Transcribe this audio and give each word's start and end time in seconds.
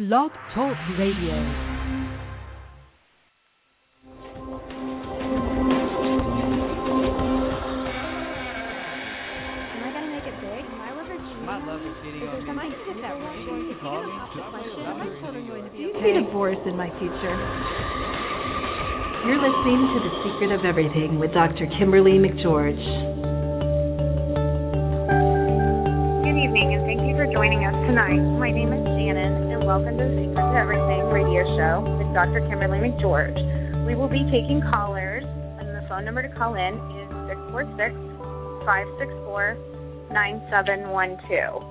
Blog 0.00 0.32
Talk 0.54 0.72
Radio. 0.96 1.36
Am 1.36 1.44
I 9.84 9.92
gonna 9.92 10.08
make 10.08 10.24
it 10.24 10.40
big? 10.40 10.64
Am 10.64 10.80
I 10.80 10.96
liver? 10.96 11.20
My 11.44 11.60
love 11.68 11.84
is 11.84 11.92
getting 12.00 12.24
on 12.24 12.32
I 12.32 12.48
gonna 12.48 12.72
get 12.80 12.96
that? 13.04 13.12
You 13.12 13.44
can 13.44 13.76
call 13.84 14.00
me. 14.00 14.16
Are 14.88 14.96
my 14.96 15.04
children 15.20 15.44
going 15.44 15.64
to 15.64 15.70
be 15.70 15.76
Do 15.76 15.82
you 15.84 15.92
okay? 15.92 16.16
see 16.16 16.24
divorce 16.24 16.64
in 16.64 16.80
my 16.80 16.88
future? 16.96 17.36
You're 19.28 19.36
listening 19.36 19.84
to 19.84 20.00
The 20.00 20.12
Secret 20.24 20.56
of 20.56 20.64
Everything 20.64 21.20
with 21.20 21.36
Dr. 21.36 21.68
Kimberly 21.76 22.16
McGeorge. 22.16 22.80
Good 26.24 26.40
evening, 26.40 26.72
and 26.72 26.88
thank 26.88 27.04
you 27.04 27.12
for 27.20 27.28
joining 27.28 27.68
us 27.68 27.76
tonight. 27.84 28.16
My 28.40 28.48
name 28.48 28.72
is 28.72 28.80
Shannon, 28.80 28.96
and 28.96 28.99
welcome 29.70 29.94
to 29.96 30.02
the 30.02 30.10
Secret 30.18 30.34
to 30.34 30.58
Everything 30.58 31.06
radio 31.14 31.46
show 31.54 31.86
with 31.94 32.10
Dr. 32.10 32.42
Kimberly 32.50 32.90
McGeorge. 32.90 33.38
We 33.86 33.94
will 33.94 34.08
be 34.08 34.24
taking 34.26 34.60
callers, 34.68 35.22
and 35.22 35.68
the 35.68 35.82
phone 35.88 36.04
number 36.04 36.22
to 36.26 36.34
call 36.34 36.56
in 36.58 36.74
is 36.98 37.06
646 37.54 37.94
564 38.66 40.10
9712. 40.10 41.62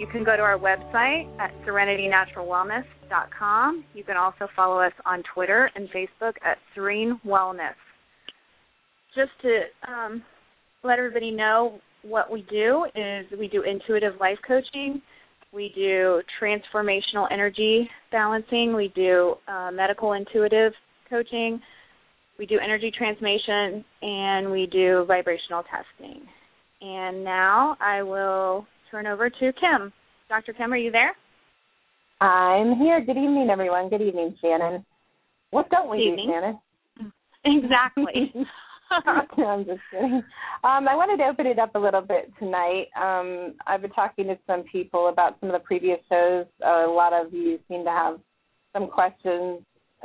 You 0.00 0.06
can 0.06 0.24
go 0.24 0.34
to 0.34 0.40
our 0.40 0.56
website 0.56 1.28
at 1.38 1.52
serenitynaturalwellness.com. 1.68 3.84
You 3.92 4.02
can 4.02 4.16
also 4.16 4.48
follow 4.56 4.80
us 4.80 4.94
on 5.04 5.22
Twitter 5.34 5.70
and 5.76 5.90
Facebook 5.90 6.36
at 6.42 6.56
Serene 6.74 7.20
Wellness. 7.26 7.76
Just 9.14 9.32
to 9.42 9.64
um, 9.86 10.24
let 10.82 10.98
everybody 10.98 11.32
know 11.32 11.80
what 12.00 12.32
we 12.32 12.46
do 12.48 12.86
is 12.94 13.26
we 13.38 13.48
do 13.48 13.60
intuitive 13.60 14.14
life 14.18 14.38
coaching, 14.48 15.02
we 15.56 15.72
do 15.74 16.20
transformational 16.40 17.26
energy 17.32 17.88
balancing, 18.12 18.76
we 18.76 18.92
do 18.94 19.34
uh, 19.48 19.70
medical 19.72 20.12
intuitive 20.12 20.72
coaching, 21.08 21.58
we 22.38 22.44
do 22.44 22.58
energy 22.62 22.92
transmission, 22.96 23.82
and 24.02 24.50
we 24.50 24.68
do 24.70 25.04
vibrational 25.08 25.64
testing. 25.64 26.20
And 26.82 27.24
now 27.24 27.74
I 27.80 28.02
will 28.02 28.66
turn 28.90 29.06
over 29.06 29.30
to 29.30 29.52
Kim. 29.58 29.90
Dr. 30.28 30.52
Kim, 30.52 30.74
are 30.74 30.76
you 30.76 30.92
there? 30.92 31.16
I'm 32.20 32.76
here. 32.76 33.00
Good 33.00 33.16
evening, 33.16 33.48
everyone. 33.50 33.88
Good 33.88 34.02
evening, 34.02 34.36
Shannon. 34.42 34.84
What 35.50 35.70
don't 35.70 35.90
we 35.90 35.98
do, 35.98 36.30
Shannon? 36.30 36.60
Exactly. 37.48 38.34
I'm 39.38 39.64
just 39.64 39.80
kidding. 39.90 40.22
Um, 40.64 40.88
I 40.88 40.94
wanted 40.94 41.18
to 41.18 41.28
open 41.28 41.46
it 41.46 41.58
up 41.58 41.74
a 41.74 41.78
little 41.78 42.00
bit 42.00 42.32
tonight. 42.38 42.86
Um, 42.96 43.54
I've 43.66 43.82
been 43.82 43.90
talking 43.90 44.26
to 44.26 44.38
some 44.46 44.64
people 44.70 45.08
about 45.08 45.36
some 45.40 45.50
of 45.50 45.54
the 45.54 45.64
previous 45.64 45.98
shows. 46.08 46.46
Uh, 46.64 46.86
a 46.86 46.92
lot 46.92 47.12
of 47.12 47.32
you 47.32 47.58
seem 47.68 47.84
to 47.84 47.90
have 47.90 48.20
some 48.72 48.88
questions. 48.88 49.62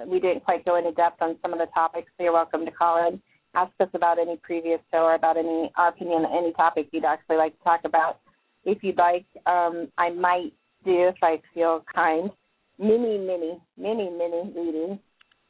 We 0.08 0.20
didn't 0.20 0.44
quite 0.46 0.66
go 0.66 0.78
into 0.78 0.92
depth 0.94 1.22
on 1.22 1.38
some 1.42 1.54
of 1.54 1.60
the 1.60 1.68
topics, 1.74 2.12
so 2.18 2.24
you're 2.24 2.34
welcome 2.34 2.66
to 2.66 2.72
call 2.72 3.08
in, 3.08 3.22
ask 3.54 3.72
us 3.80 3.90
about 3.94 4.20
any 4.20 4.38
previous 4.42 4.80
show 4.92 5.00
or 5.00 5.16
about 5.16 5.38
any 5.38 5.72
our 5.76 5.90
opinion 5.90 6.26
on 6.26 6.38
any 6.38 6.54
topic 6.54 6.88
you'd 6.92 7.06
actually 7.06 7.38
like 7.38 7.58
to 7.58 7.64
talk 7.64 7.82
about. 7.86 8.20
If 8.64 8.84
you'd 8.84 8.98
like, 8.98 9.26
um, 9.46 9.90
I 9.98 10.10
might 10.10 10.54
do, 10.86 11.10
if 11.10 11.16
I 11.22 11.42
feel 11.54 11.84
kind, 11.94 12.32
mini, 12.80 13.18
mini, 13.18 13.60
mini, 13.78 14.10
mini 14.10 14.52
readings 14.56 15.00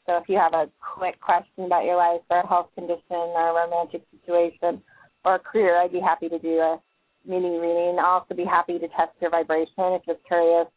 so 0.06 0.18
if 0.18 0.28
you 0.28 0.38
have 0.38 0.54
a 0.54 0.70
quick 0.96 1.20
question 1.22 1.66
about 1.66 1.86
your 1.86 1.98
life 1.98 2.22
or 2.30 2.40
a 2.40 2.48
health 2.48 2.70
condition 2.76 3.02
or 3.10 3.50
a 3.50 3.54
romantic 3.54 4.04
situation 4.12 4.82
or 5.24 5.36
a 5.36 5.40
career, 5.40 5.78
I'd 5.78 5.92
be 5.92 6.00
happy 6.00 6.28
to 6.30 6.40
do 6.40 6.60
a 6.60 6.80
mini 7.26 7.58
reading. 7.58 7.98
I'll 8.00 8.22
also 8.22 8.34
be 8.34 8.46
happy 8.46 8.80
to 8.80 8.88
test 8.90 9.14
your 9.20 9.30
vibration 9.30 9.94
if 9.94 10.02
you're 10.08 10.18
curious. 10.28 10.68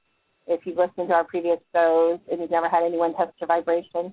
If 0.47 0.67
you've 0.67 0.77
listened 0.77 1.08
to 1.08 1.14
our 1.14 1.25
previous 1.25 1.58
shows 1.72 2.19
and 2.30 2.41
you've 2.41 2.50
never 2.50 2.69
had 2.69 2.83
anyone 2.84 3.14
test 3.14 3.33
your 3.41 3.48
vibration, 3.48 4.12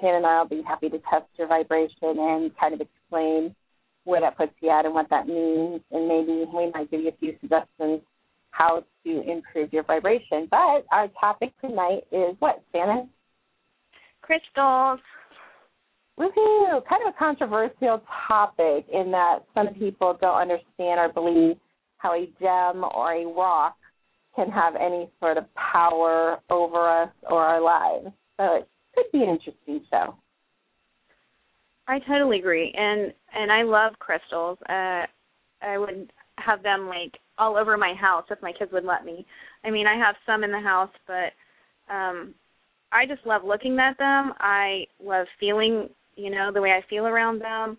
Jan 0.00 0.14
and 0.14 0.26
I 0.26 0.42
will 0.42 0.48
be 0.48 0.62
happy 0.62 0.88
to 0.88 0.98
test 1.10 1.26
your 1.38 1.46
vibration 1.46 2.18
and 2.18 2.50
kind 2.58 2.74
of 2.74 2.80
explain 2.80 3.54
where 4.04 4.20
that 4.20 4.36
puts 4.36 4.52
you 4.60 4.70
at 4.70 4.86
and 4.86 4.94
what 4.94 5.08
that 5.10 5.28
means. 5.28 5.80
And 5.92 6.08
maybe 6.08 6.44
we 6.52 6.70
might 6.72 6.90
give 6.90 7.02
you 7.02 7.08
a 7.10 7.16
few 7.20 7.36
suggestions 7.40 8.00
how 8.50 8.82
to 9.04 9.30
improve 9.30 9.72
your 9.72 9.84
vibration. 9.84 10.48
But 10.50 10.84
our 10.90 11.08
topic 11.20 11.52
tonight 11.60 12.04
is 12.10 12.34
what, 12.40 12.62
Shannon? 12.72 13.08
Crystals. 14.28 15.00
Woohoo! 16.18 16.86
Kind 16.86 17.02
of 17.06 17.14
a 17.14 17.18
controversial 17.18 18.02
topic 18.28 18.84
in 18.92 19.10
that 19.10 19.38
some 19.54 19.68
people 19.68 20.18
don't 20.20 20.42
understand 20.42 21.00
or 21.00 21.10
believe 21.14 21.56
how 21.96 22.12
a 22.12 22.26
gem 22.38 22.84
or 22.94 23.14
a 23.14 23.24
rock 23.26 23.74
can 24.36 24.50
have 24.50 24.74
any 24.76 25.08
sort 25.18 25.38
of 25.38 25.46
power 25.54 26.40
over 26.50 27.02
us 27.04 27.08
or 27.30 27.42
our 27.42 27.62
lives. 27.62 28.14
So 28.36 28.56
it 28.56 28.68
could 28.94 29.06
be 29.12 29.24
an 29.24 29.30
interesting 29.30 29.80
show. 29.90 30.14
I 31.86 31.98
totally 32.00 32.38
agree, 32.38 32.70
and 32.76 33.14
and 33.34 33.50
I 33.50 33.62
love 33.62 33.94
crystals. 33.98 34.58
Uh, 34.68 35.06
I 35.62 35.78
would 35.78 36.12
have 36.36 36.62
them 36.62 36.86
like 36.86 37.16
all 37.38 37.56
over 37.56 37.78
my 37.78 37.94
house 37.94 38.26
if 38.30 38.42
my 38.42 38.52
kids 38.52 38.72
would 38.72 38.84
let 38.84 39.06
me. 39.06 39.24
I 39.64 39.70
mean, 39.70 39.86
I 39.86 39.96
have 39.96 40.16
some 40.26 40.44
in 40.44 40.52
the 40.52 40.60
house, 40.60 40.90
but 41.06 41.32
um 41.90 42.34
I 42.92 43.06
just 43.06 43.26
love 43.26 43.42
looking 43.44 43.78
at 43.78 43.98
them. 43.98 44.32
I 44.40 44.84
love 45.02 45.26
feeling, 45.38 45.88
you 46.16 46.30
know, 46.30 46.50
the 46.52 46.60
way 46.62 46.70
I 46.70 46.82
feel 46.88 47.06
around 47.06 47.40
them. 47.40 47.76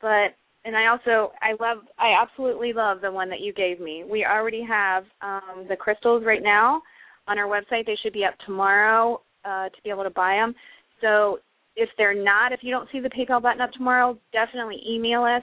But 0.00 0.34
and 0.64 0.76
I 0.76 0.88
also 0.88 1.32
I 1.40 1.52
love 1.60 1.78
I 1.98 2.14
absolutely 2.20 2.72
love 2.72 3.00
the 3.00 3.10
one 3.12 3.28
that 3.30 3.40
you 3.40 3.52
gave 3.52 3.80
me. 3.80 4.04
We 4.10 4.24
already 4.24 4.64
have 4.68 5.04
um 5.22 5.66
the 5.68 5.76
crystals 5.76 6.24
right 6.24 6.42
now 6.42 6.82
on 7.26 7.38
our 7.38 7.46
website. 7.46 7.86
They 7.86 7.96
should 8.02 8.12
be 8.12 8.24
up 8.24 8.34
tomorrow 8.44 9.20
uh 9.44 9.68
to 9.68 9.82
be 9.84 9.90
able 9.90 10.04
to 10.04 10.10
buy 10.10 10.34
them. 10.34 10.54
So 11.00 11.38
if 11.76 11.88
they're 11.96 12.14
not, 12.14 12.52
if 12.52 12.60
you 12.62 12.72
don't 12.72 12.88
see 12.90 13.00
the 13.00 13.08
PayPal 13.08 13.40
button 13.40 13.60
up 13.60 13.70
tomorrow, 13.72 14.18
definitely 14.32 14.82
email 14.88 15.22
us. 15.22 15.42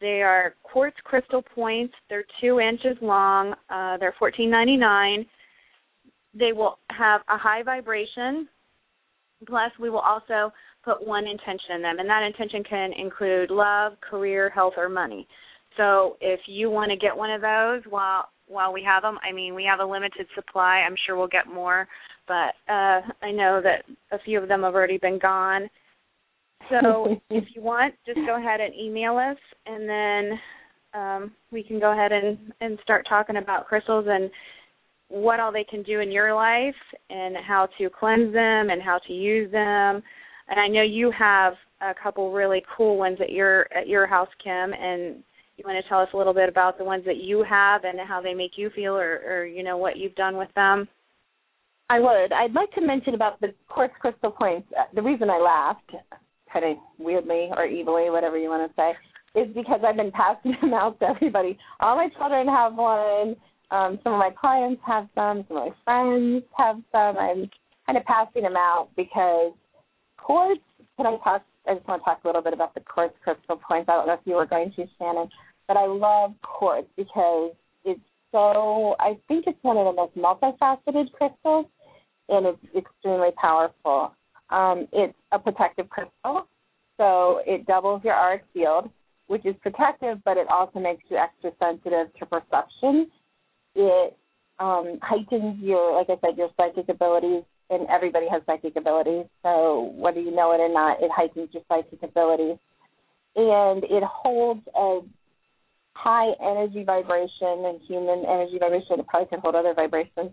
They 0.00 0.22
are 0.22 0.54
quartz 0.62 0.96
crystal 1.04 1.42
points. 1.42 1.94
They're 2.08 2.24
two 2.40 2.60
inches 2.60 2.96
long. 3.00 3.54
Uh, 3.68 3.96
they're 3.98 4.14
fourteen 4.18 4.50
ninety 4.50 4.76
nine. 4.76 5.26
They 6.34 6.52
will 6.52 6.78
have 6.90 7.20
a 7.28 7.36
high 7.36 7.62
vibration. 7.62 8.48
Plus, 9.46 9.72
we 9.80 9.90
will 9.90 9.98
also 9.98 10.52
put 10.84 11.04
one 11.06 11.26
intention 11.26 11.76
in 11.76 11.82
them, 11.82 11.98
and 11.98 12.08
that 12.08 12.22
intention 12.22 12.62
can 12.64 12.92
include 12.92 13.50
love, 13.50 13.94
career, 14.00 14.50
health, 14.50 14.74
or 14.76 14.88
money. 14.88 15.26
So, 15.76 16.16
if 16.20 16.40
you 16.46 16.70
want 16.70 16.90
to 16.90 16.96
get 16.96 17.16
one 17.16 17.30
of 17.30 17.40
those 17.40 17.82
while 17.90 18.28
while 18.48 18.72
we 18.72 18.82
have 18.84 19.02
them, 19.02 19.18
I 19.26 19.32
mean, 19.32 19.54
we 19.54 19.64
have 19.64 19.80
a 19.80 19.84
limited 19.84 20.26
supply. 20.34 20.84
I'm 20.86 20.96
sure 21.06 21.16
we'll 21.16 21.26
get 21.26 21.46
more, 21.46 21.88
but 22.28 22.54
uh, 22.68 23.00
I 23.22 23.30
know 23.32 23.62
that 23.62 23.84
a 24.10 24.18
few 24.22 24.38
of 24.40 24.48
them 24.48 24.62
have 24.62 24.74
already 24.74 24.98
been 24.98 25.18
gone. 25.18 25.70
So, 26.70 27.20
if 27.30 27.44
you 27.54 27.62
want, 27.62 27.94
just 28.04 28.18
go 28.26 28.36
ahead 28.36 28.60
and 28.60 28.74
email 28.74 29.16
us, 29.16 29.38
and 29.66 29.88
then 29.88 30.40
um, 30.94 31.32
we 31.50 31.62
can 31.62 31.80
go 31.80 31.92
ahead 31.92 32.12
and 32.12 32.52
and 32.60 32.78
start 32.82 33.06
talking 33.08 33.36
about 33.36 33.66
crystals 33.66 34.06
and 34.08 34.30
what 35.12 35.40
all 35.40 35.52
they 35.52 35.64
can 35.64 35.82
do 35.82 36.00
in 36.00 36.10
your 36.10 36.34
life 36.34 36.74
and 37.10 37.36
how 37.46 37.68
to 37.76 37.90
cleanse 37.90 38.32
them 38.32 38.70
and 38.70 38.80
how 38.80 38.98
to 39.06 39.12
use 39.12 39.52
them. 39.52 40.02
And 40.48 40.58
I 40.58 40.66
know 40.68 40.82
you 40.82 41.12
have 41.16 41.52
a 41.82 41.92
couple 42.02 42.32
really 42.32 42.62
cool 42.76 42.96
ones 42.96 43.18
at 43.20 43.30
your 43.30 43.66
at 43.76 43.86
your 43.86 44.06
house, 44.06 44.30
Kim, 44.42 44.72
and 44.72 45.22
you 45.58 45.64
want 45.66 45.82
to 45.82 45.88
tell 45.88 46.00
us 46.00 46.08
a 46.14 46.16
little 46.16 46.32
bit 46.32 46.48
about 46.48 46.78
the 46.78 46.84
ones 46.84 47.04
that 47.04 47.18
you 47.18 47.44
have 47.46 47.84
and 47.84 48.00
how 48.00 48.22
they 48.22 48.32
make 48.32 48.52
you 48.56 48.70
feel 48.74 48.94
or, 48.94 49.20
or 49.28 49.44
you 49.44 49.62
know 49.62 49.76
what 49.76 49.98
you've 49.98 50.14
done 50.14 50.38
with 50.38 50.48
them. 50.54 50.88
I 51.90 52.00
would. 52.00 52.32
I'd 52.32 52.54
like 52.54 52.72
to 52.72 52.80
mention 52.80 53.14
about 53.14 53.38
the 53.42 53.48
quartz 53.68 53.92
crystal 54.00 54.30
points. 54.30 54.66
Uh, 54.78 54.84
The 54.94 55.02
reason 55.02 55.28
I 55.28 55.38
laughed, 55.38 55.92
kind 56.50 56.64
of 56.64 56.78
weirdly 56.98 57.50
or 57.54 57.66
evilly, 57.66 58.08
whatever 58.08 58.38
you 58.38 58.48
want 58.48 58.70
to 58.70 58.74
say, 58.80 59.40
is 59.42 59.54
because 59.54 59.80
I've 59.86 59.96
been 59.96 60.12
passing 60.12 60.56
them 60.62 60.72
out 60.72 60.98
to 61.00 61.10
everybody. 61.10 61.58
All 61.80 61.96
my 61.96 62.08
children 62.16 62.48
have 62.48 62.74
one. 62.74 63.36
Um, 63.72 63.98
some 64.04 64.12
of 64.12 64.18
my 64.18 64.30
clients 64.38 64.82
have 64.86 65.08
some. 65.14 65.44
Some 65.48 65.56
of 65.56 65.68
my 65.68 65.74
friends 65.84 66.44
have 66.58 66.76
some. 66.92 67.16
I'm 67.16 67.50
kind 67.86 67.96
of 67.96 68.04
passing 68.04 68.42
them 68.42 68.56
out 68.56 68.88
because 68.96 69.52
quartz. 70.18 70.60
Can 70.96 71.06
I 71.06 71.16
talk? 71.24 71.42
I 71.66 71.74
just 71.74 71.88
want 71.88 72.02
to 72.02 72.04
talk 72.04 72.20
a 72.22 72.28
little 72.28 72.42
bit 72.42 72.52
about 72.52 72.74
the 72.74 72.80
quartz 72.80 73.14
crystal 73.24 73.56
points. 73.56 73.88
I 73.88 73.94
don't 73.94 74.06
know 74.06 74.14
if 74.14 74.20
you 74.24 74.34
were 74.34 74.46
going 74.46 74.72
to, 74.76 74.84
Shannon, 74.98 75.28
but 75.66 75.76
I 75.76 75.86
love 75.86 76.34
quartz 76.42 76.88
because 76.96 77.52
it's 77.84 78.00
so. 78.30 78.94
I 79.00 79.16
think 79.26 79.46
it's 79.46 79.58
one 79.62 79.78
of 79.78 79.86
the 79.86 79.92
most 79.92 80.16
multifaceted 80.16 81.10
crystals 81.12 81.66
and 82.28 82.46
it's 82.46 82.76
extremely 82.76 83.30
powerful. 83.40 84.12
Um, 84.50 84.86
it's 84.92 85.14
a 85.32 85.38
protective 85.38 85.88
crystal, 85.88 86.46
so 86.98 87.40
it 87.46 87.66
doubles 87.66 88.02
your 88.04 88.14
auric 88.14 88.42
field, 88.52 88.90
which 89.28 89.46
is 89.46 89.54
protective, 89.62 90.18
but 90.24 90.36
it 90.36 90.46
also 90.48 90.78
makes 90.78 91.02
you 91.08 91.16
extra 91.16 91.52
sensitive 91.58 92.12
to 92.18 92.26
perception. 92.26 93.10
It 93.74 94.16
um, 94.58 94.98
heightens 95.02 95.58
your, 95.60 95.96
like 95.96 96.10
I 96.10 96.20
said, 96.20 96.38
your 96.38 96.50
psychic 96.56 96.88
abilities, 96.88 97.44
and 97.70 97.88
everybody 97.88 98.26
has 98.30 98.42
psychic 98.44 98.76
abilities, 98.76 99.26
so 99.42 99.92
whether 99.96 100.20
you 100.20 100.30
know 100.30 100.52
it 100.52 100.60
or 100.60 100.68
not, 100.68 101.02
it 101.02 101.10
heightens 101.14 101.48
your 101.52 101.62
psychic 101.68 102.02
abilities. 102.02 102.58
And 103.34 103.82
it 103.84 104.02
holds 104.04 104.60
a 104.76 105.00
high 105.94 106.32
energy 106.40 106.84
vibration 106.84 107.64
and 107.64 107.80
human 107.88 108.24
energy 108.26 108.58
vibration. 108.58 109.00
It 109.00 109.06
probably 109.06 109.28
can 109.28 109.40
hold 109.40 109.54
other 109.54 109.72
vibrations 109.74 110.32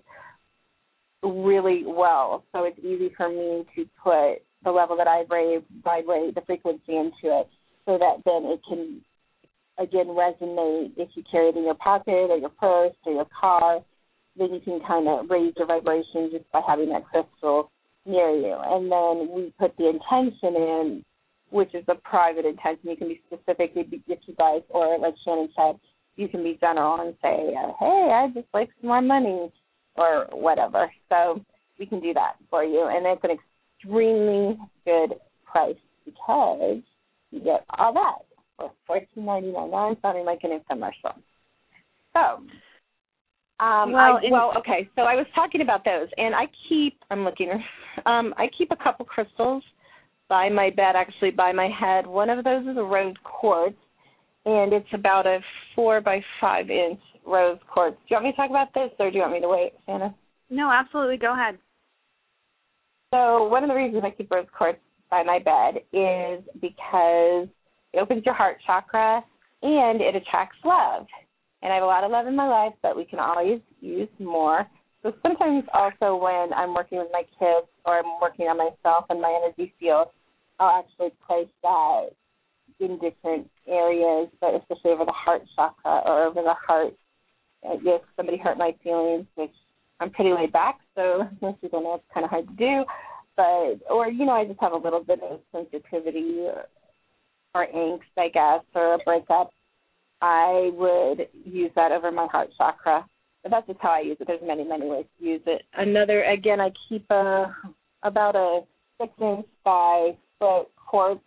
really 1.23 1.83
well. 1.85 2.43
So 2.51 2.65
it's 2.65 2.79
easy 2.79 3.11
for 3.15 3.29
me 3.29 3.65
to 3.75 3.89
put 4.03 4.41
the 4.63 4.71
level 4.71 4.97
that 4.97 5.07
I 5.07 5.23
vibrate, 5.27 6.35
the 6.35 6.41
frequency 6.45 6.95
into 6.95 7.39
it, 7.39 7.47
so 7.85 7.97
that 7.97 8.21
then 8.25 8.51
it 8.51 8.59
can 8.67 9.01
again 9.79 10.07
resonate 10.07 10.91
if 10.97 11.09
you 11.15 11.23
carry 11.31 11.49
it 11.49 11.57
in 11.57 11.63
your 11.63 11.75
pocket 11.75 12.29
or 12.29 12.37
your 12.37 12.49
purse 12.49 12.93
or 13.05 13.13
your 13.13 13.27
car. 13.39 13.79
Then 14.37 14.53
you 14.53 14.59
can 14.59 14.79
kind 14.87 15.07
of 15.07 15.29
raise 15.29 15.53
your 15.57 15.67
vibration 15.67 16.29
just 16.31 16.49
by 16.51 16.61
having 16.65 16.89
that 16.89 17.05
crystal 17.05 17.71
near 18.05 18.29
you. 18.29 18.55
And 18.55 18.91
then 18.91 19.35
we 19.35 19.53
put 19.59 19.75
the 19.77 19.89
intention 19.89 20.55
in, 20.55 21.05
which 21.49 21.73
is 21.73 21.83
a 21.87 21.95
private 21.95 22.45
intention. 22.45 22.89
You 22.89 22.95
can 22.95 23.07
be 23.07 23.21
specific 23.27 23.71
if 23.75 23.87
you 23.91 24.35
guys, 24.37 24.61
or 24.69 24.97
like 24.99 25.15
Shannon 25.25 25.49
said, 25.55 25.79
you 26.15 26.27
can 26.27 26.43
be 26.43 26.57
general 26.59 26.99
and 27.01 27.15
say, 27.21 27.55
uh, 27.55 27.71
"Hey, 27.79 28.11
I 28.13 28.27
just 28.33 28.47
like 28.53 28.69
some 28.79 28.89
more 28.89 29.01
money," 29.01 29.51
or 29.95 30.27
whatever. 30.31 30.91
So 31.07 31.43
we 31.79 31.85
can 31.85 31.99
do 31.99 32.13
that 32.13 32.35
for 32.49 32.63
you, 32.63 32.83
and 32.87 33.05
it's 33.05 33.23
an 33.23 33.31
extremely 33.31 34.59
good 34.85 35.15
price 35.45 35.77
because 36.05 36.81
you 37.31 37.39
get 37.39 37.65
all 37.77 37.93
that 37.93 38.28
for 38.59 38.71
fourteen 38.85 39.25
ninety 39.25 39.51
nine. 39.51 39.73
I'm 39.73 39.97
sounding 40.01 40.25
like 40.25 40.41
an 40.43 40.59
infomercial. 40.59 41.15
So 42.13 42.43
um, 43.59 43.91
well, 43.91 44.19
I, 44.23 44.31
well, 44.31 44.53
okay. 44.57 44.89
So 44.95 45.01
I 45.01 45.15
was 45.15 45.25
talking 45.35 45.61
about 45.61 45.83
those, 45.83 46.07
and 46.17 46.33
I 46.33 46.45
keep. 46.67 46.97
I'm 47.09 47.23
looking. 47.23 47.51
Um, 48.05 48.33
I 48.37 48.47
keep 48.57 48.71
a 48.71 48.75
couple 48.81 49.05
crystals 49.05 49.63
by 50.29 50.47
my 50.49 50.69
bed, 50.69 50.95
actually 50.95 51.31
by 51.31 51.51
my 51.51 51.67
head. 51.67 52.07
One 52.07 52.29
of 52.29 52.43
those 52.45 52.65
is 52.67 52.77
a 52.77 52.83
rose 52.83 53.15
quartz, 53.23 53.75
and 54.45 54.71
it's 54.71 54.87
about 54.93 55.27
a 55.27 55.39
four 55.75 55.99
by 55.99 56.21
five 56.39 56.69
inch 56.69 56.99
rose 57.25 57.57
quartz. 57.67 57.97
Do 57.97 58.05
you 58.11 58.15
want 58.15 58.25
me 58.25 58.31
to 58.31 58.37
talk 58.37 58.49
about 58.49 58.73
this, 58.73 58.91
or 58.97 59.11
do 59.11 59.17
you 59.17 59.21
want 59.21 59.33
me 59.33 59.41
to 59.41 59.49
wait, 59.49 59.73
Shannon? 59.85 60.13
No, 60.49 60.71
absolutely. 60.71 61.17
Go 61.17 61.33
ahead. 61.33 61.57
So 63.13 63.47
one 63.47 63.63
of 63.63 63.69
the 63.69 63.75
reasons 63.75 64.03
I 64.05 64.11
keep 64.11 64.31
rose 64.31 64.47
quartz 64.57 64.79
by 65.11 65.23
my 65.23 65.39
bed 65.39 65.81
is 65.91 66.43
because 66.61 67.47
it 67.93 67.99
opens 67.99 68.23
your 68.25 68.35
heart 68.35 68.57
chakra 68.65 69.23
and 69.61 70.01
it 70.01 70.15
attracts 70.15 70.57
love. 70.63 71.05
And 71.61 71.71
I 71.71 71.75
have 71.75 71.83
a 71.83 71.87
lot 71.87 72.03
of 72.03 72.11
love 72.11 72.27
in 72.27 72.35
my 72.35 72.47
life, 72.47 72.73
but 72.81 72.95
we 72.95 73.05
can 73.05 73.19
always 73.19 73.59
use 73.81 74.09
more. 74.19 74.65
So 75.03 75.13
sometimes 75.21 75.63
also 75.73 76.15
when 76.15 76.53
I'm 76.53 76.73
working 76.73 76.97
with 76.97 77.09
my 77.11 77.23
kids 77.37 77.67
or 77.85 77.99
I'm 77.99 78.19
working 78.21 78.47
on 78.47 78.57
myself 78.57 79.05
and 79.09 79.21
my 79.21 79.37
energy 79.43 79.73
field, 79.79 80.07
I'll 80.59 80.79
actually 80.79 81.11
place 81.25 81.47
that 81.63 82.09
in 82.79 82.99
different 82.99 83.49
areas, 83.67 84.29
but 84.39 84.55
especially 84.55 84.91
over 84.91 85.05
the 85.05 85.11
heart 85.11 85.41
chakra 85.55 86.01
or 86.05 86.25
over 86.25 86.41
the 86.41 86.53
heart. 86.53 86.93
Uh, 87.65 87.75
if 87.83 88.01
somebody 88.15 88.37
hurt 88.37 88.57
my 88.57 88.73
feelings, 88.83 89.25
which 89.35 89.51
I'm 89.99 90.11
pretty 90.11 90.31
laid 90.31 90.53
back, 90.53 90.79
so 90.95 91.27
most 91.41 91.61
people 91.61 91.81
know 91.81 91.95
it's 91.95 92.13
kind 92.13 92.23
of 92.23 92.29
hard 92.29 92.47
to 92.47 92.55
do. 92.55 92.85
But 93.35 93.89
or 93.89 94.09
you 94.09 94.25
know, 94.25 94.33
I 94.33 94.45
just 94.45 94.59
have 94.61 94.73
a 94.73 94.77
little 94.77 95.03
bit 95.03 95.19
of 95.23 95.39
sensitivity 95.51 96.47
or, 97.55 97.67
angst, 97.67 98.01
I 98.17 98.29
guess, 98.29 98.63
or 98.75 98.95
a 98.95 98.97
breakup. 98.99 99.51
I 100.21 100.71
would 100.73 101.27
use 101.45 101.71
that 101.75 101.91
over 101.91 102.11
my 102.11 102.27
heart 102.27 102.49
chakra. 102.57 103.05
But 103.43 103.51
that's 103.51 103.67
just 103.67 103.79
how 103.81 103.91
I 103.91 104.01
use 104.01 104.17
it. 104.19 104.27
There's 104.27 104.41
many, 104.43 104.65
many 104.65 104.85
ways 104.85 105.05
to 105.17 105.25
use 105.25 105.41
it. 105.45 105.61
Another, 105.73 106.23
again, 106.23 106.59
I 106.59 106.71
keep 106.89 107.09
a 107.09 107.55
about 108.03 108.35
a 108.35 108.61
six 108.99 109.13
inch 109.21 109.45
by 109.63 110.11
foot 110.37 110.67
quartz, 110.75 111.21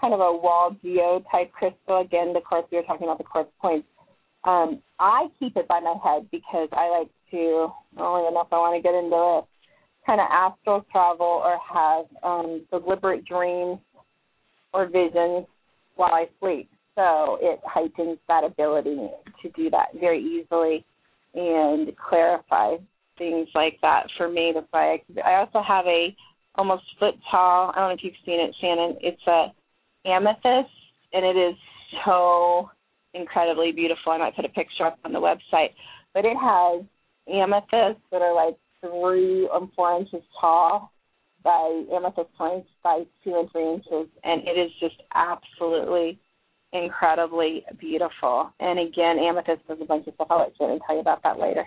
kind 0.00 0.12
of 0.12 0.20
a 0.20 0.32
wall 0.32 0.76
geo 0.82 1.22
type 1.30 1.52
crystal. 1.52 2.00
Again, 2.00 2.32
the 2.32 2.40
quartz 2.40 2.68
we 2.70 2.78
were 2.78 2.82
talking 2.82 3.04
about 3.04 3.18
the 3.18 3.24
quartz 3.24 3.50
points. 3.60 3.86
Um, 4.44 4.82
I 4.98 5.28
keep 5.38 5.56
it 5.56 5.68
by 5.68 5.80
my 5.80 5.94
head 6.02 6.26
because 6.32 6.68
I 6.72 6.88
like 6.88 7.10
to. 7.30 7.68
I 7.96 8.00
don't 8.00 8.34
know 8.34 8.40
if 8.40 8.52
I 8.52 8.56
want 8.56 8.76
to 8.76 8.82
get 8.82 8.94
into 8.94 9.38
it. 9.38 9.44
Kind 10.06 10.20
of 10.20 10.26
astral 10.30 10.84
travel 10.90 11.42
or 11.44 11.58
have 11.72 12.06
um, 12.24 12.66
deliberate 12.70 13.24
dreams 13.24 13.78
or 14.72 14.86
visions 14.86 15.46
while 15.96 16.14
I 16.14 16.26
sleep. 16.40 16.70
So 16.94 17.38
it 17.40 17.60
heightens 17.64 18.18
that 18.28 18.44
ability 18.44 19.08
to 19.42 19.48
do 19.50 19.70
that 19.70 19.88
very 19.98 20.22
easily 20.22 20.84
and 21.34 21.90
clarify 21.96 22.76
things 23.16 23.48
like 23.54 23.78
that 23.82 24.06
for 24.16 24.28
me. 24.28 24.52
That's 24.54 24.66
why 24.70 24.94
I, 25.24 25.30
I 25.30 25.40
also 25.40 25.62
have 25.66 25.86
a 25.86 26.14
almost 26.56 26.82
foot 26.98 27.14
tall. 27.30 27.72
I 27.74 27.80
don't 27.80 27.88
know 27.90 27.94
if 27.94 28.02
you've 28.02 28.14
seen 28.26 28.40
it, 28.40 28.54
Shannon. 28.60 28.96
It's 29.00 29.22
a 29.26 29.52
amethyst, 30.04 30.74
and 31.12 31.24
it 31.24 31.38
is 31.38 31.54
so 32.04 32.70
incredibly 33.14 33.72
beautiful. 33.72 34.12
I 34.12 34.18
might 34.18 34.36
put 34.36 34.44
a 34.44 34.50
picture 34.50 34.86
up 34.86 34.98
on 35.04 35.12
the 35.12 35.20
website, 35.20 35.70
but 36.14 36.24
it 36.24 36.36
has 36.36 36.82
amethysts 37.32 38.02
that 38.10 38.22
are 38.22 38.34
like 38.34 38.56
three 38.80 39.48
or 39.52 39.68
four 39.76 39.96
inches 39.98 40.22
tall 40.40 40.90
by 41.42 41.84
amethyst 41.92 42.32
points 42.36 42.68
by 42.82 43.04
two 43.24 43.38
and 43.38 43.50
three 43.50 43.68
inches, 43.74 44.08
and 44.24 44.46
it 44.46 44.58
is 44.58 44.70
just 44.80 45.02
absolutely 45.14 46.18
incredibly 46.72 47.64
beautiful. 47.78 48.52
And 48.60 48.78
again, 48.78 49.18
amethyst 49.18 49.66
does 49.66 49.78
a 49.80 49.84
bunch 49.84 50.06
of 50.06 50.14
stuff. 50.14 50.28
I'll 50.30 50.40
let 50.40 50.52
Shannon 50.56 50.80
tell 50.86 50.96
you 50.96 51.00
about 51.00 51.22
that 51.22 51.38
later. 51.38 51.66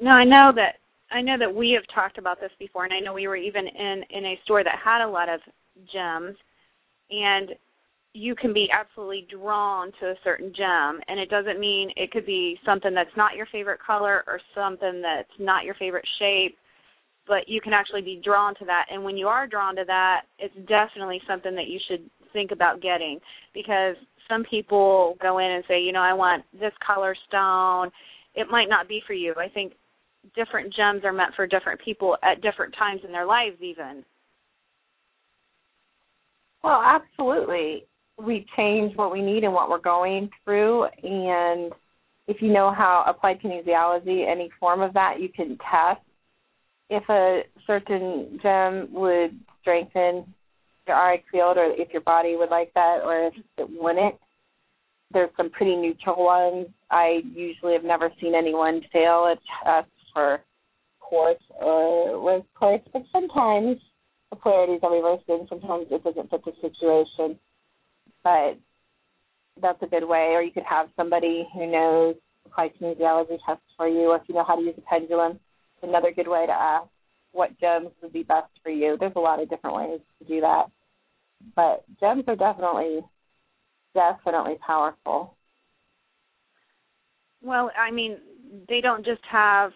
No, 0.00 0.10
I 0.10 0.24
know 0.24 0.52
that 0.56 0.76
I 1.12 1.20
know 1.20 1.36
that 1.38 1.54
we 1.54 1.72
have 1.72 1.82
talked 1.94 2.18
about 2.18 2.40
this 2.40 2.52
before, 2.58 2.84
and 2.84 2.92
I 2.92 3.00
know 3.00 3.12
we 3.12 3.28
were 3.28 3.36
even 3.36 3.66
in 3.66 4.02
in 4.10 4.24
a 4.24 4.40
store 4.44 4.64
that 4.64 4.78
had 4.82 5.04
a 5.04 5.10
lot 5.10 5.28
of 5.28 5.40
gems, 5.92 6.36
and 7.10 7.50
you 8.12 8.34
can 8.34 8.52
be 8.52 8.68
absolutely 8.72 9.26
drawn 9.30 9.92
to 10.00 10.06
a 10.06 10.14
certain 10.24 10.52
gem, 10.56 11.00
and 11.06 11.20
it 11.20 11.30
doesn't 11.30 11.60
mean 11.60 11.90
it 11.96 12.10
could 12.10 12.26
be 12.26 12.58
something 12.64 12.94
that's 12.94 13.16
not 13.16 13.36
your 13.36 13.46
favorite 13.52 13.80
color 13.84 14.24
or 14.26 14.40
something 14.54 15.00
that's 15.00 15.28
not 15.38 15.64
your 15.64 15.74
favorite 15.74 16.06
shape, 16.18 16.56
but 17.30 17.48
you 17.48 17.60
can 17.60 17.72
actually 17.72 18.02
be 18.02 18.20
drawn 18.22 18.56
to 18.56 18.64
that. 18.64 18.86
And 18.90 19.04
when 19.04 19.16
you 19.16 19.28
are 19.28 19.46
drawn 19.46 19.76
to 19.76 19.84
that, 19.86 20.22
it's 20.40 20.54
definitely 20.68 21.22
something 21.28 21.54
that 21.54 21.68
you 21.68 21.78
should 21.88 22.10
think 22.32 22.50
about 22.50 22.82
getting 22.82 23.20
because 23.54 23.94
some 24.28 24.42
people 24.50 25.16
go 25.22 25.38
in 25.38 25.46
and 25.46 25.62
say, 25.68 25.80
you 25.80 25.92
know, 25.92 26.00
I 26.00 26.12
want 26.12 26.42
this 26.52 26.72
color 26.84 27.14
stone. 27.28 27.90
It 28.34 28.48
might 28.50 28.68
not 28.68 28.88
be 28.88 29.00
for 29.06 29.12
you. 29.12 29.32
I 29.38 29.48
think 29.48 29.74
different 30.34 30.74
gems 30.74 31.04
are 31.04 31.12
meant 31.12 31.34
for 31.36 31.46
different 31.46 31.80
people 31.84 32.16
at 32.24 32.42
different 32.42 32.74
times 32.76 33.00
in 33.06 33.12
their 33.12 33.24
lives 33.24 33.56
even 33.60 34.04
well 36.62 36.82
absolutely 36.84 37.86
we 38.22 38.44
change 38.54 38.94
what 38.96 39.10
we 39.10 39.22
need 39.22 39.44
and 39.44 39.54
what 39.54 39.70
we're 39.70 39.80
going 39.80 40.28
through 40.44 40.84
and 41.02 41.72
if 42.28 42.42
you 42.42 42.52
know 42.52 42.70
how 42.70 43.02
applied 43.06 43.40
kinesiology 43.40 44.30
any 44.30 44.50
form 44.60 44.82
of 44.82 44.92
that 44.92 45.14
you 45.20 45.30
can 45.30 45.56
test 45.70 46.02
if 46.90 47.08
a 47.08 47.42
certain 47.66 48.38
gem 48.42 48.88
would 48.92 49.38
strengthen 49.60 50.34
your 50.86 50.96
auric 50.96 51.24
field 51.30 51.56
or 51.56 51.66
if 51.70 51.90
your 51.92 52.02
body 52.02 52.36
would 52.36 52.50
like 52.50 52.72
that 52.74 53.00
or 53.04 53.28
if 53.28 53.34
it 53.56 53.68
wouldn't 53.70 54.16
there's 55.12 55.30
some 55.36 55.50
pretty 55.50 55.76
neutral 55.76 56.24
ones. 56.24 56.68
I 56.90 57.20
usually 57.34 57.72
have 57.72 57.84
never 57.84 58.10
seen 58.20 58.34
anyone 58.34 58.80
fail 58.92 59.26
a 59.26 59.36
test 59.64 59.90
for 60.12 60.40
quartz 61.00 61.42
or 61.60 62.20
rose 62.20 62.44
quartz, 62.54 62.86
but 62.92 63.02
sometimes 63.12 63.78
the 64.30 64.36
polarities 64.36 64.80
are 64.82 64.94
reversed 64.94 65.24
and 65.28 65.48
sometimes 65.48 65.86
it 65.90 66.04
doesn't 66.04 66.30
fit 66.30 66.44
the 66.44 66.52
situation. 66.60 67.38
But 68.22 68.58
that's 69.60 69.82
a 69.82 69.86
good 69.86 70.06
way. 70.06 70.30
Or 70.32 70.42
you 70.42 70.52
could 70.52 70.64
have 70.68 70.88
somebody 70.96 71.46
who 71.54 71.70
knows 71.70 72.14
applied 72.46 72.70
kinesiology 72.80 73.38
tests 73.46 73.64
for 73.76 73.88
you, 73.88 74.10
or 74.10 74.16
if 74.16 74.22
you 74.28 74.34
know 74.34 74.44
how 74.46 74.56
to 74.56 74.62
use 74.62 74.74
a 74.78 74.82
pendulum, 74.82 75.40
another 75.82 76.12
good 76.12 76.28
way 76.28 76.46
to 76.46 76.52
ask 76.52 76.88
what 77.32 77.58
gems 77.60 77.90
would 78.02 78.12
be 78.12 78.22
best 78.22 78.50
for 78.62 78.70
you. 78.70 78.96
There's 78.98 79.12
a 79.16 79.20
lot 79.20 79.40
of 79.40 79.48
different 79.48 79.76
ways 79.76 80.00
to 80.18 80.24
do 80.24 80.40
that. 80.40 80.66
But 81.54 81.84
gems 82.00 82.24
are 82.26 82.36
definitely 82.36 83.00
definitely 83.94 84.56
powerful. 84.64 85.36
Well, 87.42 87.70
I 87.78 87.90
mean, 87.90 88.18
they 88.68 88.80
don't 88.80 89.04
just 89.04 89.22
have 89.30 89.72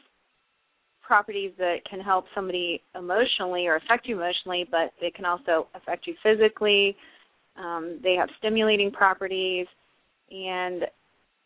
properties 1.01 1.53
that 1.59 1.79
can 1.89 2.01
help 2.01 2.27
somebody 2.35 2.83
emotionally 2.95 3.67
or 3.67 3.77
affect 3.77 4.07
you 4.07 4.17
emotionally, 4.17 4.67
but 4.71 4.93
they 5.01 5.11
can 5.11 5.25
also 5.25 5.69
affect 5.75 6.07
you 6.07 6.15
physically. 6.23 6.97
Um, 7.57 8.01
they 8.03 8.15
have 8.15 8.29
stimulating 8.39 8.91
properties, 8.91 9.67
and 10.31 10.85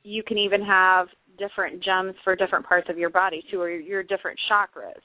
you 0.05 0.23
can 0.23 0.39
even 0.39 0.63
have 0.63 1.09
different 1.39 1.83
gems 1.83 2.15
for 2.25 2.37
different 2.37 2.67
parts 2.67 2.89
of 2.91 2.99
your 2.99 3.11
body 3.11 3.43
too, 3.51 3.61
or 3.61 3.71
your 3.71 4.03
different 4.03 4.39
chakras. 4.51 5.01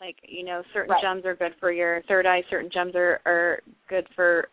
Like 0.00 0.16
you 0.26 0.44
know, 0.44 0.62
certain 0.72 0.90
right. 0.90 1.02
gems 1.02 1.24
are 1.24 1.36
good 1.36 1.52
for 1.60 1.72
your 1.72 2.02
third 2.08 2.26
eye. 2.26 2.42
Certain 2.50 2.70
gems 2.72 2.94
are 2.94 3.20
are 3.26 3.60
good 3.88 4.06
for 4.14 4.48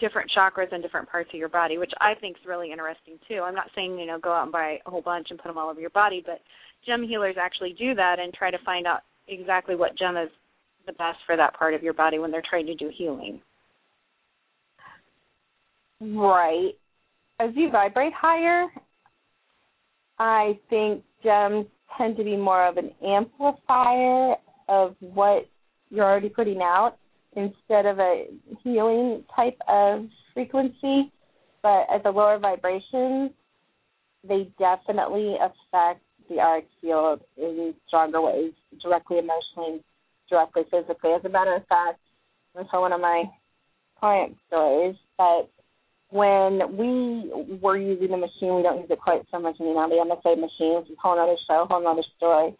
different 0.00 0.30
chakras 0.36 0.72
and 0.72 0.82
different 0.82 1.08
parts 1.08 1.30
of 1.32 1.38
your 1.38 1.48
body, 1.48 1.78
which 1.78 1.92
I 2.00 2.14
think 2.20 2.36
is 2.36 2.46
really 2.46 2.72
interesting 2.72 3.18
too. 3.28 3.40
I'm 3.44 3.54
not 3.54 3.70
saying 3.74 3.98
you 3.98 4.06
know 4.06 4.18
go 4.18 4.32
out 4.32 4.44
and 4.44 4.52
buy 4.52 4.78
a 4.84 4.90
whole 4.90 5.02
bunch 5.02 5.28
and 5.30 5.38
put 5.38 5.48
them 5.48 5.58
all 5.58 5.70
over 5.70 5.80
your 5.80 5.90
body, 5.90 6.22
but 6.24 6.40
gem 6.86 7.06
healers 7.06 7.36
actually 7.40 7.74
do 7.78 7.94
that 7.94 8.18
and 8.18 8.32
try 8.34 8.50
to 8.50 8.58
find 8.64 8.86
out 8.86 9.00
exactly 9.28 9.76
what 9.76 9.96
gem 9.96 10.16
is 10.16 10.28
the 10.86 10.92
best 10.92 11.18
for 11.26 11.36
that 11.36 11.54
part 11.54 11.74
of 11.74 11.82
your 11.82 11.94
body 11.94 12.18
when 12.18 12.30
they're 12.30 12.42
trying 12.48 12.66
to 12.66 12.74
do 12.74 12.90
healing. 12.96 13.40
Right. 16.00 16.72
As 17.40 17.50
you 17.54 17.70
vibrate 17.70 18.12
higher, 18.12 18.66
I 20.18 20.58
think 20.70 21.02
gems 21.22 21.66
tend 21.96 22.16
to 22.16 22.24
be 22.24 22.36
more 22.36 22.66
of 22.66 22.76
an 22.76 22.90
amplifier 23.04 24.36
of 24.68 24.94
what 25.00 25.48
you're 25.90 26.04
already 26.04 26.28
putting 26.28 26.60
out 26.60 26.96
instead 27.36 27.86
of 27.86 27.98
a 27.98 28.26
healing 28.62 29.24
type 29.34 29.58
of 29.68 30.06
frequency. 30.32 31.12
But 31.62 31.86
at 31.92 32.02
the 32.02 32.10
lower 32.10 32.38
vibrations, 32.38 33.30
they 34.26 34.48
definitely 34.58 35.36
affect 35.36 36.02
the 36.28 36.40
auric 36.40 36.68
field 36.80 37.20
in 37.36 37.74
stronger 37.86 38.20
ways, 38.20 38.52
directly 38.82 39.18
emotionally, 39.18 39.82
directly 40.28 40.62
physically. 40.70 41.10
As 41.10 41.24
a 41.24 41.28
matter 41.28 41.54
of 41.54 41.66
fact, 41.66 42.00
I'm 42.56 42.66
tell 42.68 42.82
one 42.82 42.92
of 42.92 43.00
my 43.00 43.24
client 43.98 44.36
stories 44.46 44.96
that 45.18 45.48
when 46.14 46.78
we 46.78 47.58
were 47.60 47.76
using 47.76 48.12
the 48.12 48.16
machine, 48.16 48.54
we 48.54 48.62
don't 48.62 48.78
use 48.78 48.86
it 48.88 49.00
quite 49.00 49.22
so 49.32 49.40
much 49.40 49.56
anymore. 49.60 49.88
The 49.88 49.96
MSA 49.96 50.38
machine, 50.38 50.78
is 50.78 50.88
a 50.88 51.00
whole 51.02 51.18
other 51.18 51.34
show, 51.48 51.66
whole 51.68 51.84
other 51.84 52.04
story. 52.16 52.54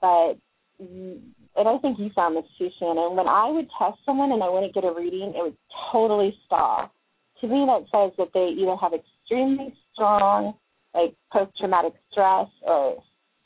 But 0.00 0.34
and 0.80 1.68
I 1.68 1.78
think 1.78 2.00
you 2.00 2.10
found 2.12 2.36
this 2.36 2.44
too, 2.58 2.70
Shannon. 2.80 3.14
When 3.14 3.28
I 3.28 3.48
would 3.48 3.68
test 3.78 3.98
someone 4.04 4.32
and 4.32 4.42
I 4.42 4.48
wouldn't 4.48 4.74
get 4.74 4.82
a 4.82 4.92
reading, 4.92 5.32
it 5.36 5.42
would 5.42 5.56
totally 5.92 6.34
stop. 6.44 6.92
To 7.40 7.46
me, 7.46 7.64
that 7.66 7.86
says 7.92 8.16
that 8.18 8.32
they 8.34 8.60
either 8.60 8.74
have 8.74 8.92
extremely 8.94 9.72
strong, 9.92 10.54
like 10.92 11.14
post-traumatic 11.32 11.92
stress 12.10 12.48
or 12.62 13.00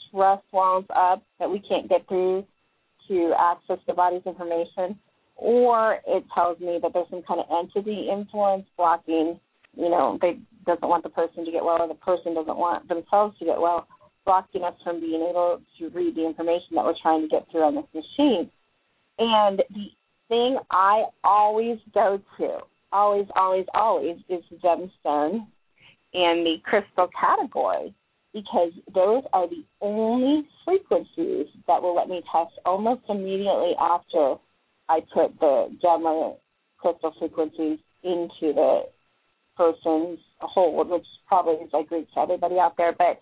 stress 0.08 0.40
walls 0.50 0.86
up 0.96 1.22
that 1.40 1.50
we 1.50 1.58
can't 1.58 1.90
get 1.90 2.08
through 2.08 2.46
to 3.08 3.34
access 3.38 3.78
the 3.86 3.92
body's 3.92 4.24
information, 4.24 4.98
or 5.36 5.98
it 6.06 6.24
tells 6.34 6.58
me 6.60 6.78
that 6.82 6.92
there's 6.92 7.08
some 7.10 7.22
kind 7.22 7.40
of 7.40 7.46
entity 7.50 8.08
influence 8.10 8.66
blocking. 8.76 9.38
You 9.76 9.90
know, 9.90 10.18
they 10.20 10.38
doesn't 10.66 10.88
want 10.88 11.02
the 11.02 11.10
person 11.10 11.44
to 11.44 11.52
get 11.52 11.64
well, 11.64 11.82
or 11.82 11.88
the 11.88 11.94
person 11.94 12.34
doesn't 12.34 12.56
want 12.56 12.88
themselves 12.88 13.38
to 13.38 13.44
get 13.44 13.60
well 13.60 13.86
blocking 14.24 14.64
us 14.64 14.74
from 14.82 15.00
being 15.00 15.24
able 15.28 15.60
to 15.78 15.88
read 15.90 16.16
the 16.16 16.26
information 16.26 16.74
that 16.74 16.84
we're 16.84 16.94
trying 17.00 17.22
to 17.22 17.28
get 17.28 17.46
through 17.50 17.62
on 17.62 17.76
this 17.76 17.84
machine. 17.94 18.50
And 19.18 19.62
the 19.70 19.86
thing 20.28 20.58
I 20.70 21.04
always 21.22 21.78
go 21.94 22.20
to, 22.38 22.58
always, 22.92 23.26
always, 23.36 23.66
always, 23.72 24.16
is 24.28 24.42
the 24.50 24.56
gemstone 24.56 25.46
and 26.12 26.44
the 26.44 26.56
crystal 26.64 27.08
category 27.18 27.94
because 28.32 28.72
those 28.94 29.22
are 29.32 29.48
the 29.48 29.64
only 29.80 30.46
frequencies 30.64 31.46
that 31.66 31.80
will 31.80 31.94
let 31.94 32.08
me 32.08 32.22
test 32.30 32.52
almost 32.66 33.00
immediately 33.08 33.72
after 33.80 34.34
I 34.88 35.00
put 35.12 35.38
the 35.40 35.76
gem 35.80 36.06
or 36.06 36.38
crystal 36.78 37.14
frequencies 37.18 37.78
into 38.02 38.52
the 38.54 38.82
person's 39.56 40.18
hold, 40.40 40.88
which 40.88 41.06
probably 41.26 41.64
is 41.64 41.72
like 41.72 41.88
Greek 41.88 42.12
to 42.14 42.20
everybody 42.20 42.58
out 42.58 42.76
there, 42.76 42.94
but 42.96 43.18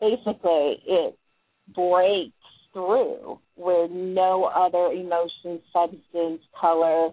basically 0.00 0.82
it 0.86 1.18
breaks 1.74 2.32
through 2.72 3.38
where 3.56 3.88
no 3.88 4.44
other 4.44 4.92
emotion, 4.92 5.60
substance, 5.72 6.42
color. 6.58 7.10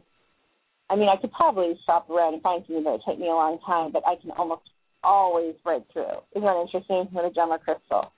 I 0.90 0.96
mean, 0.96 1.10
I 1.10 1.20
could 1.20 1.32
probably 1.32 1.78
shop 1.86 2.10
around 2.10 2.36
and 2.36 2.44
find 2.44 2.64
something 2.68 2.84
that 2.84 2.92
would 2.92 3.02
take 3.08 3.20
me 3.20 3.28
a 3.28 3.32
long 3.32 3.60
time, 3.66 3.92
but 3.92 4.04
I 4.06 4.16
can 4.22 4.32
almost 4.32 4.70
always 5.04 5.56
break 5.64 5.84
through. 5.92 6.22
Isn't 6.36 6.44
that 6.44 6.62
interesting 6.62 7.08
with 7.12 7.26
a 7.26 7.34
gem 7.34 7.52
or 7.52 7.58
crystal? 7.58 8.12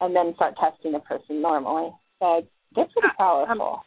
And 0.00 0.14
then 0.14 0.34
start 0.34 0.54
testing 0.60 0.92
the 0.92 0.98
person 1.00 1.40
normally. 1.40 1.90
So 2.18 2.46
it's 2.76 2.92
pretty 2.92 3.08
uh, 3.18 3.22
um, 3.22 3.46
powerful. 3.46 3.72
Um, 3.74 3.80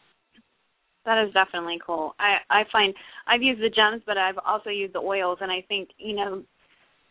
that 1.07 1.23
is 1.25 1.33
definitely 1.33 1.79
cool. 1.83 2.13
I 2.19 2.37
I 2.49 2.63
find 2.71 2.93
I've 3.25 3.41
used 3.41 3.61
the 3.61 3.69
gems, 3.69 4.03
but 4.05 4.17
I've 4.17 4.37
also 4.45 4.69
used 4.69 4.93
the 4.93 4.99
oils, 4.99 5.39
and 5.41 5.51
I 5.51 5.63
think 5.67 5.89
you 5.97 6.15
know 6.15 6.43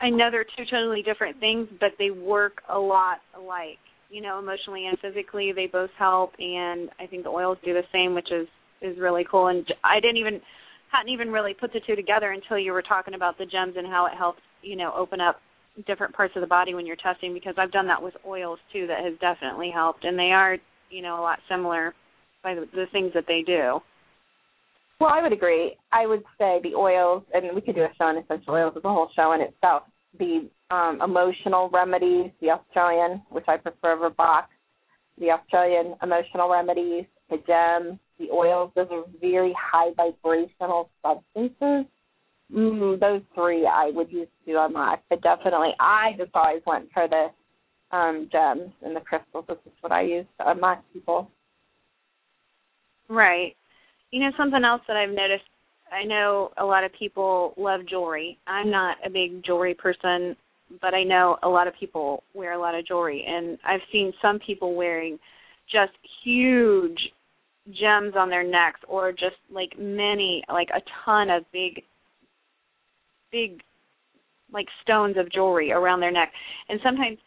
I 0.00 0.10
know 0.10 0.28
they're 0.30 0.44
two 0.44 0.64
totally 0.70 1.02
different 1.02 1.40
things, 1.40 1.66
but 1.80 1.90
they 1.98 2.10
work 2.10 2.62
a 2.68 2.78
lot 2.78 3.18
alike. 3.36 3.78
You 4.10 4.22
know, 4.22 4.38
emotionally 4.38 4.86
and 4.86 4.96
physically, 5.00 5.52
they 5.52 5.66
both 5.66 5.90
help, 5.98 6.32
and 6.38 6.90
I 7.00 7.06
think 7.06 7.24
the 7.24 7.30
oils 7.30 7.58
do 7.64 7.72
the 7.72 7.82
same, 7.92 8.14
which 8.14 8.30
is 8.30 8.46
is 8.82 8.98
really 9.00 9.26
cool. 9.28 9.48
And 9.48 9.66
I 9.82 9.98
didn't 9.98 10.18
even 10.18 10.40
hadn't 10.92 11.12
even 11.12 11.30
really 11.30 11.54
put 11.54 11.72
the 11.72 11.80
two 11.86 11.96
together 11.96 12.30
until 12.30 12.58
you 12.58 12.72
were 12.72 12.82
talking 12.82 13.14
about 13.14 13.38
the 13.38 13.46
gems 13.46 13.74
and 13.76 13.86
how 13.86 14.06
it 14.06 14.12
helps, 14.16 14.40
you 14.62 14.76
know, 14.76 14.92
open 14.94 15.20
up 15.20 15.40
different 15.86 16.14
parts 16.14 16.34
of 16.36 16.40
the 16.40 16.46
body 16.46 16.74
when 16.74 16.86
you're 16.86 16.96
testing. 16.96 17.32
Because 17.32 17.54
I've 17.58 17.72
done 17.72 17.88
that 17.88 18.00
with 18.02 18.14
oils 18.26 18.58
too, 18.72 18.86
that 18.86 19.02
has 19.02 19.14
definitely 19.20 19.70
helped, 19.74 20.04
and 20.04 20.18
they 20.18 20.32
are, 20.32 20.58
you 20.90 21.00
know, 21.00 21.18
a 21.18 21.22
lot 21.22 21.38
similar 21.48 21.94
by 22.46 22.54
the, 22.54 22.64
the 22.72 22.86
things 22.92 23.10
that 23.12 23.24
they 23.26 23.42
do. 23.44 23.80
Well, 25.00 25.10
I 25.10 25.20
would 25.20 25.32
agree. 25.32 25.76
I 25.92 26.06
would 26.06 26.22
say 26.38 26.60
the 26.62 26.76
oils, 26.76 27.24
and 27.34 27.54
we 27.54 27.60
could 27.60 27.74
do 27.74 27.82
a 27.82 27.88
show 27.98 28.04
on 28.04 28.16
essential 28.16 28.54
oils 28.54 28.74
as 28.76 28.84
a 28.84 28.88
whole 28.88 29.10
show 29.16 29.32
in 29.32 29.40
itself. 29.40 29.82
The 30.20 30.48
um, 30.70 31.00
emotional 31.02 31.68
remedies, 31.70 32.30
the 32.40 32.50
Australian, 32.50 33.20
which 33.30 33.44
I 33.48 33.56
prefer 33.56 33.96
over 33.96 34.10
Bach, 34.10 34.48
the 35.18 35.32
Australian 35.32 35.96
emotional 36.02 36.48
remedies, 36.48 37.04
the 37.30 37.38
gems, 37.48 37.98
the 38.20 38.30
oils, 38.32 38.70
those 38.76 38.86
are 38.92 39.02
very 39.20 39.54
high 39.60 39.90
vibrational 39.96 40.88
substances. 41.04 41.90
Mm, 42.54 43.00
those 43.00 43.22
three 43.34 43.66
I 43.66 43.90
would 43.92 44.12
use 44.12 44.28
to 44.46 44.64
unlock, 44.64 45.02
but 45.10 45.20
definitely 45.20 45.74
I 45.80 46.12
just 46.16 46.30
always 46.32 46.62
went 46.64 46.90
for 46.94 47.08
the 47.08 47.96
um, 47.96 48.28
gems 48.30 48.70
and 48.82 48.94
the 48.94 49.00
crystals. 49.00 49.46
This 49.48 49.58
is 49.66 49.72
what 49.80 49.90
I 49.90 50.02
use 50.02 50.26
to 50.38 50.48
unlock 50.48 50.84
people. 50.92 51.28
Right. 53.08 53.54
You 54.10 54.20
know, 54.20 54.30
something 54.36 54.64
else 54.64 54.82
that 54.88 54.96
I've 54.96 55.10
noticed, 55.10 55.44
I 55.92 56.04
know 56.04 56.50
a 56.58 56.64
lot 56.64 56.84
of 56.84 56.92
people 56.98 57.54
love 57.56 57.80
jewelry. 57.88 58.38
I'm 58.46 58.70
not 58.70 58.96
a 59.04 59.10
big 59.10 59.44
jewelry 59.44 59.74
person, 59.74 60.36
but 60.80 60.94
I 60.94 61.04
know 61.04 61.38
a 61.42 61.48
lot 61.48 61.68
of 61.68 61.74
people 61.78 62.22
wear 62.34 62.52
a 62.52 62.60
lot 62.60 62.74
of 62.74 62.86
jewelry. 62.86 63.24
And 63.26 63.58
I've 63.64 63.80
seen 63.92 64.12
some 64.20 64.38
people 64.44 64.74
wearing 64.74 65.18
just 65.70 65.92
huge 66.24 66.98
gems 67.68 68.14
on 68.16 68.30
their 68.30 68.44
necks 68.44 68.80
or 68.88 69.12
just 69.12 69.36
like 69.52 69.78
many, 69.78 70.42
like 70.48 70.68
a 70.74 70.80
ton 71.04 71.30
of 71.30 71.44
big, 71.52 71.82
big, 73.32 73.60
like 74.52 74.66
stones 74.82 75.16
of 75.18 75.30
jewelry 75.32 75.72
around 75.72 76.00
their 76.00 76.12
neck. 76.12 76.32
And 76.68 76.80
sometimes 76.84 77.18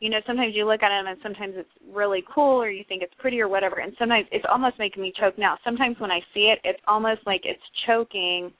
you 0.00 0.10
know, 0.10 0.18
sometimes 0.26 0.54
you 0.54 0.64
look 0.64 0.82
at 0.82 0.90
them 0.90 1.06
and 1.08 1.18
sometimes 1.22 1.54
it's 1.56 1.68
really 1.92 2.22
cool 2.32 2.62
or 2.62 2.70
you 2.70 2.84
think 2.88 3.02
it's 3.02 3.14
pretty 3.18 3.40
or 3.40 3.48
whatever. 3.48 3.80
And 3.80 3.92
sometimes 3.98 4.26
it's 4.30 4.44
almost 4.50 4.78
making 4.78 5.02
me 5.02 5.12
choke 5.18 5.38
now. 5.38 5.58
Sometimes 5.64 5.96
when 5.98 6.10
I 6.10 6.20
see 6.32 6.52
it, 6.52 6.60
it's 6.62 6.80
almost 6.86 7.20
like 7.26 7.42
it's 7.44 7.62
choking 7.86 8.52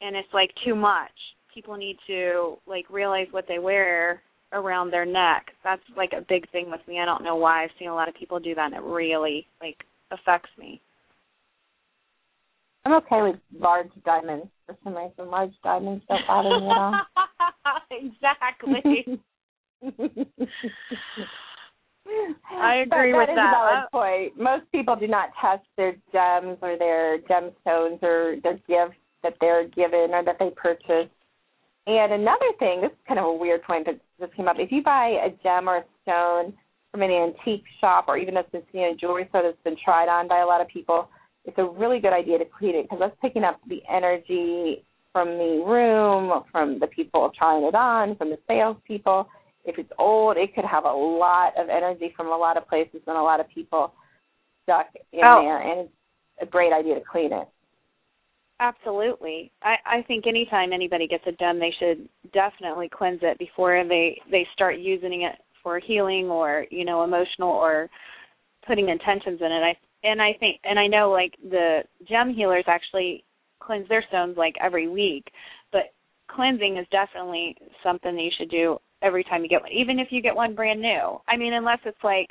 and 0.00 0.16
it's 0.16 0.32
like 0.34 0.50
too 0.64 0.74
much. 0.74 1.12
People 1.54 1.76
need 1.76 1.96
to 2.08 2.56
like 2.66 2.86
realize 2.90 3.28
what 3.30 3.44
they 3.46 3.60
wear 3.60 4.20
around 4.52 4.90
their 4.90 5.06
neck. 5.06 5.46
That's 5.62 5.82
like 5.96 6.12
a 6.12 6.24
big 6.28 6.50
thing 6.50 6.70
with 6.70 6.80
me. 6.88 6.98
I 6.98 7.04
don't 7.04 7.22
know 7.22 7.36
why. 7.36 7.62
I've 7.62 7.70
seen 7.78 7.88
a 7.88 7.94
lot 7.94 8.08
of 8.08 8.14
people 8.16 8.40
do 8.40 8.54
that 8.56 8.72
and 8.72 8.74
it 8.74 8.82
really 8.82 9.46
like 9.60 9.76
affects 10.10 10.50
me. 10.58 10.80
I'm 12.84 12.94
okay 12.94 13.22
with 13.22 13.36
large 13.56 13.90
diamonds 14.04 14.48
for 14.66 14.76
some 14.82 14.96
reason. 14.96 15.30
Large 15.30 15.52
diamonds 15.62 16.02
don't 16.08 16.26
bother 16.26 16.58
me 16.58 16.66
at 16.66 16.76
all. 16.76 17.00
exactly. 17.92 19.20
I 22.50 22.82
agree 22.86 23.14
with 23.14 23.28
that. 23.28 23.32
Is 23.32 23.36
that. 23.36 23.48
a 23.48 23.56
valid 23.56 23.84
point. 23.90 24.38
Most 24.38 24.70
people 24.72 24.96
do 24.96 25.08
not 25.08 25.30
test 25.40 25.64
their 25.76 25.92
gems 26.12 26.58
or 26.62 26.76
their 26.78 27.18
gemstones 27.20 28.02
or 28.02 28.36
their 28.42 28.58
gifts 28.68 28.98
that 29.22 29.34
they're 29.40 29.68
given 29.68 30.10
or 30.12 30.22
that 30.24 30.38
they 30.38 30.50
purchase. 30.56 31.08
And 31.86 32.12
another 32.12 32.52
thing, 32.58 32.80
this 32.80 32.90
is 32.90 32.96
kind 33.08 33.18
of 33.18 33.26
a 33.26 33.32
weird 33.32 33.62
point 33.62 33.86
that 33.86 33.98
just 34.20 34.34
came 34.34 34.46
up. 34.46 34.56
If 34.58 34.70
you 34.70 34.82
buy 34.82 35.18
a 35.24 35.30
gem 35.42 35.68
or 35.68 35.78
a 35.78 35.84
stone 36.02 36.52
from 36.90 37.02
an 37.02 37.10
antique 37.10 37.64
shop 37.80 38.04
or 38.06 38.16
even 38.18 38.36
a 38.36 38.44
it's 38.52 39.00
jewelry 39.00 39.26
store 39.30 39.42
that's 39.42 39.56
been 39.64 39.76
tried 39.82 40.08
on 40.08 40.28
by 40.28 40.40
a 40.40 40.46
lot 40.46 40.60
of 40.60 40.68
people, 40.68 41.08
it's 41.44 41.58
a 41.58 41.64
really 41.64 41.98
good 41.98 42.12
idea 42.12 42.38
to 42.38 42.44
clean 42.44 42.76
it 42.76 42.84
because 42.84 42.98
that's 43.00 43.16
picking 43.20 43.42
up 43.42 43.60
the 43.68 43.82
energy 43.92 44.84
from 45.12 45.28
the 45.28 45.62
room, 45.66 46.44
from 46.52 46.78
the 46.78 46.86
people 46.86 47.30
trying 47.36 47.64
it 47.64 47.74
on, 47.74 48.16
from 48.16 48.30
the 48.30 48.38
salespeople 48.46 49.26
if 49.64 49.78
it's 49.78 49.92
old, 49.98 50.36
it 50.36 50.54
could 50.54 50.64
have 50.64 50.84
a 50.84 50.92
lot 50.92 51.52
of 51.58 51.68
energy 51.68 52.12
from 52.16 52.28
a 52.28 52.36
lot 52.36 52.56
of 52.56 52.68
places 52.68 53.00
and 53.06 53.16
a 53.16 53.22
lot 53.22 53.40
of 53.40 53.48
people 53.48 53.92
stuck 54.64 54.86
in 55.12 55.20
oh. 55.24 55.42
there, 55.42 55.60
and 55.60 55.80
it's 55.80 55.92
a 56.40 56.46
great 56.46 56.72
idea 56.72 56.94
to 56.94 57.02
clean 57.10 57.32
it. 57.32 57.48
Absolutely. 58.60 59.50
I, 59.62 59.74
I 59.84 60.02
think 60.02 60.26
anytime 60.26 60.72
anybody 60.72 61.08
gets 61.08 61.24
a 61.26 61.32
gem, 61.32 61.58
they 61.58 61.74
should 61.78 62.08
definitely 62.32 62.88
cleanse 62.88 63.20
it 63.22 63.38
before 63.38 63.84
they 63.88 64.20
they 64.30 64.46
start 64.54 64.78
using 64.78 65.22
it 65.22 65.36
for 65.62 65.80
healing 65.80 66.26
or 66.26 66.66
you 66.70 66.84
know 66.84 67.02
emotional 67.02 67.50
or 67.50 67.90
putting 68.66 68.88
intentions 68.88 69.40
in 69.40 69.50
it. 69.50 69.62
I 69.62 70.06
and 70.06 70.22
I 70.22 70.34
think 70.38 70.60
and 70.62 70.78
I 70.78 70.86
know 70.86 71.10
like 71.10 71.34
the 71.42 71.80
gem 72.08 72.32
healers 72.32 72.64
actually 72.68 73.24
cleanse 73.58 73.88
their 73.88 74.04
stones 74.08 74.36
like 74.36 74.54
every 74.62 74.88
week, 74.88 75.24
but 75.72 75.92
cleansing 76.28 76.76
is 76.76 76.86
definitely 76.92 77.56
something 77.82 78.14
that 78.14 78.22
you 78.22 78.30
should 78.38 78.50
do 78.50 78.78
every 79.02 79.24
time 79.24 79.42
you 79.42 79.48
get 79.48 79.62
one, 79.62 79.72
even 79.72 79.98
if 79.98 80.08
you 80.10 80.22
get 80.22 80.34
one 80.34 80.54
brand 80.54 80.80
new. 80.80 81.18
I 81.28 81.36
mean, 81.36 81.54
unless 81.54 81.80
it's 81.84 82.02
like 82.02 82.30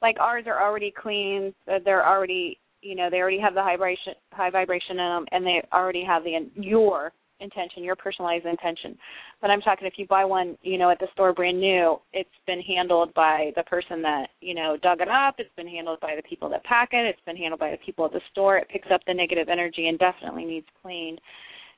like 0.00 0.16
ours 0.20 0.44
are 0.46 0.62
already 0.62 0.92
clean, 0.96 1.54
uh, 1.70 1.78
they're 1.84 2.06
already 2.06 2.58
you 2.82 2.94
know 2.94 3.08
they 3.10 3.18
already 3.18 3.40
have 3.40 3.54
the 3.54 3.62
high 3.62 3.76
vibration 3.76 4.14
high 4.32 4.50
vibration 4.50 4.92
in 4.92 4.96
them, 4.96 5.26
and 5.32 5.44
they 5.44 5.62
already 5.72 6.04
have 6.04 6.24
the 6.24 6.50
your 6.54 7.12
intention, 7.40 7.84
your 7.84 7.96
personalized 7.96 8.46
intention. 8.46 8.96
But 9.40 9.50
I'm 9.50 9.60
talking 9.60 9.86
if 9.86 9.94
you 9.96 10.06
buy 10.06 10.24
one, 10.24 10.56
you 10.62 10.78
know, 10.78 10.90
at 10.90 10.98
the 10.98 11.06
store 11.12 11.32
brand 11.32 11.60
new, 11.60 12.00
it's 12.12 12.28
been 12.46 12.60
handled 12.60 13.14
by 13.14 13.52
the 13.56 13.62
person 13.64 14.02
that, 14.02 14.28
you 14.40 14.54
know, 14.54 14.76
dug 14.82 15.00
it 15.00 15.08
up, 15.08 15.36
it's 15.38 15.54
been 15.56 15.68
handled 15.68 16.00
by 16.00 16.14
the 16.16 16.22
people 16.22 16.48
that 16.50 16.64
pack 16.64 16.90
it, 16.92 17.06
it's 17.06 17.20
been 17.26 17.36
handled 17.36 17.60
by 17.60 17.70
the 17.70 17.78
people 17.84 18.04
at 18.04 18.12
the 18.12 18.20
store. 18.32 18.58
It 18.58 18.68
picks 18.68 18.88
up 18.92 19.00
the 19.06 19.14
negative 19.14 19.48
energy 19.48 19.88
and 19.88 19.98
definitely 19.98 20.44
needs 20.44 20.66
cleaned. 20.82 21.20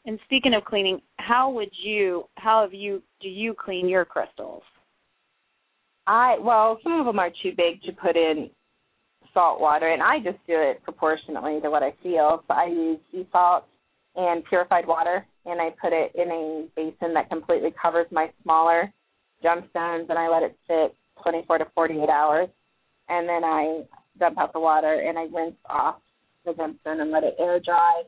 And 0.06 0.18
speaking 0.24 0.54
of 0.54 0.64
cleaning, 0.64 1.00
how 1.16 1.50
would 1.50 1.70
you 1.82 2.24
how 2.36 2.62
have 2.62 2.72
you 2.72 3.02
do 3.20 3.28
you 3.28 3.54
clean 3.54 3.88
your 3.88 4.04
crystals? 4.04 4.62
I 6.06 6.36
well, 6.40 6.78
some 6.82 6.98
of 7.00 7.06
them 7.06 7.18
are 7.18 7.30
too 7.42 7.52
big 7.56 7.82
to 7.82 7.92
put 7.92 8.16
in 8.16 8.50
salt 9.34 9.60
water, 9.60 9.88
and 9.88 10.02
I 10.02 10.18
just 10.18 10.38
do 10.46 10.54
it 10.56 10.82
proportionately 10.82 11.60
to 11.60 11.70
what 11.70 11.82
I 11.82 11.92
feel. 12.02 12.42
So 12.48 12.54
I 12.54 12.66
use 12.66 12.98
sea 13.12 13.28
salt 13.30 13.64
and 14.16 14.44
purified 14.46 14.86
water, 14.86 15.26
and 15.46 15.60
I 15.60 15.70
put 15.80 15.92
it 15.92 16.12
in 16.14 16.30
a 16.30 16.66
basin 16.74 17.14
that 17.14 17.28
completely 17.28 17.72
covers 17.80 18.06
my 18.10 18.30
smaller 18.42 18.92
gemstones, 19.44 20.08
and 20.08 20.18
I 20.18 20.28
let 20.28 20.42
it 20.42 20.56
sit 20.66 20.96
24 21.22 21.58
to 21.58 21.66
48 21.74 22.08
hours, 22.08 22.48
and 23.08 23.28
then 23.28 23.44
I 23.44 23.82
dump 24.18 24.38
out 24.38 24.52
the 24.52 24.60
water 24.60 25.02
and 25.06 25.18
I 25.18 25.22
rinse 25.22 25.56
off 25.68 25.96
the 26.44 26.52
gemstone 26.52 27.00
and 27.00 27.10
let 27.10 27.24
it 27.24 27.36
air 27.38 27.60
dry. 27.60 28.02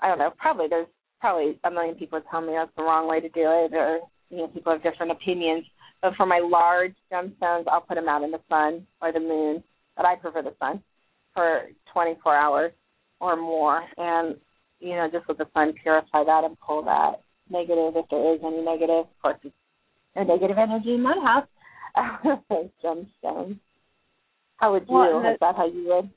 I 0.00 0.08
don't 0.08 0.18
know. 0.18 0.32
Probably 0.38 0.66
there's 0.68 0.86
probably 1.22 1.58
a 1.64 1.70
million 1.70 1.94
people 1.94 2.20
tell 2.30 2.40
me 2.40 2.52
that's 2.52 2.76
the 2.76 2.82
wrong 2.82 3.08
way 3.08 3.20
to 3.20 3.28
do 3.28 3.42
it, 3.46 3.72
or 3.72 4.00
you 4.28 4.38
know 4.38 4.48
people 4.48 4.72
have 4.72 4.82
different 4.82 5.12
opinions. 5.12 5.64
But 6.02 6.14
for 6.16 6.26
my 6.26 6.40
large 6.40 6.94
gemstones, 7.10 7.64
I'll 7.68 7.80
put 7.80 7.94
them 7.94 8.08
out 8.08 8.24
in 8.24 8.32
the 8.32 8.40
sun 8.50 8.84
or 9.00 9.12
the 9.12 9.20
moon, 9.20 9.62
but 9.96 10.04
I 10.04 10.16
prefer 10.16 10.42
the 10.42 10.54
sun 10.58 10.82
for 11.32 11.68
24 11.92 12.36
hours 12.36 12.72
or 13.20 13.36
more, 13.36 13.82
and 13.96 14.36
you 14.80 14.96
know, 14.96 15.08
just 15.10 15.24
let 15.28 15.38
the 15.38 15.46
sun 15.54 15.72
purify 15.80 16.24
that 16.24 16.42
and 16.44 16.58
pull 16.58 16.82
that 16.82 17.22
negative 17.48 17.94
if 17.94 18.06
there 18.10 18.34
is 18.34 18.40
any 18.44 18.60
negative. 18.60 19.06
Of 19.06 19.22
course, 19.22 19.38
it's 19.44 19.54
a 20.16 20.24
negative 20.24 20.58
energy 20.58 20.94
in 20.94 21.04
that 21.04 21.22
house. 21.22 21.46
Gemstones. 22.84 23.58
How 24.56 24.72
would 24.72 24.88
you? 24.88 24.94
Well, 24.94 25.22
the, 25.22 25.30
is 25.30 25.38
that 25.40 25.54
how 25.54 25.68
you 25.68 25.86
would? 25.86 26.10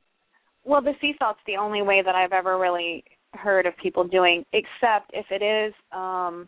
Well, 0.63 0.81
the 0.81 0.93
sea 0.99 1.13
salt's 1.19 1.39
the 1.45 1.57
only 1.57 1.83
way 1.83 2.01
that 2.03 2.15
I've 2.15 2.31
ever 2.31 2.57
really 2.57 3.03
heard 3.35 3.65
of 3.65 3.73
people 3.81 4.03
doing, 4.03 4.45
except 4.53 5.11
if 5.13 5.25
it 5.29 5.43
is 5.43 5.73
um 5.91 6.47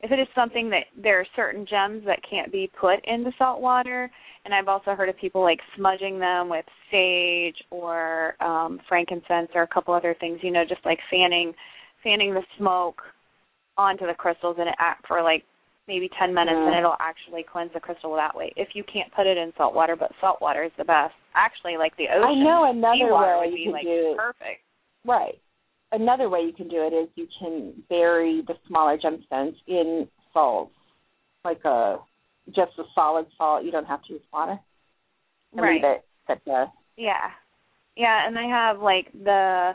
if 0.00 0.10
it 0.10 0.18
is 0.18 0.26
something 0.34 0.68
that 0.70 0.84
there 1.00 1.20
are 1.20 1.26
certain 1.36 1.64
gems 1.68 2.02
that 2.06 2.18
can't 2.28 2.50
be 2.50 2.68
put 2.80 2.96
in 3.04 3.22
the 3.22 3.32
salt 3.38 3.60
water 3.60 4.10
and 4.44 4.52
I've 4.52 4.66
also 4.66 4.96
heard 4.96 5.08
of 5.08 5.16
people 5.16 5.42
like 5.42 5.60
smudging 5.76 6.18
them 6.18 6.48
with 6.48 6.64
sage 6.90 7.56
or 7.70 8.34
um 8.42 8.80
frankincense 8.88 9.50
or 9.54 9.62
a 9.62 9.68
couple 9.68 9.94
other 9.94 10.16
things, 10.18 10.40
you 10.42 10.50
know, 10.50 10.64
just 10.68 10.84
like 10.84 10.98
fanning 11.10 11.54
fanning 12.02 12.34
the 12.34 12.42
smoke 12.58 13.00
onto 13.78 14.06
the 14.06 14.14
crystals 14.14 14.56
and 14.58 14.68
it 14.68 14.74
act 14.78 15.06
for 15.06 15.22
like 15.22 15.44
maybe 15.88 16.08
10 16.18 16.34
minutes 16.34 16.54
yeah. 16.54 16.66
and 16.68 16.78
it'll 16.78 16.96
actually 17.00 17.44
cleanse 17.50 17.72
the 17.74 17.80
crystal 17.80 18.14
that 18.14 18.36
way. 18.36 18.52
If 18.56 18.68
you 18.74 18.84
can't 18.84 19.12
put 19.14 19.26
it 19.26 19.36
in 19.36 19.52
salt 19.56 19.74
water, 19.74 19.96
but 19.96 20.10
salt 20.20 20.40
water 20.40 20.64
is 20.64 20.72
the 20.78 20.84
best. 20.84 21.14
Actually, 21.34 21.76
like 21.76 21.96
the 21.96 22.06
ocean. 22.12 22.22
I 22.22 22.44
know 22.44 22.70
another 22.70 23.40
way 23.40 23.48
you 23.50 23.54
be 23.54 23.64
can 23.64 23.72
like 23.72 23.84
do 23.84 24.14
perfect. 24.16 24.60
Right. 25.04 25.38
Another 25.92 26.28
way 26.28 26.40
you 26.40 26.52
can 26.52 26.68
do 26.68 26.76
it 26.78 26.94
is 26.94 27.08
you 27.14 27.26
can 27.38 27.74
bury 27.88 28.42
the 28.46 28.54
smaller 28.66 28.98
gemstones 28.98 29.54
in 29.66 30.08
salts, 30.32 30.72
like 31.44 31.62
a 31.64 31.98
just 32.46 32.72
a 32.78 32.84
solid 32.94 33.26
salt. 33.36 33.64
You 33.64 33.70
don't 33.70 33.86
have 33.86 34.02
to 34.04 34.14
use 34.14 34.22
water. 34.32 34.58
And 35.52 35.60
right. 35.60 35.74
Leave 35.74 35.84
it 35.84 36.04
sit 36.28 36.40
there. 36.46 36.66
Yeah. 36.96 37.30
Yeah, 37.96 38.26
and 38.26 38.38
I 38.38 38.46
have 38.46 38.80
like 38.80 39.12
the 39.12 39.72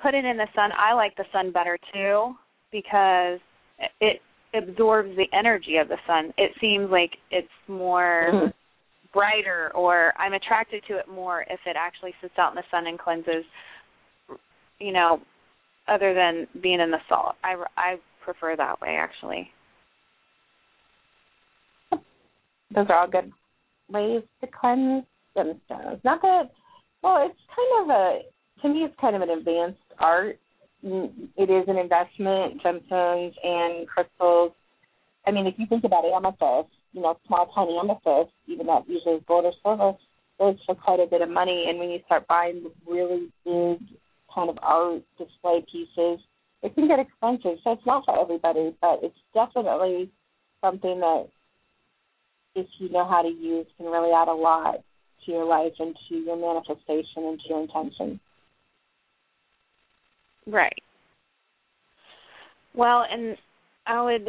put 0.00 0.14
it 0.14 0.24
in 0.24 0.36
the 0.36 0.46
sun. 0.54 0.70
I 0.78 0.94
like 0.94 1.16
the 1.16 1.24
sun 1.32 1.52
better 1.52 1.78
too 1.92 2.34
because 2.70 3.40
it 4.00 4.20
absorbs 4.54 5.10
the 5.16 5.26
energy 5.36 5.76
of 5.76 5.88
the 5.88 5.98
sun. 6.06 6.32
It 6.38 6.52
seems 6.60 6.90
like 6.90 7.10
it's 7.30 7.48
more 7.66 8.28
mm-hmm. 8.32 8.50
brighter 9.12 9.72
or 9.74 10.12
I'm 10.18 10.34
attracted 10.34 10.84
to 10.88 10.98
it 10.98 11.08
more 11.08 11.42
if 11.42 11.60
it 11.66 11.76
actually 11.76 12.14
sits 12.20 12.34
out 12.38 12.52
in 12.52 12.56
the 12.56 12.62
sun 12.70 12.86
and 12.86 12.98
cleanses 12.98 13.44
you 14.78 14.92
know 14.92 15.20
other 15.88 16.14
than 16.14 16.46
being 16.62 16.80
in 16.80 16.90
the 16.90 16.98
salt. 17.08 17.36
I 17.42 17.56
I 17.76 17.96
prefer 18.24 18.56
that 18.56 18.80
way 18.80 18.96
actually. 18.98 19.50
Those 22.74 22.86
are 22.88 22.96
all 22.96 23.08
good 23.08 23.32
ways 23.90 24.22
to 24.40 24.46
cleanse 24.46 25.04
gemstones. 25.36 26.02
Not 26.04 26.22
that 26.22 26.50
well, 27.02 27.28
it's 27.28 27.38
kind 27.54 27.82
of 27.82 27.96
a 27.96 28.20
to 28.62 28.68
me 28.68 28.84
it's 28.84 28.94
kind 29.00 29.16
of 29.16 29.22
an 29.22 29.30
advanced 29.30 29.78
art. 29.98 30.38
It 30.82 31.50
is 31.50 31.64
an 31.68 31.76
investment, 31.76 32.62
gemstones 32.62 33.32
and 33.42 33.86
crystals. 33.86 34.52
I 35.26 35.30
mean, 35.30 35.46
if 35.46 35.54
you 35.56 35.66
think 35.66 35.84
about 35.84 36.04
amethyst, 36.04 36.74
you 36.92 37.02
know, 37.02 37.16
small 37.26 37.46
tiny 37.54 37.78
amethyst, 37.78 38.34
even 38.46 38.66
that 38.66 38.88
usually 38.88 39.16
is 39.16 39.22
gold 39.28 39.44
or 39.44 39.52
silver, 39.62 39.96
goes 40.38 40.56
for 40.66 40.74
quite 40.74 40.98
a 40.98 41.06
bit 41.06 41.22
of 41.22 41.28
money. 41.28 41.66
And 41.68 41.78
when 41.78 41.90
you 41.90 42.00
start 42.06 42.26
buying 42.26 42.64
really 42.86 43.28
big 43.44 43.78
kind 44.34 44.50
of 44.50 44.58
art 44.62 45.02
display 45.18 45.64
pieces, 45.70 46.20
it 46.62 46.74
can 46.74 46.88
get 46.88 46.98
expensive. 46.98 47.58
So 47.64 47.72
it's 47.72 47.86
not 47.86 48.04
for 48.04 48.20
everybody, 48.20 48.74
but 48.80 49.00
it's 49.02 49.16
definitely 49.34 50.10
something 50.60 51.00
that 51.00 51.28
if 52.54 52.66
you 52.78 52.90
know 52.90 53.08
how 53.08 53.22
to 53.22 53.28
use 53.28 53.66
can 53.76 53.86
really 53.86 54.12
add 54.12 54.28
a 54.28 54.32
lot 54.32 54.76
to 55.24 55.32
your 55.32 55.44
life 55.44 55.72
and 55.78 55.96
to 56.08 56.14
your 56.16 56.36
manifestation 56.36 57.24
and 57.24 57.40
to 57.40 57.48
your 57.48 57.62
intention. 57.62 58.20
Right. 60.46 60.82
Well, 62.74 63.04
and 63.10 63.36
I 63.86 64.02
would 64.02 64.28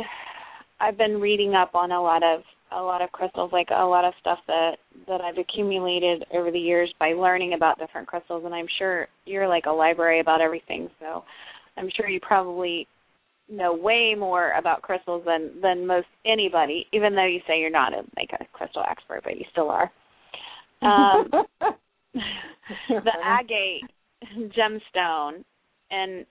I've 0.79 0.97
been 0.97 1.21
reading 1.21 1.53
up 1.53 1.75
on 1.75 1.91
a 1.91 2.01
lot 2.01 2.23
of 2.23 2.41
a 2.75 2.81
lot 2.81 3.01
of 3.01 3.11
crystals, 3.11 3.51
like 3.51 3.69
a 3.69 3.85
lot 3.85 4.05
of 4.05 4.13
stuff 4.19 4.39
that 4.47 4.77
that 5.07 5.21
I've 5.21 5.37
accumulated 5.37 6.25
over 6.33 6.51
the 6.51 6.59
years 6.59 6.93
by 6.99 7.13
learning 7.13 7.53
about 7.53 7.79
different 7.79 8.07
crystals, 8.07 8.43
and 8.45 8.53
I'm 8.53 8.67
sure 8.77 9.07
you're 9.25 9.47
like 9.47 9.65
a 9.67 9.71
library 9.71 10.19
about 10.19 10.41
everything. 10.41 10.89
So 10.99 11.23
I'm 11.77 11.89
sure 11.95 12.07
you 12.07 12.19
probably 12.21 12.87
know 13.49 13.73
way 13.73 14.15
more 14.17 14.51
about 14.53 14.81
crystals 14.81 15.23
than 15.25 15.51
than 15.61 15.85
most 15.85 16.07
anybody, 16.25 16.87
even 16.93 17.15
though 17.15 17.25
you 17.25 17.39
say 17.47 17.59
you're 17.59 17.69
not 17.69 17.93
a, 17.93 18.03
like 18.17 18.29
a 18.39 18.45
crystal 18.53 18.83
expert, 18.89 19.21
but 19.23 19.37
you 19.37 19.45
still 19.51 19.69
are. 19.69 19.91
Um, 20.81 21.29
the 22.89 23.11
agate 23.23 23.83
gemstone, 24.37 25.43
and 25.91 26.25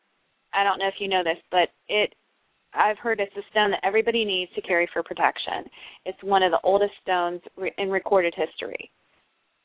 I 0.55 0.65
don't 0.65 0.79
know 0.79 0.89
if 0.89 0.95
you 0.99 1.09
know 1.09 1.23
this, 1.23 1.39
but 1.51 1.69
it 1.89 2.15
I've 2.75 2.99
heard 2.99 3.21
it's 3.21 3.37
a 3.37 3.43
stone 3.51 3.71
that 3.73 3.81
everybody 3.85 4.25
needs 4.25 4.53
to 4.55 4.63
carry 4.63 4.89
for 4.93 5.03
protection. 5.03 5.65
It's 6.05 6.23
one 6.23 6.43
of 6.43 6.51
the 6.51 6.61
oldest 6.65 6.93
stones 7.03 7.41
in 7.79 7.91
recorded 7.91 8.35
history. 8.37 8.91